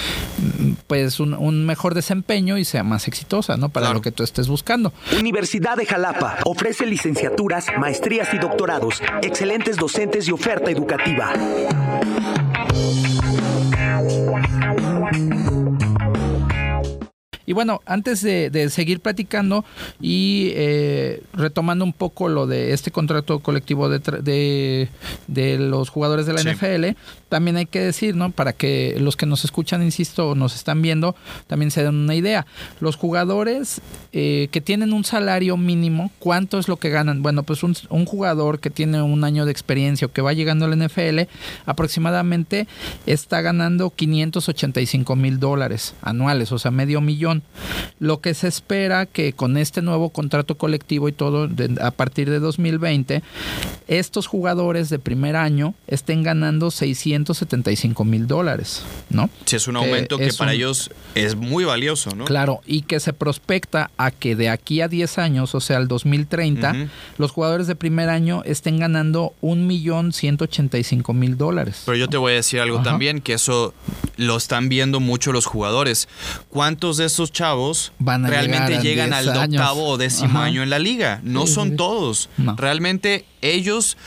pues 0.85 1.19
un, 1.19 1.33
un 1.33 1.65
mejor 1.65 1.95
desempeño 1.95 2.57
y 2.57 2.65
sea 2.65 2.83
más 2.83 3.07
exitosa, 3.07 3.57
¿no? 3.57 3.69
Para 3.69 3.87
Claro. 3.87 3.95
lo 3.99 4.01
que 4.01 4.11
tú 4.11 4.23
estés 4.23 4.47
buscando. 4.47 4.93
Universidad 5.17 5.75
de 5.77 5.85
Jalapa 5.85 6.37
ofrece 6.45 6.85
licenciaturas, 6.85 7.65
maestrías 7.79 8.33
y 8.33 8.37
doctorados, 8.37 9.01
excelentes 9.21 9.77
docentes 9.77 10.27
y 10.27 10.31
oferta 10.31 10.69
educativa. 10.69 11.33
Thank 15.09 15.81
you. 15.81 15.96
Y 17.47 17.53
bueno, 17.53 17.81
antes 17.87 18.21
de, 18.21 18.51
de 18.51 18.69
seguir 18.69 18.99
platicando 18.99 19.65
y 19.99 20.51
eh, 20.53 21.23
retomando 21.33 21.83
un 21.85 21.93
poco 21.93 22.27
lo 22.29 22.45
de 22.45 22.73
este 22.73 22.91
contrato 22.91 23.39
colectivo 23.39 23.89
de, 23.89 23.97
de, 24.21 24.89
de 25.27 25.57
los 25.57 25.89
jugadores 25.89 26.27
de 26.27 26.33
la 26.33 26.39
Sí. 26.41 26.49
NFL, 26.49 26.95
también 27.29 27.57
hay 27.57 27.65
que 27.65 27.79
decir, 27.79 28.15
¿no? 28.15 28.31
Para 28.31 28.53
que 28.53 28.97
los 28.99 29.15
que 29.17 29.25
nos 29.25 29.43
escuchan, 29.45 29.81
insisto, 29.81 30.29
o 30.29 30.35
nos 30.35 30.55
están 30.55 30.81
viendo, 30.81 31.15
también 31.47 31.71
se 31.71 31.83
den 31.83 31.95
una 31.95 32.13
idea. 32.15 32.45
Los 32.79 32.95
jugadores 32.97 33.81
eh, 34.13 34.49
que 34.51 34.61
tienen 34.61 34.93
un 34.93 35.03
salario 35.03 35.57
mínimo, 35.57 36.11
¿cuánto 36.19 36.59
es 36.59 36.67
lo 36.67 36.77
que 36.77 36.89
ganan? 36.89 37.23
Bueno, 37.23 37.43
pues 37.43 37.63
un, 37.63 37.75
un 37.89 38.05
jugador 38.05 38.59
que 38.59 38.69
tiene 38.69 39.01
un 39.01 39.23
año 39.23 39.45
de 39.45 39.51
experiencia 39.51 40.07
o 40.07 40.11
que 40.11 40.21
va 40.21 40.33
llegando 40.33 40.65
a 40.65 40.67
la 40.67 40.75
NFL, 40.75 41.21
aproximadamente 41.65 42.67
está 43.05 43.41
ganando 43.41 43.89
585 43.89 45.15
mil 45.15 45.39
dólares 45.39 45.95
anuales, 46.01 46.51
o 46.51 46.59
sea, 46.59 46.71
medio 46.71 46.99
millón. 47.01 47.36
Lo 47.99 48.21
que 48.21 48.33
se 48.33 48.47
espera 48.47 49.05
que 49.05 49.33
con 49.33 49.57
este 49.57 49.81
nuevo 49.81 50.09
contrato 50.09 50.55
colectivo 50.55 51.09
y 51.09 51.11
todo, 51.11 51.47
de- 51.47 51.75
a 51.81 51.91
partir 51.91 52.29
de 52.29 52.39
2020, 52.39 53.23
estos 53.87 54.27
jugadores 54.27 54.89
de 54.89 54.99
primer 54.99 55.35
año 55.35 55.73
estén 55.87 56.21
ganando 56.23 56.69
675 56.71 58.03
mil 58.05 58.27
dólares, 58.27 58.83
¿no? 59.09 59.29
Sí, 59.45 59.55
es 59.55 59.67
un 59.67 59.77
aumento 59.77 60.17
que 60.17 60.31
para 60.33 60.51
un- 60.51 60.55
ellos 60.57 60.91
es 61.15 61.35
muy 61.35 61.63
valioso, 61.63 62.11
¿no? 62.15 62.25
Claro, 62.25 62.61
y 62.65 62.81
que 62.83 62.99
se 62.99 63.13
prospecta 63.13 63.89
a 63.97 64.11
que 64.11 64.35
de 64.35 64.49
aquí 64.49 64.81
a 64.81 64.87
10 64.87 65.17
años, 65.17 65.55
o 65.55 65.59
sea, 65.61 65.77
al 65.77 65.87
2030, 65.87 66.71
Ujú. 66.71 66.87
los 67.17 67.31
jugadores 67.31 67.67
de 67.67 67.75
primer 67.75 68.09
año 68.09 68.41
estén 68.45 68.77
ganando 68.79 69.33
1.185.000 69.41 71.37
dólares. 71.37 71.83
Pero 71.85 71.97
yo 71.97 72.07
te 72.07 72.17
voy 72.17 72.33
a 72.33 72.35
decir 72.35 72.59
algo 72.59 72.77
Ajá. 72.77 72.91
también, 72.91 73.21
que 73.21 73.33
eso 73.33 73.73
lo 74.17 74.37
están 74.37 74.69
viendo 74.69 74.99
mucho 74.99 75.31
los 75.31 75.45
jugadores. 75.45 76.07
¿Cuántos 76.49 76.97
de 76.97 77.05
estos 77.27 77.37
chavos 77.37 77.91
Van 77.99 78.25
a 78.25 78.29
realmente 78.29 78.79
llegan 78.81 79.13
al 79.13 79.25
10 79.25 79.37
años? 79.37 79.61
octavo 79.61 79.87
o 79.89 79.97
décimo 79.97 80.39
Ajá. 80.39 80.45
año 80.45 80.63
en 80.63 80.69
la 80.69 80.79
liga? 80.79 81.19
No 81.23 81.45
Sí, 81.47 81.53
son 81.53 81.69
sí. 81.71 81.75
todos. 81.75 82.29
No. 82.37 82.55
Realmente 82.55 83.25
ellos, 83.41 83.97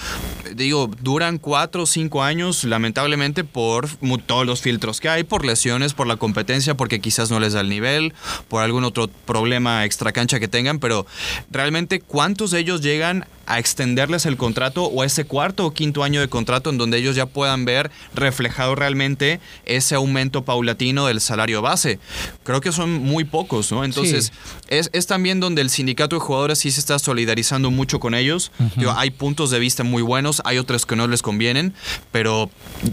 digo, 0.54 0.90
duran 1.02 1.38
cuatro 1.38 1.84
o 1.84 1.86
cinco 1.86 2.22
años, 2.22 2.64
lamentablemente, 2.64 3.44
por 3.44 3.88
todos 4.26 4.46
los 4.46 4.60
filtros 4.60 5.00
que 5.00 5.08
hay, 5.08 5.24
por 5.24 5.44
lesiones, 5.44 5.94
por 5.94 6.06
la 6.06 6.16
competencia, 6.16 6.74
porque 6.76 7.00
quizás 7.00 7.30
no 7.30 7.40
les 7.40 7.52
da 7.52 7.60
el 7.60 7.68
nivel, 7.68 8.12
por 8.48 8.62
algún 8.62 8.84
otro 8.84 9.08
problema 9.08 9.84
extracancha 9.84 10.40
que 10.40 10.48
tengan, 10.48 10.78
pero 10.78 11.06
realmente, 11.50 12.00
¿cuántos 12.00 12.50
de 12.50 12.60
ellos 12.60 12.80
llegan 12.80 13.26
a 13.46 13.58
extenderles 13.58 14.26
el 14.26 14.36
contrato 14.36 14.84
o 14.84 15.02
ese 15.02 15.24
cuarto 15.24 15.66
o 15.66 15.72
quinto 15.72 16.04
año 16.04 16.20
de 16.20 16.28
contrato 16.28 16.70
en 16.70 16.78
donde 16.78 16.98
ellos 16.98 17.16
ya 17.16 17.26
puedan 17.26 17.64
ver 17.64 17.90
reflejado 18.14 18.76
realmente 18.76 19.40
ese 19.64 19.96
aumento 19.96 20.44
paulatino 20.44 21.06
del 21.06 21.20
salario 21.20 21.60
base? 21.60 21.98
Creo 22.44 22.60
que 22.60 22.70
son 22.70 22.90
muy 22.92 23.24
pocos, 23.24 23.72
¿no? 23.72 23.84
Entonces, 23.84 24.26
Sí. 24.26 24.32
es, 24.68 24.90
es 24.92 25.06
también 25.06 25.40
donde 25.40 25.62
el 25.62 25.70
sindicato 25.70 26.16
de 26.16 26.20
jugadores 26.20 26.60
sí 26.60 26.70
se 26.70 26.78
está 26.80 26.98
solidarizando 26.98 27.70
mucho 27.72 27.98
con 27.98 28.14
ellos. 28.14 28.52
Digo, 28.76 28.92
hay 28.96 29.10
puntos 29.20 29.50
de 29.50 29.58
vista 29.58 29.84
muy 29.84 30.00
buenos, 30.02 30.40
hay 30.46 30.56
otros 30.56 30.86
que 30.86 30.96
no 30.96 31.06
les 31.06 31.20
convienen, 31.20 31.74
pero 32.10 32.50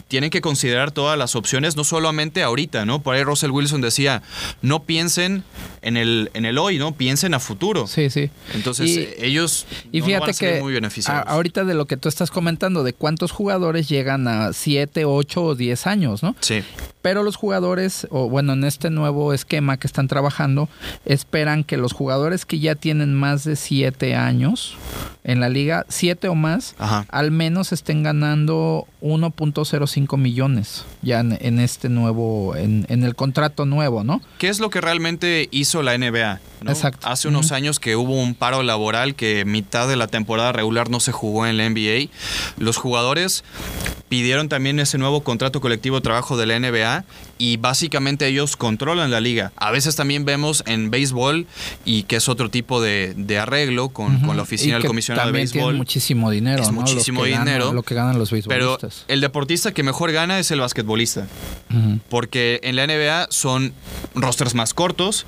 tienen 0.09 0.29
que 0.29 0.41
considerar 0.41 0.91
todas 0.91 1.17
las 1.17 1.37
opciones, 1.37 1.77
no 1.77 1.85
solamente 1.85 2.43
ahorita, 2.43 2.85
¿no? 2.85 3.01
Por 3.01 3.15
ahí 3.15 3.23
Russell 3.23 3.51
Wilson 3.51 3.79
decía, 3.79 4.21
no 4.61 4.83
piensen 4.83 5.45
en 5.81 5.95
el, 5.95 6.29
en 6.33 6.43
el 6.45 6.57
hoy, 6.57 6.79
¿no? 6.79 6.91
Piensen 6.95 7.33
a 7.33 7.39
futuro. 7.39 7.87
Sí, 7.87 8.09
sí. 8.09 8.29
Entonces, 8.53 8.89
Y- 8.89 8.99
eh, 8.99 9.15
ellos 9.21 9.65
Y 9.93 10.01
no- 10.01 10.05
fíjate 10.05 10.19
van 10.21 10.29
a 10.29 10.33
que 10.33 10.61
muy 10.61 10.73
a- 10.73 10.75
beneficiados. 10.75 11.23
ahorita 11.27 11.63
de 11.63 11.73
lo 11.75 11.85
que 11.85 11.95
tú 11.95 12.09
estás 12.09 12.29
comentando, 12.29 12.83
de 12.83 12.91
cuántos 12.91 13.31
jugadores 13.31 13.87
llegan 13.87 14.27
a 14.27 14.51
7, 14.51 15.05
8 15.05 15.43
o 15.43 15.55
10 15.55 15.87
años, 15.87 16.23
¿no? 16.23 16.35
Sí. 16.41 16.61
Pero 17.07 17.23
los 17.23 17.37
jugadores, 17.37 18.05
o 18.11 18.27
bueno, 18.27 18.51
en 18.51 18.65
este 18.65 18.89
nuevo 18.89 19.31
esquema 19.31 19.77
que 19.77 19.87
están 19.87 20.09
trabajando, 20.09 20.67
esperan 21.05 21.63
que 21.63 21.77
los 21.77 21.93
jugadores 21.93 22.45
que 22.45 22.59
ya 22.59 22.75
tienen 22.75 23.13
más 23.13 23.45
de 23.45 23.55
7 23.55 24.13
años 24.13 24.75
en 25.23 25.39
la 25.39 25.47
liga, 25.47 25.85
7 25.87 26.27
o 26.27 26.35
más, 26.35 26.75
Ajá. 26.77 27.05
al 27.07 27.31
menos 27.31 27.71
estén 27.71 28.03
ganando 28.03 28.87
1.05 29.01 30.17
millones 30.17 30.83
ya 31.01 31.21
en, 31.21 31.37
en 31.39 31.59
este 31.61 31.87
nuevo, 31.87 32.57
en, 32.57 32.85
en 32.89 33.05
el 33.05 33.15
contrato 33.15 33.65
nuevo, 33.65 34.03
¿no? 34.03 34.19
¿Qué 34.37 34.49
es 34.49 34.59
lo 34.59 34.69
que 34.69 34.81
realmente 34.81 35.47
hizo 35.51 35.83
la 35.83 35.97
NBA? 35.97 36.41
no? 36.61 36.71
Exacto. 36.71 37.07
Hace 37.07 37.27
unos 37.27 37.51
años 37.51 37.79
que 37.79 37.95
hubo 37.95 38.13
un 38.21 38.35
paro 38.35 38.63
laboral 38.63 39.15
que 39.15 39.45
mitad 39.45 39.87
de 39.87 39.95
la 39.95 40.07
temporada 40.07 40.51
regular 40.51 40.89
no 40.89 40.99
se 40.99 41.11
jugó 41.11 41.45
en 41.45 41.57
la 41.57 41.69
NBA. 41.69 42.09
Los 42.57 42.77
jugadores 42.77 43.43
pidieron 44.09 44.49
también 44.49 44.79
ese 44.79 44.97
nuevo 44.97 45.21
contrato 45.21 45.61
colectivo 45.61 45.97
de 45.97 46.01
trabajo 46.01 46.37
de 46.37 46.45
la 46.45 46.59
NBA 46.59 46.96
y 47.37 47.57
básicamente 47.57 48.27
ellos 48.27 48.55
controlan 48.57 49.11
la 49.11 49.19
liga. 49.19 49.51
A 49.55 49.71
veces 49.71 49.95
también 49.95 50.25
vemos 50.25 50.63
en 50.65 50.89
béisbol 50.91 51.45
y 51.85 52.03
que 52.03 52.17
es 52.17 52.29
otro 52.29 52.49
tipo 52.49 52.81
de, 52.81 53.13
de 53.15 53.37
arreglo 53.39 53.89
con, 53.89 54.19
con 54.21 54.35
la 54.37 54.41
Y 54.41 54.43
oficina 54.43 54.75
del 54.77 54.85
comisionado 54.85 55.27
de 55.27 55.31
también 55.31 55.47
tienen 55.49 55.67
béisbol. 55.67 55.77
muchísimo 55.77 56.31
dinero, 56.31 56.63
Es 56.63 56.71
muchísimo 56.71 57.23
que 57.23 57.31
ganan- 57.31 57.45
dinero. 57.45 57.73
lo 57.73 57.83
que 57.83 57.95
ganan 57.95 58.17
los 58.17 58.29
Pero 58.29 58.45
beisbolistas. 58.77 59.05
el 59.07 59.21
deportista 59.21 59.71
que 59.73 59.83
mejor 59.83 60.11
gana 60.11 60.39
es 60.39 60.51
el 60.51 60.59
basquetbolista. 60.59 61.27
Porque 62.09 62.59
en 62.63 62.75
la 62.75 62.83
NBA 62.87 63.27
son 63.29 63.73
rosters 64.15 64.53
más 64.55 64.73
cortos 64.73 65.25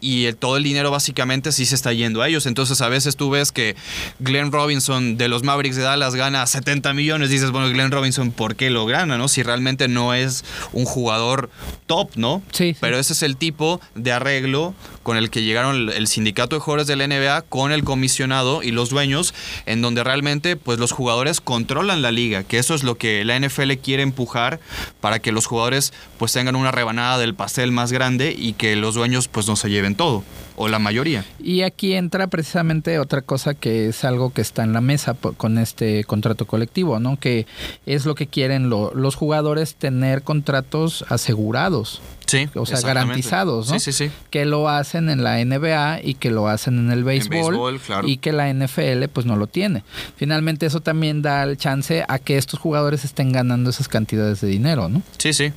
y 0.00 0.26
el- 0.26 0.36
todo 0.36 0.56
el 0.56 0.62
dinero 0.62 0.90
básicamente 0.90 1.52
sí 1.52 1.64
se 1.66 1.74
está 1.74 1.92
yendo 1.92 2.22
a 2.22 2.28
ellos. 2.28 2.46
Entonces 2.46 2.80
a 2.80 2.88
veces 2.88 3.16
tú 3.16 3.30
ves 3.30 3.52
que 3.52 3.76
Glenn 4.20 4.52
Robinson 4.52 5.16
de 5.16 5.28
los 5.28 5.42
Mavericks 5.42 5.76
de 5.76 5.82
Dallas 5.82 6.14
gana 6.14 6.46
70 6.46 6.92
millones. 6.92 7.30
Dices, 7.30 7.50
bueno, 7.50 7.68
Glenn 7.70 7.90
Robinson, 7.90 8.30
¿por 8.30 8.56
qué 8.56 8.70
lo 8.70 8.86
gana? 8.86 9.16
no? 9.18 9.28
Si 9.28 9.42
realmente 9.42 9.88
no 9.88 10.14
es 10.14 10.44
un 10.72 10.84
jugador 10.84 11.50
top, 11.86 12.10
¿no? 12.16 12.42
Sí. 12.52 12.76
Pero 12.80 12.98
ese 12.98 13.12
es 13.14 13.22
el 13.22 13.36
tipo 13.36 13.80
de 13.94 14.12
arreglo 14.12 14.74
con 15.02 15.16
el 15.16 15.30
que 15.30 15.42
llegaron 15.42 15.76
el, 15.76 15.88
el 15.90 16.06
sindicato 16.08 16.56
de 16.56 16.60
jugadores 16.60 16.86
de 16.86 16.96
la 16.96 17.04
NBA 17.06 17.42
con 17.42 17.72
el 17.72 17.84
comisionado 17.84 18.62
y 18.62 18.72
los 18.72 18.90
dueños, 18.90 19.34
en 19.66 19.80
donde 19.82 20.02
realmente 20.04 20.56
pues 20.56 20.78
los 20.78 20.92
jugadores 20.92 21.40
controlan 21.40 22.02
la 22.02 22.10
liga, 22.12 22.42
que 22.42 22.58
eso 22.58 22.74
es 22.74 22.82
lo 22.82 22.96
que 22.96 23.24
la 23.24 23.36
NFL 23.38 23.72
quiere 23.82 24.02
empujar 24.02 24.60
para 25.00 25.20
que 25.20 25.32
los 25.32 25.46
jugadores 25.46 25.92
pues 26.18 26.32
tengan 26.32 26.56
una 26.56 26.72
rebanada 26.72 27.18
del 27.18 27.34
pastel 27.34 27.70
más 27.72 27.92
grande 27.92 28.34
y 28.36 28.54
que 28.54 28.74
los 28.76 28.94
dueños 28.94 29.28
pues 29.28 29.46
no 29.46 29.56
se 29.56 29.70
lleven 29.70 29.85
todo 29.94 30.24
o 30.56 30.68
la 30.68 30.78
mayoría. 30.78 31.24
Y 31.38 31.62
aquí 31.62 31.92
entra 31.94 32.26
precisamente 32.28 32.98
otra 32.98 33.20
cosa 33.22 33.54
que 33.54 33.88
es 33.88 34.04
algo 34.04 34.30
que 34.32 34.40
está 34.40 34.64
en 34.64 34.72
la 34.72 34.80
mesa 34.80 35.14
con 35.36 35.58
este 35.58 36.02
contrato 36.04 36.46
colectivo, 36.46 36.98
¿no? 36.98 37.18
Que 37.18 37.46
es 37.84 38.06
lo 38.06 38.14
que 38.14 38.26
quieren 38.26 38.70
lo- 38.70 38.94
los 38.94 39.14
jugadores, 39.14 39.74
tener 39.74 40.22
contratos 40.22 41.04
asegurados. 41.10 42.00
Sí, 42.26 42.48
O 42.54 42.66
sea, 42.66 42.80
garantizados, 42.80 43.70
¿no? 43.70 43.78
Sí, 43.78 43.92
sí, 43.92 44.06
sí. 44.06 44.12
Que 44.30 44.44
lo 44.44 44.68
hacen 44.68 45.08
en 45.08 45.22
la 45.22 45.44
NBA 45.44 46.00
y 46.02 46.14
que 46.14 46.30
lo 46.30 46.48
hacen 46.48 46.78
en 46.78 46.90
el 46.90 47.04
béisbol. 47.04 47.30
béisbol, 47.52 47.80
claro. 47.80 48.08
Y 48.08 48.16
que 48.16 48.32
la 48.32 48.52
NFL 48.52 49.04
pues 49.12 49.26
no 49.26 49.36
lo 49.36 49.46
tiene. 49.46 49.84
Finalmente 50.16 50.66
eso 50.66 50.80
también 50.80 51.22
da 51.22 51.44
el 51.44 51.56
chance 51.56 52.04
a 52.08 52.18
que 52.18 52.36
estos 52.36 52.58
jugadores 52.58 53.04
estén 53.04 53.32
ganando 53.32 53.70
esas 53.70 53.88
cantidades 53.88 54.40
de 54.40 54.48
dinero, 54.48 54.88
¿no? 54.88 55.02
Sí, 55.18 55.32
sí. 55.32 55.52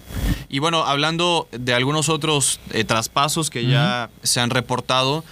Y 0.47 0.60
bueno, 0.60 0.84
hablando 0.86 1.47
de 1.51 1.73
algunos 1.73 2.10
otros 2.10 2.60
eh, 2.71 2.84
traspasos 2.84 3.49
que 3.49 3.65
ya 3.65 4.10
se 4.23 4.39
han 4.39 4.49
reportado, 4.49 5.23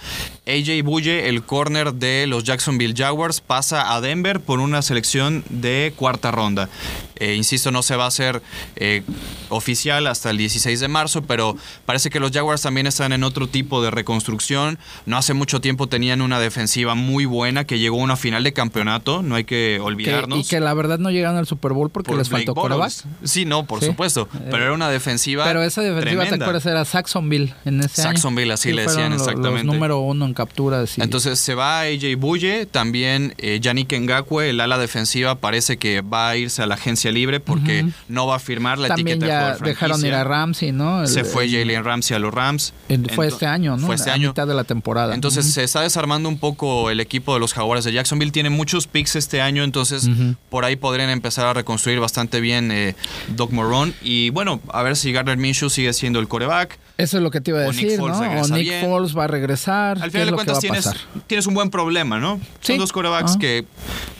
AJ 0.46 0.82
Bulle, 0.82 1.28
el 1.28 1.42
corner 1.42 1.94
de 1.94 2.26
los 2.26 2.44
Jacksonville 2.44 2.94
Jaguars, 2.96 3.40
pasa 3.40 3.94
a 3.94 4.00
Denver 4.00 4.40
por 4.40 4.60
una 4.60 4.82
selección 4.82 5.44
de 5.50 5.92
cuarta 5.94 6.30
ronda. 6.30 6.68
Eh, 7.16 7.34
insisto, 7.34 7.70
no 7.70 7.82
se 7.82 7.96
va 7.96 8.04
a 8.04 8.08
hacer 8.08 8.42
eh, 8.76 9.02
oficial 9.48 10.06
hasta 10.06 10.30
el 10.30 10.38
16 10.38 10.80
de 10.80 10.88
marzo, 10.88 11.22
pero 11.28 11.56
parece 11.86 12.10
que 12.10 12.18
los 12.18 12.32
Jaguars 12.32 12.62
también 12.62 12.88
están 12.88 13.12
en 13.12 13.22
otro 13.22 13.46
tipo 13.46 13.80
de 13.82 13.90
reconstrucción. 13.92 14.78
No 15.06 15.16
hace 15.16 15.34
mucho 15.34 15.60
tiempo 15.60 15.86
tenían 15.86 16.20
una 16.22 16.40
defensiva 16.40 16.94
muy 16.96 17.24
buena 17.26 17.64
que 17.64 17.78
llegó 17.78 18.00
a 18.00 18.02
una 18.02 18.16
final 18.16 18.42
de 18.42 18.52
campeonato, 18.52 19.22
no 19.22 19.36
hay 19.36 19.44
que 19.44 19.76
Que- 19.76 19.80
olvidarnos. 19.80 20.38
y 20.40 20.48
que 20.48 20.58
la 20.60 20.74
verdad 20.74 20.98
no 20.98 21.10
llegaron 21.10 21.36
al 21.38 21.46
Super 21.46 21.72
Bowl 21.72 21.90
porque 21.90 22.08
por 22.08 22.18
les 22.18 22.28
Blake 22.28 22.46
faltó 22.46 22.60
coreback. 22.60 22.92
Sí, 23.24 23.44
no, 23.44 23.64
por 23.66 23.80
Sí. 23.80 23.86
supuesto. 23.86 24.28
Pero 24.50 24.64
era 24.64 24.72
una 24.72 24.88
defensiva. 24.88 25.44
Pero 25.44 25.62
esa 25.62 25.82
defensiva, 25.82 26.22
¿te 26.22 26.28
tremenda. 26.28 26.46
acuerdas? 26.46 26.66
Era 26.66 26.84
Saxonville 26.84 27.54
en 27.64 27.80
ese 27.80 28.00
año. 28.02 28.10
Saxonville, 28.12 28.52
así 28.52 28.72
le 28.72 28.82
decían, 28.82 29.12
exactamente. 29.12 29.64
Los 29.64 29.74
número 29.74 30.00
uno 30.00 30.24
en 30.24 30.34
capturas. 30.34 30.96
y- 30.98 31.02
Entonces 31.02 31.38
se 31.38 31.54
va 31.54 31.80
AJ 31.82 32.16
Bulle, 32.16 32.66
también 32.66 33.34
eh, 33.38 33.58
Yannick 33.60 33.92
Ngakwe, 33.92 34.50
el 34.50 34.60
ala 34.60 34.78
defensiva, 34.78 35.34
parece 35.36 35.76
que 35.76 36.00
va 36.00 36.30
a 36.30 36.36
irse 36.36 36.62
a 36.62 36.66
la 36.66 36.74
agencia 36.76 37.12
libre 37.12 37.40
porque 37.40 37.86
no 38.08 38.26
va 38.26 38.36
a 38.36 38.38
firmar 38.38 38.78
la 38.78 38.88
también 38.88 39.18
etiqueta 39.18 39.26
de 39.26 39.28
ya 39.32 39.40
jugador 39.56 39.66
dejaron 39.68 40.06
ir 40.06 40.14
a 40.14 40.24
Ramsey, 40.24 40.72
¿no? 40.72 41.02
El- 41.02 41.08
Se 41.24 41.24
fue 41.24 41.48
Jalen 41.48 41.84
Ramsey 41.84 42.16
a 42.16 42.18
los 42.18 42.32
Rams. 42.32 42.72
fue 43.14 43.26
este 43.28 43.46
año, 43.46 43.76
¿no? 43.76 43.86
Fue 43.86 43.94
este 43.94 44.10
a 44.10 44.14
año. 44.14 44.28
mitad 44.28 44.46
de 44.46 44.54
la 44.54 44.64
temporada. 44.64 45.14
Entonces 45.14 45.52
se 45.52 45.64
está 45.64 45.82
desarmando 45.82 46.28
un 46.28 46.38
poco 46.38 46.90
el 46.90 47.00
equipo 47.00 47.34
de 47.34 47.40
los 47.40 47.54
Jaguares 47.54 47.84
de 47.84 47.92
Jacksonville. 47.92 48.32
Tiene 48.32 48.50
muchos 48.50 48.86
picks 48.86 49.16
este 49.16 49.40
año, 49.40 49.64
entonces 49.64 50.08
por 50.50 50.64
ahí 50.64 50.76
podrían 50.76 51.10
empezar 51.10 51.46
a 51.46 51.54
reconstruir 51.54 52.00
bastante 52.00 52.40
bien 52.40 52.70
eh, 52.70 52.94
Doc 53.36 53.50
Moron. 53.52 53.94
Y 54.02 54.30
bueno, 54.30 54.60
a 54.68 54.82
ver 54.82 54.96
si 54.96 55.12
Gardner 55.12 55.36
Minshew 55.36 55.70
sigue 55.70 55.92
siendo 55.92 56.20
el 56.20 56.28
coreback. 56.28 56.78
Eso 56.98 57.16
es 57.18 57.22
lo 57.22 57.30
que 57.30 57.40
te 57.40 57.52
iba 57.52 57.60
a 57.60 57.64
o 57.64 57.66
decir. 57.68 58.00
O 58.00 58.48
Nick 58.48 58.62
bien. 58.64 58.84
Foles 58.84 59.16
va 59.16 59.24
a 59.24 59.28
regresar. 59.28 59.98
Al 59.98 60.10
¿Qué 60.10 60.18
final 60.18 60.26
de 60.26 60.34
cuentas 60.34 60.58
tienes, 61.28 61.46
un 61.46 61.54
buen 61.54 61.70
problema, 61.70 62.18
¿no? 62.18 62.40
Sí. 62.60 62.72
Son 62.72 62.78
dos 62.78 62.92
corebacks 62.92 63.32
Ajá. 63.32 63.38
que, 63.38 63.64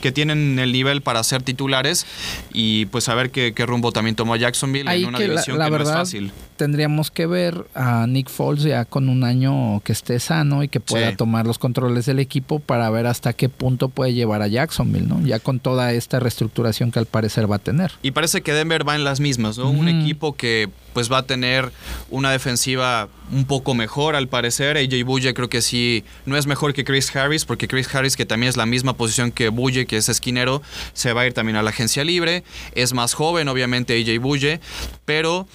que 0.01 0.11
tienen 0.13 0.57
el 0.59 0.71
nivel 0.71 1.01
para 1.01 1.21
ser 1.23 1.43
titulares 1.43 2.05
y 2.53 2.85
pues 2.85 3.09
a 3.09 3.15
ver 3.15 3.31
qué, 3.31 3.53
qué 3.53 3.65
rumbo 3.65 3.91
también 3.91 4.15
tomó 4.15 4.37
Jacksonville 4.37 4.89
Ahí 4.89 5.03
en 5.03 5.09
una 5.09 5.19
la, 5.19 5.25
división 5.25 5.57
la 5.57 5.65
que 5.65 5.71
verdad 5.71 5.85
no 5.85 5.91
es 5.91 5.97
fácil. 6.07 6.31
Tendríamos 6.59 7.09
que 7.09 7.25
ver 7.25 7.65
a 7.73 8.05
Nick 8.05 8.29
Foles 8.29 8.63
ya 8.63 8.83
con 8.83 9.07
un 9.07 9.23
año 9.23 9.79
que 9.85 9.93
esté 9.93 10.19
sano 10.19 10.61
y 10.61 10.67
que 10.67 10.81
pueda 10.81 11.11
Sí. 11.11 11.15
tomar 11.15 11.47
los 11.47 11.57
controles 11.57 12.05
del 12.05 12.19
equipo 12.19 12.59
para 12.59 12.89
ver 12.89 13.07
hasta 13.07 13.31
qué 13.31 13.47
punto 13.47 13.87
puede 13.87 14.13
llevar 14.13 14.41
a 14.41 14.47
Jacksonville, 14.47 15.07
¿no? 15.07 15.25
Ya 15.25 15.39
con 15.39 15.61
toda 15.61 15.93
esta 15.93 16.19
reestructuración 16.19 16.91
que 16.91 16.99
al 16.99 17.05
parecer 17.05 17.49
va 17.49 17.55
a 17.55 17.59
tener. 17.59 17.93
Y 18.03 18.11
parece 18.11 18.41
que 18.41 18.51
Denver 18.51 18.85
va 18.87 18.95
en 18.95 19.05
las 19.05 19.21
mismas, 19.21 19.57
¿no? 19.57 19.69
Un 19.71 19.87
equipo 19.87 20.33
que 20.35 20.67
pues 20.93 21.11
va 21.11 21.19
a 21.19 21.23
tener 21.23 21.71
una 22.09 22.31
defensiva 22.31 23.09
un 23.31 23.45
poco 23.45 23.73
mejor 23.73 24.15
al 24.15 24.27
parecer. 24.27 24.77
AJ 24.77 25.03
Bulle 25.05 25.33
creo 25.33 25.49
que 25.49 25.61
sí 25.61 26.03
no 26.25 26.37
es 26.37 26.47
mejor 26.47 26.73
que 26.73 26.83
Chris 26.83 27.15
Harris, 27.15 27.45
porque 27.45 27.67
Chris 27.67 27.93
Harris, 27.93 28.15
que 28.15 28.25
también 28.25 28.49
es 28.49 28.57
la 28.57 28.65
misma 28.65 28.93
posición 28.93 29.31
que 29.31 29.49
Bulle, 29.49 29.85
que 29.85 29.97
es 29.97 30.09
esquinero, 30.09 30.61
se 30.93 31.13
va 31.13 31.21
a 31.21 31.27
ir 31.27 31.33
también 31.33 31.55
a 31.55 31.61
la 31.61 31.69
agencia 31.69 32.03
libre. 32.03 32.43
Es 32.73 32.93
más 32.93 33.13
joven, 33.13 33.47
obviamente, 33.47 33.99
AJ 33.99 34.19
Bulle, 34.19 34.59
pero 35.05 35.47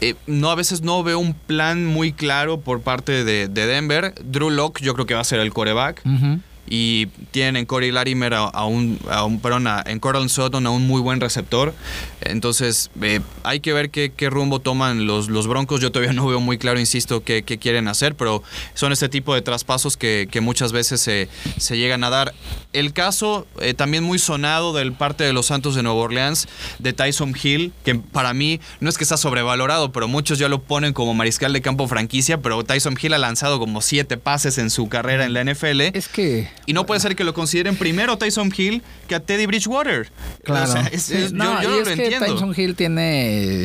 eh, 0.00 0.14
no 0.26 0.50
a 0.50 0.54
veces 0.54 0.82
no 0.82 1.02
veo 1.02 1.18
un 1.18 1.34
plan 1.34 1.86
muy 1.86 2.12
claro 2.12 2.60
por 2.60 2.80
parte 2.80 3.24
de, 3.24 3.48
de 3.48 3.66
Denver. 3.66 4.14
Drew 4.24 4.50
Locke 4.50 4.82
yo 4.82 4.94
creo 4.94 5.06
que 5.06 5.14
va 5.14 5.20
a 5.20 5.24
ser 5.24 5.40
el 5.40 5.52
coreback. 5.52 6.02
Ujú. 6.04 6.40
Y 6.68 7.06
tienen 7.30 7.56
en 7.56 7.66
Corey 7.66 7.90
Larimer 7.92 8.34
a, 8.34 8.44
a 8.44 8.64
un, 8.66 8.98
a 9.10 9.24
un- 9.24 9.40
perdón, 9.40 9.66
a- 9.66 9.82
en 9.86 10.00
Sutton 10.28 10.66
a 10.66 10.70
un 10.70 10.86
muy 10.86 11.00
buen 11.00 11.20
receptor. 11.20 11.74
Entonces, 12.20 12.90
eh, 13.02 13.20
hay 13.42 13.60
que 13.60 13.72
ver 13.72 13.90
qué, 13.90 14.12
qué 14.16 14.30
rumbo 14.30 14.60
toman 14.60 15.06
los, 15.06 15.28
los 15.28 15.46
Broncos. 15.46 15.80
Yo 15.80 15.92
todavía 15.92 16.12
no 16.14 16.26
veo 16.26 16.40
muy 16.40 16.58
claro, 16.58 16.80
insisto, 16.80 17.22
qué, 17.22 17.42
qué 17.42 17.58
quieren 17.58 17.88
hacer, 17.88 18.14
pero 18.14 18.42
son 18.74 18.92
este 18.92 19.08
tipo 19.08 19.34
de 19.34 19.42
traspasos 19.42 19.96
que, 19.96 20.28
que 20.30 20.40
muchas 20.40 20.72
veces 20.72 21.00
se, 21.00 21.28
se 21.58 21.76
llegan 21.76 22.04
a 22.04 22.10
dar. 22.10 22.34
El 22.72 22.92
caso 22.92 23.46
eh, 23.60 23.74
también 23.74 24.04
muy 24.04 24.18
sonado 24.18 24.72
del 24.72 24.92
parte 24.92 25.24
de 25.24 25.32
los 25.32 25.46
Santos 25.46 25.74
de 25.74 25.82
Nueva 25.82 25.98
Orleans, 26.00 26.48
de 26.78 26.92
Tyson 26.92 27.34
Hill, 27.40 27.72
que 27.84 27.94
para 27.96 28.34
mí 28.34 28.60
no 28.80 28.88
es 28.88 28.98
que 28.98 29.04
está 29.04 29.16
sobrevalorado, 29.16 29.92
pero 29.92 30.08
muchos 30.08 30.38
ya 30.38 30.48
lo 30.48 30.60
ponen 30.62 30.92
como 30.92 31.14
mariscal 31.14 31.52
de 31.52 31.60
campo 31.60 31.86
franquicia, 31.88 32.40
pero 32.40 32.64
Tyson 32.64 32.96
Hill 33.00 33.12
ha 33.14 33.18
lanzado 33.18 33.58
como 33.58 33.80
siete 33.80 34.16
pases 34.16 34.58
en 34.58 34.70
su 34.70 34.88
carrera 34.88 35.24
en 35.24 35.32
la 35.34 35.44
NFL. 35.44 35.80
Es 35.94 36.08
que 36.08 36.48
Y 36.66 36.72
no 36.72 36.86
puede 36.86 37.00
ser 37.00 37.14
que 37.16 37.24
lo 37.24 37.34
consideren 37.34 37.76
primero 37.76 38.12
a 38.14 38.18
Tyson 38.18 38.52
Hill 38.56 38.82
que 39.08 39.14
a 39.14 39.20
Teddy 39.20 39.46
Bridgewater. 39.46 40.10
Claro. 40.44 40.68
O 40.68 40.72
sea, 40.72 40.82
es- 40.92 41.02
Sí, 41.02 41.14
es- 41.16 41.30
yo- 41.32 41.36
no, 41.36 41.62
yo, 41.62 41.68
y 41.68 41.72
no 41.72 41.72
es 41.74 41.78
lo 41.88 41.94
que 41.96 42.02
entiendo. 42.04 42.26
Tyson 42.34 42.54
Hill 42.56 42.74
tiene. 42.74 43.64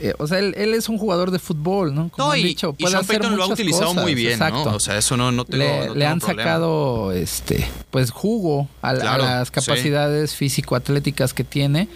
eh, 0.00 0.14
o 0.18 0.26
sea, 0.28 0.38
él, 0.38 0.54
él 0.56 0.74
es 0.74 0.88
un 0.88 0.98
jugador 0.98 1.30
de 1.32 1.38
fútbol, 1.40 1.94
¿no? 1.94 2.08
Como 2.10 2.26
No, 2.28 2.32
han 2.32 2.38
y, 2.38 2.42
dicho, 2.44 2.74
y 2.78 2.82
puede 2.82 2.92
Sean 2.92 3.02
hacer 3.04 3.18
Payton 3.20 3.36
lo 3.36 3.42
ha 3.42 3.46
utilizado 3.48 3.86
cosas, 3.88 4.02
muy 4.02 4.14
bien, 4.14 4.32
exacto. 4.32 4.64
¿no? 4.70 4.76
O 4.76 4.80
sea, 4.80 4.96
eso 4.98 5.16
no, 5.16 5.32
no 5.32 5.44
tengo 5.44 5.64
le, 5.64 5.86
no 5.88 5.94
le 5.94 6.06
han 6.06 6.20
problema. 6.20 6.42
sacado 6.42 7.12
este 7.12 7.68
pues 7.90 8.10
jugo 8.10 8.68
a, 8.82 8.90
a 8.90 8.94
Claro, 8.94 9.24
las 9.24 9.48
sí. 9.48 9.54
capacidades 9.54 10.34
físico-atléticas 10.36 11.34
que 11.34 11.42
tiene, 11.42 11.88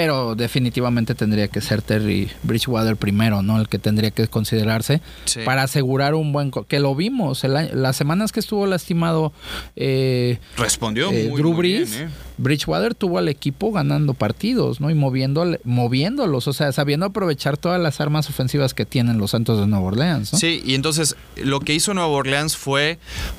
pero 0.00 0.34
definitivamente 0.34 1.14
tendría 1.14 1.48
que 1.48 1.60
ser 1.60 1.82
Terry 1.82 2.30
Bridgewater 2.42 2.96
primero, 2.96 3.42
¿no? 3.42 3.60
El 3.60 3.68
que 3.68 3.78
tendría 3.78 4.10
que 4.10 4.28
considerarse 4.28 5.02
Sí. 5.26 5.40
para 5.44 5.62
asegurar 5.64 6.14
un 6.14 6.32
buen... 6.32 6.50
Que 6.50 6.80
lo 6.80 6.94
vimos, 6.94 7.44
el 7.44 7.54
año- 7.54 7.74
las 7.74 7.96
semanas 7.96 8.32
que 8.32 8.40
estuvo 8.40 8.66
lastimado 8.66 9.34
eh, 9.76 10.38
Respondió 10.56 11.10
eh, 11.12 11.28
muy, 11.28 11.38
Drew 11.38 11.50
muy 11.52 11.58
Brees, 11.58 11.90
bien, 11.94 12.08
¿eh? 12.08 12.12
Bridgewater 12.38 12.94
tuvo 12.94 13.18
al 13.18 13.28
equipo 13.28 13.72
ganando 13.72 14.14
partidos, 14.14 14.80
¿no? 14.80 14.88
Y 14.88 14.94
moviéndole, 14.94 15.60
moviéndolos, 15.64 16.48
o 16.48 16.54
sea, 16.54 16.72
sabiendo 16.72 17.04
aprovechar 17.04 17.58
todas 17.58 17.78
las 17.78 18.00
armas 18.00 18.30
ofensivas 18.30 18.72
que 18.72 18.86
tienen 18.86 19.18
los 19.18 19.32
Santos 19.32 19.60
de 19.60 19.66
Nueva 19.66 19.84
Orleans, 19.84 20.32
¿no? 20.32 20.38
Sí, 20.38 20.62
y 20.64 20.76
entonces 20.76 21.14
lo 21.36 21.60
que 21.60 21.74
hizo 21.74 21.92
Nueva 21.92 22.08
Orleans 22.08 22.56
fue 22.56 22.98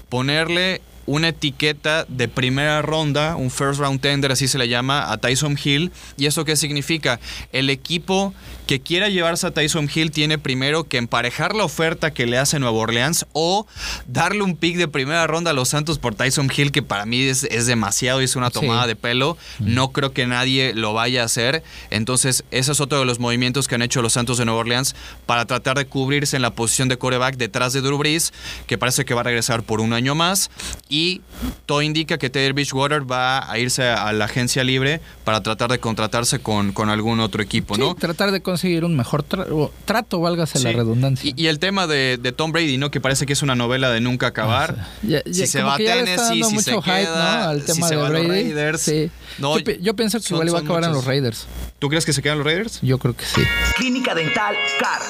ponerle 0.10 0.82
una 1.06 1.30
etiqueta 1.30 2.06
de 2.08 2.28
primera 2.28 2.82
ronda, 2.82 3.36
un 3.36 3.52
first 3.52 3.80
round 3.80 4.02
tender, 4.02 4.32
así 4.32 4.48
se 4.48 4.58
le 4.58 4.68
llama, 4.68 5.12
a 5.12 5.18
Tyson 5.18 5.58
Hill. 5.62 5.92
¿Y 6.18 6.26
eso 6.26 6.46
qué 6.46 6.56
significa? 6.56 7.20
El 7.52 7.70
equipo 7.70 8.34
que 8.72 8.80
quiera 8.80 9.10
llevarse 9.10 9.46
a 9.48 9.52
Tyson 9.52 9.90
Hill 9.94 10.12
tiene 10.12 10.38
primero 10.38 10.86
que 10.86 10.96
emparejar 10.96 11.54
la 11.56 11.66
oferta 11.66 12.14
que 12.14 12.26
le 12.26 12.38
hace 12.38 12.58
Nueva 12.58 12.78
Orleans 12.78 13.26
o 13.34 13.68
darle 14.08 14.44
un 14.44 14.56
pick 14.56 14.78
de 14.78 14.88
primera 14.88 15.28
ronda 15.28 15.52
a 15.52 15.54
los 15.54 15.68
Santos 15.68 16.00
por 16.00 16.16
Tyson 16.16 16.50
Hill, 16.56 16.72
que 16.72 16.82
para 16.82 17.06
mí 17.06 17.20
es, 17.24 17.44
es 17.44 17.66
demasiado 17.66 18.22
y 18.22 18.24
es 18.24 18.38
una 18.38 18.48
Sí. 18.48 18.54
tomada 18.62 18.88
de 18.88 18.96
pelo. 18.96 19.38
No 19.60 19.92
creo 19.92 20.14
que 20.14 20.26
nadie 20.26 20.72
lo 20.74 20.94
vaya 20.94 21.22
a 21.24 21.26
hacer. 21.26 21.64
Entonces, 21.90 22.46
ese 22.52 22.72
es 22.72 22.80
otro 22.80 22.98
de 23.00 23.04
los 23.04 23.20
movimientos 23.20 23.68
que 23.68 23.76
han 23.76 23.82
hecho 23.82 24.02
los 24.02 24.14
Santos 24.14 24.38
de 24.38 24.46
Nueva 24.46 24.62
Orleans 24.62 24.96
para 25.26 25.44
tratar 25.46 25.78
de 25.78 25.86
cubrirse 25.86 26.38
en 26.38 26.42
la 26.42 26.52
posición 26.56 26.88
de 26.88 26.98
coreback 26.98 27.36
detrás 27.36 27.74
de 27.74 27.82
Drew 27.82 27.98
Brees, 27.98 28.32
que 28.68 28.78
parece 28.78 29.04
que 29.04 29.14
va 29.14 29.20
a 29.20 29.24
regresar 29.26 29.64
por 29.64 29.82
un 29.82 29.92
año 29.92 30.16
más. 30.16 30.50
Y 30.88 31.20
todo 31.66 31.82
indica 31.82 32.18
que 32.18 32.30
Teddy 32.30 32.54
Bridgewater 32.54 33.02
va 33.12 33.52
a 33.52 33.60
irse 33.60 33.84
a 33.90 34.14
la 34.14 34.24
agencia 34.26 34.64
libre 34.64 35.02
para 35.26 35.44
tratar 35.44 35.70
de 35.72 35.80
contratarse 35.80 36.40
con, 36.40 36.72
con 36.72 36.90
algún 36.90 37.20
otro 37.20 37.44
equipo, 37.44 37.76
Sí, 37.76 37.82
¿no? 37.82 37.96
tratar 37.96 38.32
de 38.32 38.42
conseguir 38.42 38.61
un 38.86 38.96
mejor 38.96 39.24
tra- 39.28 39.70
trato, 39.86 40.20
válgase 40.20 40.60
la 40.60 40.70
Sí. 40.72 40.76
redundancia. 40.76 41.34
Y, 41.36 41.44
y 41.44 41.48
el 41.48 41.60
tema 41.60 41.88
de, 41.88 42.18
de 42.22 42.32
Tom 42.32 42.52
Brady, 42.52 42.78
¿no? 42.78 42.92
Que 42.92 43.00
parece 43.02 43.26
que 43.26 43.34
es 43.34 43.42
una 43.42 43.56
novela 43.56 43.90
de 43.90 44.02
nunca 44.02 44.28
acabar. 44.28 44.88
Ya- 45.04 45.22
si 45.26 45.48
se 45.48 45.62
va 45.64 45.76
a 45.76 45.78
Tennessee, 45.78 46.44
si 46.44 46.54
mucho 46.54 46.62
se 46.62 46.72
hype, 46.82 46.84
queda, 47.02 47.38
¿no? 47.44 47.50
Al 47.50 47.62
si 47.62 47.68
tema 47.74 47.88
se 47.88 47.96
de 47.96 48.02
va 48.02 48.08
a 48.08 48.10
los 48.12 48.22
Brady. 48.26 48.44
Raiders. 48.44 48.82
Sí. 48.82 49.12
No, 49.40 49.58
yo, 49.60 49.72
yo 49.80 49.96
pienso 49.96 50.18
que 50.20 50.24
son- 50.26 50.36
igual 50.36 50.50
iba 50.50 50.60
a 50.60 50.62
acabar 50.62 50.84
en 50.84 50.92
los 50.94 51.06
Raiders. 51.06 51.48
¿Tú 51.80 51.90
crees 51.90 52.06
que 52.06 52.14
se 52.14 52.22
quedan 52.22 52.38
los 52.38 52.46
Raiders? 52.46 52.80
Yo 52.82 52.98
creo 52.98 53.16
que 53.16 53.26
sí. 53.26 53.42
Clínica 53.78 54.14
Dental 54.16 54.56
CAR. 54.80 55.02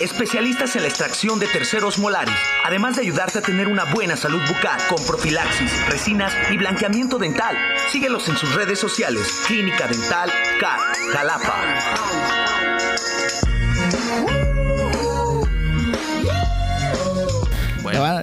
Especialistas 0.00 0.74
en 0.76 0.82
la 0.82 0.88
extracción 0.88 1.38
de 1.38 1.46
terceros 1.48 1.98
molares, 1.98 2.34
además 2.64 2.96
de 2.96 3.02
ayudarte 3.02 3.40
a 3.40 3.42
tener 3.42 3.68
una 3.68 3.84
buena 3.92 4.16
salud 4.16 4.40
bucal 4.48 4.80
con 4.88 5.04
profilaxis, 5.04 5.70
resinas 5.88 6.32
y 6.50 6.56
blanqueamiento 6.56 7.18
dental. 7.18 7.54
Síguelos 7.92 8.26
en 8.30 8.38
sus 8.38 8.54
redes 8.54 8.78
sociales. 8.78 9.26
Clínica 9.46 9.86
Dental 9.88 10.30
CAR. 10.58 10.80
Jalapa. 11.12 12.49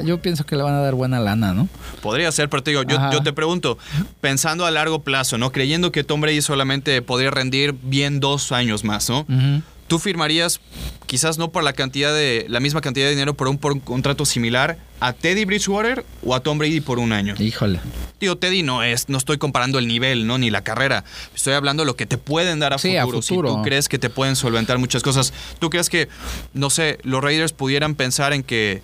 Yo 0.03 0.21
pienso 0.21 0.45
que 0.45 0.55
le 0.55 0.63
van 0.63 0.73
a 0.73 0.81
dar 0.81 0.95
buena 0.95 1.19
lana, 1.19 1.53
¿no? 1.53 1.67
Podría 2.01 2.31
ser, 2.31 2.49
pero 2.49 2.63
te 2.63 2.71
digo, 2.71 2.83
yo, 2.83 3.21
te 3.23 3.33
pregunto, 3.33 3.77
pensando 4.21 4.65
a 4.65 4.71
largo 4.71 5.03
plazo, 5.03 5.37
¿no? 5.37 5.51
Creyendo 5.51 5.91
que 5.91 6.03
Tom 6.03 6.21
Brady 6.21 6.41
solamente 6.41 7.01
podría 7.01 7.31
rendir 7.31 7.75
bien 7.81 8.19
dos 8.19 8.51
años 8.51 8.83
más, 8.83 9.09
¿no? 9.09 9.21
Ujú. 9.21 9.61
¿Tú 9.87 9.99
firmarías, 9.99 10.59
quizás 11.05 11.37
no 11.37 11.51
por 11.51 11.63
la 11.63 11.73
cantidad 11.73 12.13
de, 12.13 12.45
la 12.49 12.59
misma 12.59 12.81
cantidad 12.81 13.05
de 13.05 13.11
dinero, 13.11 13.33
por 13.33 13.47
un, 13.47 13.57
por 13.57 13.71
un 13.71 13.79
contrato 13.79 14.25
similar 14.25 14.77
a 14.99 15.13
Teddy 15.13 15.45
Bridgewater 15.45 16.05
o 16.23 16.35
a 16.35 16.41
Tom 16.41 16.57
Brady 16.57 16.81
por 16.81 16.99
un 16.99 17.13
año? 17.13 17.35
Híjole. 17.39 17.79
Digo, 18.19 18.37
Teddy 18.37 18.63
no 18.63 18.83
es, 18.83 19.09
no 19.09 19.17
estoy 19.17 19.37
comparando 19.37 19.79
el 19.79 19.87
nivel, 19.87 20.27
¿no? 20.27 20.37
Ni 20.37 20.49
la 20.49 20.63
carrera. 20.63 21.03
Estoy 21.35 21.53
hablando 21.53 21.83
de 21.83 21.87
lo 21.87 21.95
que 21.95 22.05
te 22.05 22.17
pueden 22.17 22.59
dar 22.59 22.73
a, 22.73 22.77
Sí, 22.77 22.97
a 22.97 23.03
futuro. 23.03 23.21
futuro. 23.21 23.49
Si 23.49 23.55
tú 23.55 23.61
crees 23.63 23.89
que 23.89 23.99
te 23.99 24.09
pueden 24.09 24.35
solventar 24.35 24.77
muchas 24.77 25.03
cosas. 25.03 25.33
¿Tú 25.59 25.69
crees 25.69 25.89
que, 25.89 26.09
no 26.53 26.69
sé, 26.69 26.97
los 27.03 27.23
Raiders 27.23 27.53
pudieran 27.53 27.95
pensar 27.95 28.33
en 28.33 28.43
que 28.43 28.81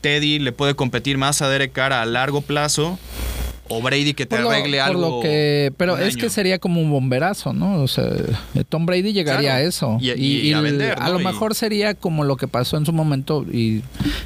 Teddy 0.00 0.38
le 0.38 0.52
puede 0.52 0.74
competir 0.74 1.18
más 1.18 1.42
a 1.42 1.48
Derek 1.48 1.72
Carr 1.72 1.92
a 1.92 2.04
largo 2.06 2.40
plazo? 2.42 2.98
O 3.68 3.82
Brady 3.82 4.14
que 4.14 4.24
te 4.26 4.36
Por 4.36 4.44
lo- 4.44 4.50
arregle 4.50 4.78
por 4.78 4.86
algo. 4.86 5.00
lo 5.16 5.20
que, 5.22 5.72
pero 5.76 5.98
es 5.98 6.16
que 6.16 6.30
sería 6.30 6.58
como 6.58 6.80
un 6.80 6.90
bomberazo, 6.90 7.52
¿no? 7.52 7.82
O 7.82 7.88
sea, 7.88 8.04
Tom 8.68 8.86
Brady 8.86 9.12
llegaría 9.12 9.50
Claro. 9.50 9.58
a 9.58 9.68
eso. 9.68 9.98
Y- 10.00 10.10
y 10.48 10.52
a 10.54 10.60
vender, 10.60 10.94
a 10.98 11.06
¿no? 11.08 11.12
lo 11.14 11.18
mejor 11.20 11.54
sería 11.54 11.94
como 11.94 12.24
lo 12.24 12.36
que 12.36 12.48
pasó 12.48 12.76
en 12.78 12.86
su 12.86 12.92
momento 12.92 13.44
y 13.52 13.82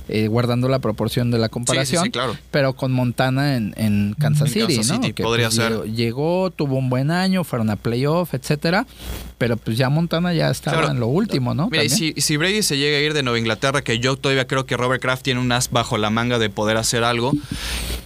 eh, 0.08 0.28
guardando 0.28 0.68
la 0.68 0.78
proporción 0.78 1.30
de 1.30 1.38
la 1.38 1.48
comparación, 1.48 2.04
sí, 2.04 2.10
claro. 2.10 2.36
pero 2.50 2.74
con 2.74 2.92
Montana 2.92 3.56
en, 3.56 3.74
en 3.76 4.14
Kansas 4.18 4.48
En 4.48 4.52
City, 4.54 4.76
Kansas 4.76 4.96
¿no? 4.98 5.02
City, 5.02 5.12
Que, 5.14 5.22
podría 5.22 5.46
pues, 5.48 5.56
ser. 5.56 5.82
Llegó, 5.92 6.50
tuvo 6.50 6.76
un 6.76 6.88
buen 6.90 7.10
año, 7.10 7.44
fueron 7.44 7.70
a 7.70 7.76
playoff, 7.76 8.34
etcétera, 8.34 8.86
pero 9.38 9.56
pues 9.56 9.76
ya 9.76 9.88
Montana 9.88 10.32
ya 10.34 10.50
estaba 10.50 10.78
Claro. 10.78 10.92
en 10.92 11.00
lo 11.00 11.06
último, 11.08 11.54
¿no? 11.54 11.68
Mira, 11.70 11.82
y 11.84 11.88
si, 11.88 12.12
si 12.16 12.36
Brady 12.36 12.62
se 12.62 12.76
llega 12.78 12.98
a 12.98 13.00
ir 13.00 13.12
de 13.14 13.22
Nueva 13.22 13.38
Inglaterra, 13.38 13.82
que 13.82 13.98
yo 13.98 14.16
todavía 14.16 14.46
creo 14.46 14.66
que 14.66 14.76
Robert 14.76 15.02
Kraft 15.02 15.22
tiene 15.22 15.40
un 15.40 15.50
as 15.52 15.70
bajo 15.70 15.98
la 15.98 16.10
manga 16.10 16.38
de 16.38 16.50
poder 16.50 16.76
hacer 16.76 17.02
algo, 17.04 17.32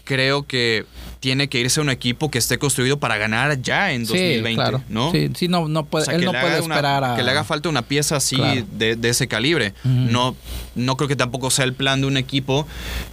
creo 0.04 0.46
que 0.46 0.84
tiene 1.26 1.48
que 1.48 1.58
irse 1.58 1.80
a 1.80 1.82
un 1.82 1.90
equipo 1.90 2.30
que 2.30 2.38
esté 2.38 2.56
construido 2.56 3.00
para 3.00 3.16
ganar 3.18 3.60
ya 3.60 3.90
en 3.90 4.04
2020, 4.04 4.48
sí, 4.48 4.54
claro. 4.54 4.80
¿no? 4.88 5.10
Sí, 5.10 5.28
sí, 5.34 5.48
no, 5.48 5.66
no 5.66 5.84
puede, 5.84 6.02
O 6.02 6.06
sea, 6.06 6.14
él 6.14 6.24
no 6.24 6.30
puede 6.30 6.60
una- 6.60 6.74
esperar 6.76 7.02
a... 7.02 7.16
Que 7.16 7.24
le 7.24 7.32
haga 7.32 7.42
falta 7.42 7.68
una 7.68 7.82
pieza 7.82 8.14
así 8.14 8.36
Claro. 8.36 8.64
de, 8.70 8.94
de 8.94 9.08
ese 9.08 9.26
calibre. 9.26 9.74
no, 9.82 10.36
no 10.76 10.96
creo 10.96 11.08
que 11.08 11.16
tampoco 11.16 11.50
sea 11.50 11.64
el 11.64 11.72
plan 11.72 12.00
de 12.00 12.06
un 12.06 12.16
equipo 12.16 12.64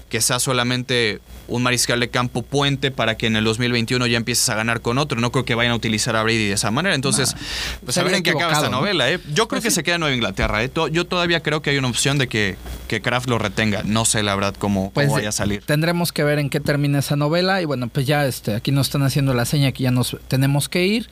que 0.10 0.22
sea 0.22 0.38
solamente 0.38 1.22
un 1.48 1.64
mariscal 1.64 2.00
de 2.00 2.10
campo 2.10 2.42
puente 2.42 2.92
para 2.92 3.18
que 3.18 3.28
en 3.28 3.36
el 3.36 3.44
2021 3.44 4.08
ya 4.08 4.18
empieces 4.18 4.48
a 4.50 4.56
ganar 4.56 4.82
con 4.82 4.98
otro. 4.98 5.20
No 5.20 5.32
creo 5.32 5.46
que 5.46 5.56
vayan 5.56 5.74
a 5.74 5.76
utilizar 5.76 6.16
a 6.16 6.24
Brady 6.24 6.48
de 6.48 6.54
esa 6.54 6.72
manera. 6.72 6.96
Entonces, 6.96 7.36
pues 7.84 7.98
a 7.98 8.04
ver 8.04 8.14
en 8.16 8.24
qué 8.24 8.32
acaba 8.32 8.54
esta 8.54 8.70
novela. 8.70 9.10
¿eh? 9.12 9.20
Yo 9.34 9.48
creo 9.48 9.60
Pues 9.60 9.64
que 9.64 9.70
sí. 9.72 9.76
se 9.76 9.84
queda 9.84 9.96
en 9.96 10.02
Nueva 10.02 10.16
Inglaterra. 10.16 10.64
¿eh? 10.64 10.72
Yo 10.92 11.06
todavía 11.06 11.42
creo 11.42 11.62
que 11.62 11.70
hay 11.72 11.78
una 11.78 11.88
opción 11.90 12.18
de 12.18 12.28
que, 12.28 12.56
que 12.88 13.02
Kraft 13.02 13.28
lo 13.30 13.38
retenga. 13.40 13.84
No 13.84 14.06
sé 14.06 14.24
la 14.24 14.36
verdad 14.36 14.56
cómo, 14.58 14.82
cómo 14.82 14.92
Pues 14.94 15.10
vaya 15.12 15.30
a 15.30 15.32
salir. 15.34 15.64
tendremos 15.66 16.12
que 16.12 16.24
ver 16.24 16.40
en 16.40 16.50
qué 16.50 16.60
termina 16.60 17.00
esa 17.00 17.16
novela 17.16 17.62
y 17.62 17.66
bueno, 17.66 17.88
pues 17.90 18.06
ya 18.08 18.26
este 18.26 18.56
aquí 18.56 18.72
nos 18.72 18.88
están 18.88 19.04
haciendo 19.04 19.34
la 19.34 19.46
seña 19.46 19.72
que 19.72 19.84
ya 19.84 19.92
nos 19.92 20.18
tenemos 20.28 20.70
que 20.70 20.86
ir, 20.86 21.10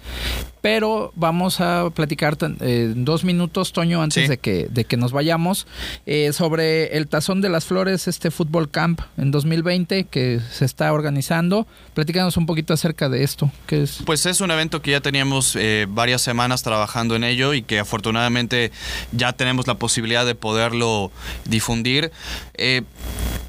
pero 0.62 1.12
vamos 1.16 1.60
a 1.62 1.90
platicar 1.94 2.38
eh, 2.62 2.94
dos 2.96 3.24
minutos, 3.24 3.74
Toño, 3.74 4.02
antes 4.02 4.24
Sí. 4.24 4.28
de 4.30 4.38
que 4.38 4.68
de 4.70 4.86
que 4.86 4.96
nos 4.98 5.12
vayamos 5.12 5.68
eh, 6.06 6.32
sobre 6.34 6.98
el 6.98 7.08
Tazón 7.08 7.42
de 7.42 7.50
las 7.50 7.66
Flores, 7.66 8.08
este 8.08 8.30
fútbol 8.32 8.70
camp 8.70 9.02
en 9.18 9.32
2020 9.32 10.06
que 10.06 10.21
se 10.52 10.66
está 10.66 10.92
organizando. 10.94 11.68
Platícanos 11.94 12.38
un 12.38 12.46
poquito 12.46 12.74
acerca 12.74 13.10
de 13.10 13.24
esto, 13.24 13.52
que 13.68 13.84
es 13.84 14.00
Pues 14.06 14.26
es 14.26 14.42
un 14.42 14.52
evento 14.52 14.82
que 14.82 14.92
ya 14.92 15.02
teníamos 15.02 15.56
eh, 15.56 15.86
varias 15.90 16.22
semanas 16.22 16.64
trabajando 16.64 17.16
en 17.16 17.24
ello 17.24 17.54
y 17.54 17.62
que 17.62 17.80
afortunadamente 17.80 18.72
ya 19.12 19.34
tenemos 19.34 19.68
la 19.68 19.76
posibilidad 19.76 20.26
de 20.26 20.36
poderlo 20.36 21.12
difundir. 21.46 22.12
Eh, 22.56 22.84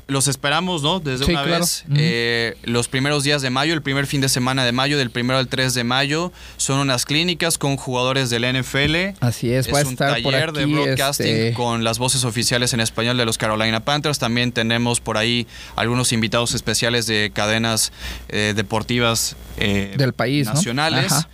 los 0.09 0.29
esperamos, 0.29 0.83
¿no? 0.83 1.01
Desde 1.01 1.25
Sí, 1.27 1.33
una 1.33 1.45
claro. 1.45 1.61
vez. 1.61 1.85
Eh, 1.97 2.57
los 2.65 2.89
primeros 2.89 3.25
días 3.25 3.41
de 3.43 3.51
mayo, 3.51 3.73
el 3.75 3.83
primer 3.83 4.07
fin 4.07 4.21
de 4.21 4.29
semana 4.29 4.65
de 4.65 4.73
mayo, 4.73 4.99
del 4.99 5.11
primero 5.11 5.39
al 5.39 5.49
3 5.49 5.75
de 5.75 5.85
mayo, 5.85 6.33
son 6.57 6.79
unas 6.81 7.07
clínicas 7.07 7.57
con 7.59 7.77
jugadores 7.77 8.29
del 8.31 8.45
NFL. 8.45 9.15
así 9.21 9.53
es, 9.53 9.73
va 9.73 9.79
a 9.79 9.81
es 9.83 9.87
un 9.87 9.93
estar 9.95 10.23
por 10.23 10.33
taller 10.33 10.53
de 10.53 10.63
aquí, 10.65 10.73
broadcasting 10.73 11.27
este, 11.27 11.53
con 11.55 11.85
las 11.85 11.99
voces 11.99 12.25
oficiales 12.25 12.73
en 12.75 12.81
español 12.81 13.17
de 13.17 13.25
los 13.25 13.39
Carolina 13.39 13.81
Panthers. 13.85 14.19
También 14.19 14.53
tenemos 14.53 15.01
por 15.01 15.17
ahí 15.19 15.47
algunos 15.77 16.13
invitados 16.13 16.55
especiales 16.55 17.07
de 17.07 17.31
cadenas 17.35 17.93
eh, 18.29 18.53
deportivas 18.57 19.37
eh, 19.57 19.95
del 19.97 20.13
país, 20.13 20.47
¿no? 20.47 20.55
nacionales. 20.55 21.13
Ajá. 21.13 21.29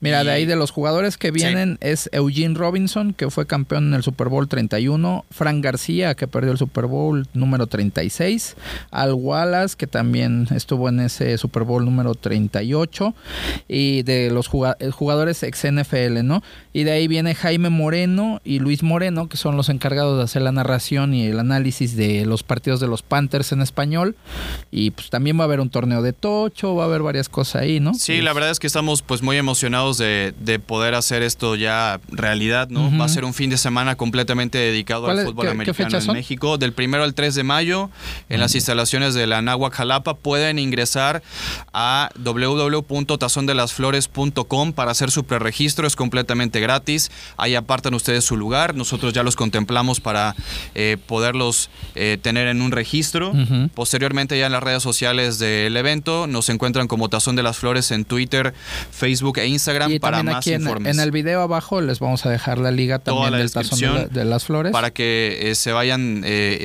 Mira, 0.00 0.22
Y- 0.22 0.26
de 0.26 0.32
ahí 0.32 0.46
de 0.46 0.56
los 0.56 0.70
jugadores 0.70 1.16
que 1.18 1.30
vienen 1.30 1.78
es 1.80 2.08
Eugene 2.12 2.54
Robinson, 2.54 3.12
que 3.14 3.30
fue 3.30 3.46
campeón 3.46 3.88
en 3.88 3.94
el 3.94 4.02
Super 4.02 4.28
Bowl 4.28 4.48
31, 4.48 5.24
Frank 5.30 5.62
García, 5.62 6.14
que 6.14 6.26
perdió 6.28 6.52
el 6.52 6.58
Super 6.58 6.86
Bowl 6.86 7.26
número 7.34 7.66
36, 8.16 8.56
Al 8.90 9.14
Wallace, 9.14 9.76
que 9.76 9.86
también 9.86 10.46
estuvo 10.54 10.88
en 10.88 11.00
ese 11.00 11.36
Super 11.38 11.64
Bowl 11.64 11.84
número 11.84 12.14
38, 12.14 13.14
y 13.68 14.02
de 14.02 14.30
los 14.30 14.50
eh, 14.78 14.90
jugadores 14.90 15.42
ex 15.42 15.64
NFL, 15.70 16.22
¿no? 16.24 16.42
Y 16.72 16.84
de 16.84 16.92
ahí 16.92 17.08
viene 17.08 17.34
Jaime 17.34 17.70
Moreno 17.70 18.40
y 18.44 18.58
Luis 18.58 18.82
Moreno, 18.82 19.28
que 19.28 19.36
son 19.36 19.56
los 19.56 19.68
encargados 19.68 20.18
de 20.18 20.24
hacer 20.24 20.42
la 20.42 20.52
narración 20.52 21.14
y 21.14 21.26
el 21.26 21.38
análisis 21.38 21.96
de 21.96 22.24
los 22.26 22.42
partidos 22.42 22.80
de 22.80 22.88
los 22.88 23.02
Panthers 23.02 23.52
en 23.52 23.62
español. 23.62 24.16
Y 24.70 24.90
pues 24.92 25.10
también 25.10 25.38
va 25.38 25.42
a 25.42 25.44
haber 25.44 25.60
un 25.60 25.70
torneo 25.70 26.02
de 26.02 26.12
tocho, 26.12 26.74
va 26.74 26.84
a 26.84 26.86
haber 26.86 27.02
varias 27.02 27.28
cosas 27.28 27.62
ahí, 27.62 27.80
¿no? 27.80 27.94
Sí, 27.94 28.20
la 28.20 28.32
verdad 28.32 28.50
es 28.50 28.58
que 28.58 28.66
estamos 28.66 29.02
pues 29.02 29.22
muy 29.22 29.36
emocionados 29.36 29.98
de, 29.98 30.34
de 30.40 30.58
poder 30.58 30.94
hacer 30.94 31.22
esto 31.22 31.56
ya 31.56 32.00
realidad, 32.10 32.68
¿no? 32.68 32.90
Va 32.98 33.04
a 33.04 33.08
ser 33.08 33.24
un 33.24 33.34
fin 33.34 33.50
de 33.50 33.56
semana 33.58 33.96
completamente 33.96 34.58
dedicado 34.58 35.04
¿Cuál 35.04 35.18
al 35.20 35.26
fútbol 35.26 35.46
qué- 35.46 35.50
americano 35.52 35.98
en? 35.98 36.12
México. 36.12 36.58
Del 36.58 36.72
primero 36.72 37.04
al 37.04 37.14
3 37.14 37.34
de 37.34 37.42
mayo, 37.44 37.90
en 38.28 38.40
las 38.40 38.54
instalaciones 38.54 39.14
de 39.14 39.26
la 39.26 39.42
Náhuac 39.42 39.74
Jalapa, 39.74 40.14
pueden 40.14 40.58
ingresar 40.58 41.22
a 41.72 42.10
www.tazondelasflores.com 42.18 44.72
para 44.72 44.90
hacer 44.90 45.10
su 45.10 45.24
preregistro, 45.24 45.86
es 45.86 45.96
completamente 45.96 46.60
gratis. 46.60 47.10
Ahí 47.36 47.54
apartan 47.54 47.94
ustedes 47.94 48.24
su 48.24 48.36
lugar, 48.36 48.74
nosotros 48.74 49.12
ya 49.12 49.22
los 49.22 49.36
contemplamos 49.36 50.00
para 50.00 50.34
eh, 50.74 50.96
poderlos 51.06 51.70
eh, 51.94 52.18
tener 52.20 52.46
en 52.48 52.62
un 52.62 52.72
registro. 52.72 53.32
Posteriormente 53.74 54.38
ya 54.38 54.46
en 54.46 54.52
las 54.52 54.62
redes 54.62 54.82
sociales 54.82 55.38
del 55.38 55.76
evento 55.76 56.26
nos 56.26 56.48
encuentran 56.48 56.88
como 56.88 57.08
Tazón 57.08 57.36
de 57.36 57.42
las 57.42 57.58
Flores 57.58 57.90
en 57.90 58.04
Twitter, 58.04 58.54
Facebook 58.90 59.38
e 59.38 59.46
Instagram 59.46 59.92
Y 59.92 59.98
para 59.98 60.22
más 60.22 60.36
aquí 60.36 60.52
en, 60.52 60.62
informes. 60.62 60.94
en 60.96 61.02
el 61.02 61.10
video 61.10 61.42
abajo 61.42 61.80
les 61.80 61.98
vamos 62.00 62.24
a 62.26 62.30
dejar 62.30 62.58
la 62.58 62.70
liga 62.70 62.98
también 62.98 63.32
la 63.32 63.38
del 63.38 63.50
tazón 63.52 63.78
de, 63.78 63.86
la- 63.86 63.92
descripción 63.92 64.24
de 64.24 64.30
las 64.30 64.44
flores. 64.44 64.72
para 64.72 64.90
que 64.90 65.50
eh, 65.50 65.54
se 65.54 65.72
vayan 65.72 66.22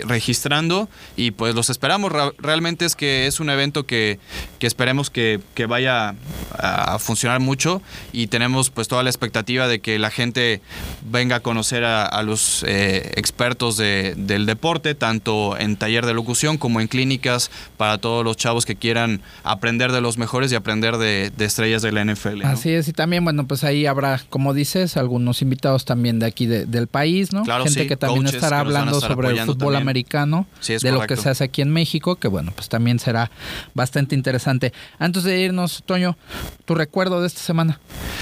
registrando 0.08 0.90
y 1.16 1.27
pues 1.32 1.56
los 1.56 1.70
esperamos. 1.70 2.12
Ra- 2.12 2.32
Realmente 2.38 2.86
es 2.86 2.96
que 2.96 3.28
es 3.28 3.40
un 3.40 3.50
evento 3.50 3.86
que, 3.86 4.20
que 4.60 4.68
esperemos 4.68 5.10
que, 5.10 5.40
que 5.56 5.66
vaya 5.66 6.16
a, 6.58 6.98
funcionar 7.00 7.40
mucho 7.40 7.82
y 8.12 8.28
tenemos 8.28 8.70
pues 8.70 8.88
toda 8.88 9.04
la 9.04 9.10
expectativa 9.10 9.68
de 9.68 9.80
que 9.80 10.00
la 10.00 10.10
gente 10.10 10.62
venga 11.10 11.38
a 11.38 11.40
conocer 11.42 11.84
a, 11.84 12.06
a 12.06 12.24
los 12.24 12.64
eh, 12.68 13.12
expertos 13.16 13.78
de- 13.78 14.14
del 14.18 14.46
deporte, 14.46 14.96
tanto 14.96 15.58
en 15.58 15.76
taller 15.78 16.06
de 16.06 16.14
locución 16.14 16.58
como 16.58 16.82
en 16.82 16.88
clínicas 16.88 17.52
para 17.78 17.98
todos 17.98 18.24
los 18.24 18.38
chavos 18.38 18.66
que 18.66 18.76
quieran 18.76 19.22
aprender 19.44 19.92
de 19.92 20.02
los 20.02 20.18
mejores 20.18 20.52
y 20.52 20.56
aprender 20.56 20.98
de, 20.98 21.32
de 21.36 21.46
estrellas 21.46 21.82
de 21.82 21.92
la 21.92 22.04
NFL. 22.06 22.42
¿no? 22.44 22.48
Así 22.50 22.72
es, 22.72 22.88
y 22.88 22.94
también, 22.94 23.24
bueno, 23.24 23.48
pues 23.48 23.64
ahí 23.64 23.86
habrá, 23.86 24.22
como 24.30 24.54
dices, 24.54 24.98
algunos 24.98 25.42
invitados 25.42 25.86
también 25.86 26.20
de 26.20 26.26
aquí 26.26 26.46
de- 26.46 26.66
del 26.66 26.88
país, 26.88 27.32
¿no? 27.34 27.44
Claro, 27.44 27.64
Gente 27.66 27.82
sí, 27.84 27.88
que 27.88 27.98
también 27.98 28.28
estará 28.28 28.60
hablando 28.62 28.96
estar 28.98 29.12
sobre 29.12 29.30
el 29.30 29.40
fútbol 29.40 29.58
también. 29.74 29.82
americano, 29.82 30.48
Sí, 30.60 30.74
es 30.74 30.82
de 30.82 30.92
lo 30.92 31.02
que 31.02 31.17
correcto. 31.18 31.24
se 31.24 31.30
hace 31.30 31.44
aquí 31.44 31.62
en 31.62 31.72
México, 31.72 32.16
que 32.16 32.28
bueno, 32.28 32.52
pues 32.56 32.70
también 32.70 33.00
será 33.00 33.32
bastante 33.74 34.16
interesante. 34.16 34.74
Antes 35.00 35.24
de 35.24 35.40
irnos, 35.40 35.84
Toño, 35.86 36.18
tu 36.66 36.76
recuerdo 36.76 37.22
de 37.22 37.28
esta 37.28 37.42
semana. 37.42 37.80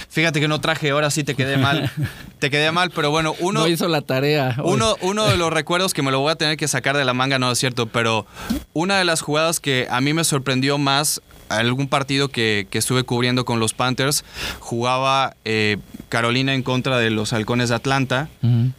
Fíjate 0.10 0.40
que 0.40 0.48
no 0.48 0.62
traje, 0.62 0.92
ahora 0.92 1.10
sí 1.12 1.24
te 1.24 1.36
quedé 1.36 1.58
mal. 1.58 1.92
te 2.40 2.50
quedé 2.50 2.72
mal, 2.72 2.92
pero 2.92 3.12
bueno, 3.12 3.36
uno, 3.40 3.62
no 3.62 3.68
hizo 3.68 3.88
la 3.88 4.02
tarea. 4.02 4.56
hoy. 4.60 4.74
Uno, 4.74 4.96
uno 5.02 5.26
de 5.26 5.38
los 5.38 5.52
recuerdos 5.52 5.94
que 5.94 6.02
me 6.02 6.12
lo 6.12 6.20
voy 6.20 6.32
a 6.32 6.36
tener 6.36 6.58
que 6.58 6.68
sacar 6.68 6.96
de 6.98 7.06
la 7.06 7.14
manga, 7.14 7.40
no 7.40 7.52
es 7.52 7.60
cierto, 7.60 7.88
pero 7.88 8.26
una 8.74 8.98
de 8.98 9.06
las 9.06 9.22
jugadas 9.22 9.60
que 9.60 9.88
a 9.90 10.02
mí 10.02 10.14
me 10.14 10.24
sorprendió 10.24 10.78
más, 10.78 11.22
algún 11.50 11.88
partido 11.88 12.30
que, 12.30 12.68
que 12.70 12.78
estuve 12.78 13.04
cubriendo 13.04 13.46
con 13.46 13.60
los 13.60 13.74
Panthers, 13.74 14.24
jugaba 14.60 15.36
eh, 15.46 15.78
Carolina 16.16 16.54
en 16.54 16.64
contra 16.64 16.98
de 16.98 17.10
los 17.10 17.34
Halcones 17.34 17.68
de 17.68 17.76
Atlanta. 17.76 18.30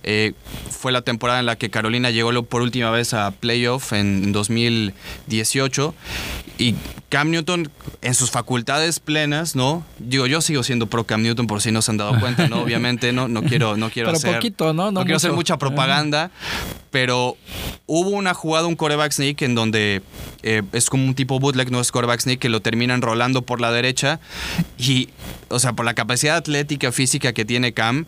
Eh, 0.05 0.33
fue 0.71 0.91
la 0.91 1.03
temporada 1.03 1.39
en 1.39 1.45
la 1.45 1.57
que 1.57 1.69
Carolina 1.69 2.11
llegó 2.11 2.33
por 2.45 2.63
última 2.63 2.91
vez 2.91 3.13
a 3.13 3.31
playoff 3.31 3.93
en 3.93 4.33
2018 4.33 5.95
y 6.57 6.75
Cam 7.09 7.31
Newton 7.31 7.71
en 8.03 8.15
sus 8.15 8.31
facultades 8.31 8.99
plenas, 9.01 9.55
¿no? 9.55 9.85
Digo, 9.99 10.27
yo 10.27 10.41
sigo 10.41 10.63
siendo 10.63 10.87
pro 10.87 11.05
Cam 11.05 11.23
Newton 11.23 11.47
por 11.47 11.61
si 11.61 11.71
no 11.71 11.83
se 11.83 11.91
han 11.91 11.99
dado 11.99 12.19
cuenta, 12.19 12.49
¿no? 12.49 12.61
Obviamente 12.63 13.13
no, 13.13 13.29
no 13.29 13.43
quiero, 13.43 13.77
no 13.77 13.91
quiero 13.91 14.09
Pero 14.09 14.17
hacer... 14.17 14.35
poquito, 14.35 14.73
¿no? 14.73 14.91
No 14.91 15.03
quiero 15.03 15.19
hacer 15.19 15.33
mucha 15.33 15.59
propaganda, 15.59 16.31
pero 16.91 17.37
hubo 17.87 18.11
una 18.11 18.35
jugada, 18.35 18.67
un 18.67 18.75
coreback 18.75 19.13
sneak 19.13 19.43
en 19.43 19.55
donde 19.55 20.03
eh, 20.43 20.63
es 20.73 20.91
como 20.91 21.05
un 21.07 21.15
tipo 21.15 21.39
bootleg, 21.39 21.71
no 21.71 21.81
es 21.81 21.93
coreback 21.93 22.21
sneak, 22.21 22.41
que 22.41 22.49
lo 22.49 22.61
terminan 22.61 23.03
rolando 23.03 23.43
por 23.43 23.61
la 23.61 23.71
derecha 23.71 24.19
y, 24.79 25.11
o 25.49 25.59
sea, 25.59 25.75
por 25.75 25.85
la 25.85 25.95
capacidad 25.95 26.37
atlética, 26.37 26.91
física 26.91 27.26
que 27.33 27.45
tiene 27.45 27.73
Cam 27.73 28.07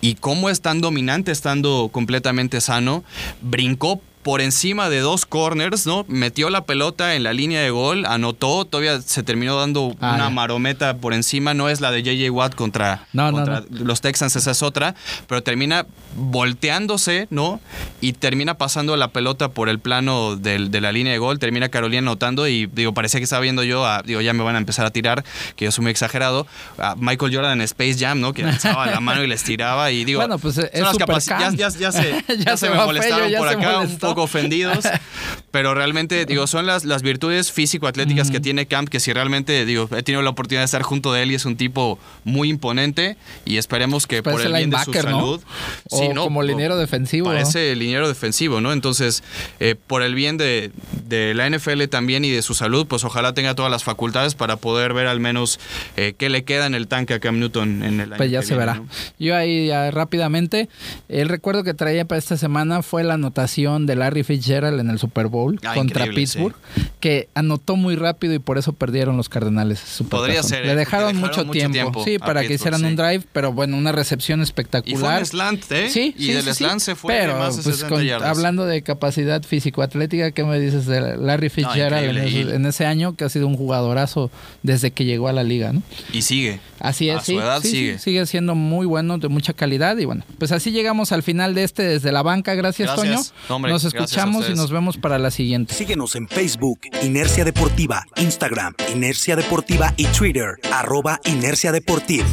y 0.00 0.14
cómo 0.14 0.50
es 0.50 0.60
tan 0.60 0.80
dominante 0.80 1.32
estando 1.32 1.88
completamente 1.92 2.60
sano, 2.60 3.04
brincó 3.40 4.00
por 4.26 4.40
encima 4.40 4.90
de 4.90 4.98
dos 4.98 5.24
corners, 5.24 5.86
¿no? 5.86 6.04
Metió 6.08 6.50
la 6.50 6.64
pelota 6.64 7.14
en 7.14 7.22
la 7.22 7.32
línea 7.32 7.60
de 7.62 7.70
gol, 7.70 8.04
anotó, 8.06 8.64
todavía 8.64 9.00
se 9.00 9.22
terminó 9.22 9.56
dando 9.56 9.94
Ah, 10.00 10.14
una 10.16 10.30
marometa 10.30 10.96
por 10.96 11.14
encima, 11.14 11.54
no 11.54 11.68
es 11.68 11.80
la 11.80 11.92
de 11.92 12.02
JJ 12.02 12.30
Watt 12.32 12.56
contra, 12.56 13.06
No, 13.12 13.30
contra 13.30 13.60
no. 13.60 13.84
los 13.84 14.00
Texans, 14.00 14.34
esa 14.34 14.50
es 14.50 14.64
otra, 14.64 14.96
pero 15.28 15.44
termina 15.44 15.86
volteándose, 16.16 17.28
¿no? 17.30 17.60
Y 18.00 18.14
termina 18.14 18.54
pasando 18.58 18.96
la 18.96 19.12
pelota 19.12 19.50
por 19.50 19.68
el 19.68 19.78
plano 19.78 20.36
del- 20.36 20.70
de 20.70 20.80
la 20.80 20.90
línea 20.92 21.12
de 21.12 21.18
gol, 21.18 21.38
termina 21.38 21.68
Carolina 21.68 21.98
anotando 22.00 22.48
y 22.48 22.66
digo, 22.66 22.94
parecía 22.94 23.20
que 23.20 23.24
estaba 23.24 23.40
viendo 23.42 23.62
yo, 23.62 23.86
a- 23.86 24.02
digo, 24.02 24.20
ya 24.20 24.32
me 24.32 24.42
van 24.42 24.56
a 24.56 24.58
empezar 24.58 24.86
a 24.86 24.90
tirar, 24.90 25.24
que 25.54 25.66
yo 25.66 25.70
soy 25.72 25.82
muy 25.82 25.90
exagerado, 25.92 26.46
a 26.78 26.94
Michael 26.96 27.34
Jordan 27.34 27.52
en 27.52 27.60
Space 27.62 27.96
Jam, 27.98 28.20
¿no? 28.20 28.32
Que 28.32 28.42
alzaba 28.44 28.86
la 28.86 29.00
mano 29.00 29.22
y 29.22 29.28
les 29.28 29.42
tiraba 29.44 29.90
y 29.92 30.04
digo, 30.04 30.18
Bueno, 30.20 30.38
pues, 30.38 30.58
es 30.58 30.70
son 30.72 30.96
las 31.08 31.24
ya, 31.26 31.36
Cam. 31.38 31.56
ya, 31.56 31.68
ya 31.68 31.92
se, 31.92 32.24
Ya 32.28 32.34
ya 32.44 32.56
se 32.56 32.66
se 32.66 32.70
me 32.70 32.76
molestaron 32.84 33.32
por 33.38 33.48
acá, 33.48 33.58
un 33.70 33.74
molestó. 33.84 34.15
Poco 34.16 34.22
ofendidos, 34.22 34.86
pero 35.50 35.74
realmente, 35.74 36.24
digo, 36.24 36.46
son 36.46 36.64
las, 36.64 36.84
las 36.86 37.02
virtudes 37.02 37.52
físico-atléticas 37.52 38.30
que 38.30 38.40
tiene 38.40 38.64
Camp, 38.66 38.88
que 38.88 38.98
si 38.98 39.12
realmente, 39.12 39.66
digo, 39.66 39.90
he 39.94 40.02
tenido 40.02 40.22
la 40.22 40.30
oportunidad 40.30 40.62
de 40.62 40.66
estar 40.66 40.82
junto 40.82 41.12
de 41.12 41.22
él 41.22 41.32
y 41.32 41.34
es 41.34 41.44
un 41.44 41.56
tipo 41.56 41.98
muy 42.24 42.48
imponente 42.48 43.18
y 43.44 43.58
esperemos 43.58 44.06
que 44.06 44.22
por 44.22 44.34
Parece 44.34 44.48
el 44.48 44.56
bien 44.56 44.70
de 44.70 44.78
su 44.78 44.92
¿no? 44.92 45.02
salud... 45.02 45.42
O 45.90 45.98
Sí, 45.98 46.08
¿no? 46.08 46.24
como 46.24 46.42
liniero 46.42 46.76
defensivo. 46.76 47.26
Parece 47.26 47.74
liniero 47.76 48.08
defensivo, 48.08 48.60
¿no? 48.60 48.72
Entonces, 48.72 49.22
eh, 49.60 49.76
por 49.86 50.02
el 50.02 50.14
bien 50.14 50.36
de, 50.36 50.72
de 51.06 51.34
la 51.34 51.48
NFL 51.48 51.84
también 51.84 52.24
y 52.24 52.30
de 52.30 52.42
su 52.42 52.54
salud, 52.54 52.86
pues 52.86 53.04
ojalá 53.04 53.34
tenga 53.34 53.54
todas 53.54 53.70
las 53.70 53.84
facultades 53.84 54.34
para 54.34 54.56
poder 54.56 54.94
ver 54.94 55.06
al 55.06 55.20
menos 55.20 55.60
eh, 55.96 56.14
qué 56.16 56.28
le 56.28 56.44
queda 56.44 56.66
en 56.66 56.74
el 56.74 56.88
tanque 56.88 57.14
a 57.14 57.20
Cam 57.20 57.38
Newton 57.38 57.82
en 57.82 58.00
el 58.00 58.12
año 58.12 58.16
Pues 58.16 58.30
ya 58.30 58.42
se 58.42 58.48
viene, 58.48 58.60
verá. 58.60 58.74
¿no? 58.76 58.88
Yo 59.18 59.36
ahí 59.36 59.66
ya 59.68 59.90
rápidamente, 59.90 60.68
el 61.08 61.28
recuerdo 61.28 61.64
que 61.64 61.74
traía 61.74 62.04
para 62.04 62.18
esta 62.18 62.36
semana 62.36 62.82
fue 62.82 63.04
la 63.04 63.14
anotación 63.14 63.86
de 63.86 63.96
Larry 64.06 64.22
Fitzgerald 64.22 64.78
en 64.78 64.88
el 64.90 64.98
Super 65.00 65.26
Bowl 65.26 65.58
Ah, 65.64 65.74
contra 65.74 66.06
Pittsburgh, 66.06 66.54
que 67.00 67.28
anotó 67.34 67.74
muy 67.76 67.96
rápido 67.96 68.34
y 68.34 68.38
por 68.38 68.56
eso 68.56 68.72
perdieron 68.72 69.16
los 69.16 69.28
Cardenales. 69.28 69.80
Podría 70.08 70.42
ser, 70.44 70.64
Le 70.64 70.72
¿eh? 70.72 70.76
dejaron, 70.76 71.16
mucho, 71.16 71.44
tiempo. 71.50 71.72
tiempo 71.72 72.04
Sí, 72.04 72.18
para 72.18 72.42
que 72.46 72.54
hicieran 72.54 72.84
un 72.84 72.94
drive, 72.96 73.22
pero 73.32 73.52
bueno, 73.52 73.76
una 73.76 73.90
recepción 73.92 74.40
Y 74.40 74.42
espectacular. 74.44 75.00
fue 75.00 75.18
un 75.18 75.26
slant, 75.26 75.72
¿eh? 75.72 75.90
Sí, 75.90 76.14
y 76.16 76.26
sí, 76.26 76.32
del 76.32 76.42
sí, 76.44 76.48
sí. 76.50 76.54
slant 76.64 76.80
se 76.80 76.94
fue 76.94 77.12
Pero, 77.14 77.38
más 77.38 77.56
de 77.56 77.62
pues, 77.64 77.76
60 77.76 77.94
con- 77.96 78.04
yardas. 78.04 78.30
hablando 78.30 78.64
de 78.64 78.82
capacidad 78.82 79.42
físico-atlética, 79.42 80.30
¿qué 80.30 80.44
me 80.44 80.60
dices 80.60 80.86
de 80.86 81.16
Larry 81.16 81.48
Fitzgerald 81.50 82.04
en, 82.04 82.10
increíble. 82.16 82.42
ese, 82.44 82.50
Y- 82.52 82.54
en 82.54 82.66
ese 82.66 82.86
año 82.86 83.16
que 83.16 83.24
ha 83.24 83.28
sido 83.28 83.46
un 83.48 83.56
jugadorazo 83.56 84.30
desde 84.62 84.92
que 84.92 85.04
llegó 85.04 85.28
a 85.28 85.32
la 85.32 85.42
liga, 85.42 85.72
¿no? 85.72 85.82
Y 86.12 86.22
sigue. 86.22 86.60
Así 86.80 87.08
es, 87.08 87.16
A 87.16 87.20
su 87.20 87.26
sí, 87.26 87.36
edad 87.38 87.60
sí, 87.62 87.68
sí, 87.68 87.74
sigue. 87.76 87.98
sigue 87.98 88.26
siendo 88.26 88.54
muy 88.54 88.86
bueno, 88.86 89.18
de 89.18 89.28
mucha 89.28 89.52
calidad 89.54 89.96
y 89.96 90.04
bueno, 90.04 90.24
pues 90.38 90.52
así 90.52 90.70
llegamos 90.72 91.10
al 91.12 91.22
final 91.22 91.54
de 91.54 91.64
este 91.64 91.82
desde 91.84 92.12
la 92.12 92.22
banca. 92.22 92.54
Gracias, 92.54 92.88
Gracias. 92.94 93.28
Toño. 93.32 93.34
No, 93.48 93.56
hombre, 93.56 93.72
nos 93.72 93.84
escuchamos 93.84 94.48
y 94.50 94.54
nos 94.54 94.70
vemos 94.70 94.96
para 94.96 95.18
la 95.18 95.30
siguiente. 95.30 95.74
Síguenos 95.74 96.14
en 96.16 96.28
Facebook, 96.28 96.80
Inercia 97.02 97.44
Deportiva, 97.44 98.04
Instagram, 98.16 98.74
Inercia 98.92 99.36
Deportiva 99.36 99.94
y 99.96 100.04
Twitter, 100.06 100.56
arroba 100.72 101.20
Inercia 101.24 101.72
Deportiva. 101.72 102.26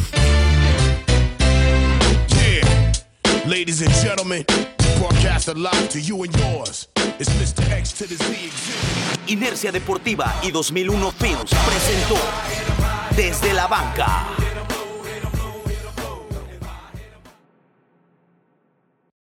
Yeah. 2.29 2.91
Ladies 3.47 3.81
and 3.81 3.91
gentlemen, 4.03 4.45
broadcast 4.99 5.47
live 5.55 5.89
to 5.89 5.99
you 5.99 6.23
and 6.23 6.35
yours. 6.37 6.89
It's 7.19 7.29
Mr. 7.39 7.69
X 7.71 7.93
to 7.93 8.05
the 8.07 8.15
Z. 8.15 8.35
Inercia 9.27 9.71
Deportiva 9.71 10.33
y 10.43 10.51
2001 10.51 11.11
Films 11.13 11.51
presentó 11.65 12.15
Desde 13.15 13.53
la 13.53 13.67
banca. 13.67 14.52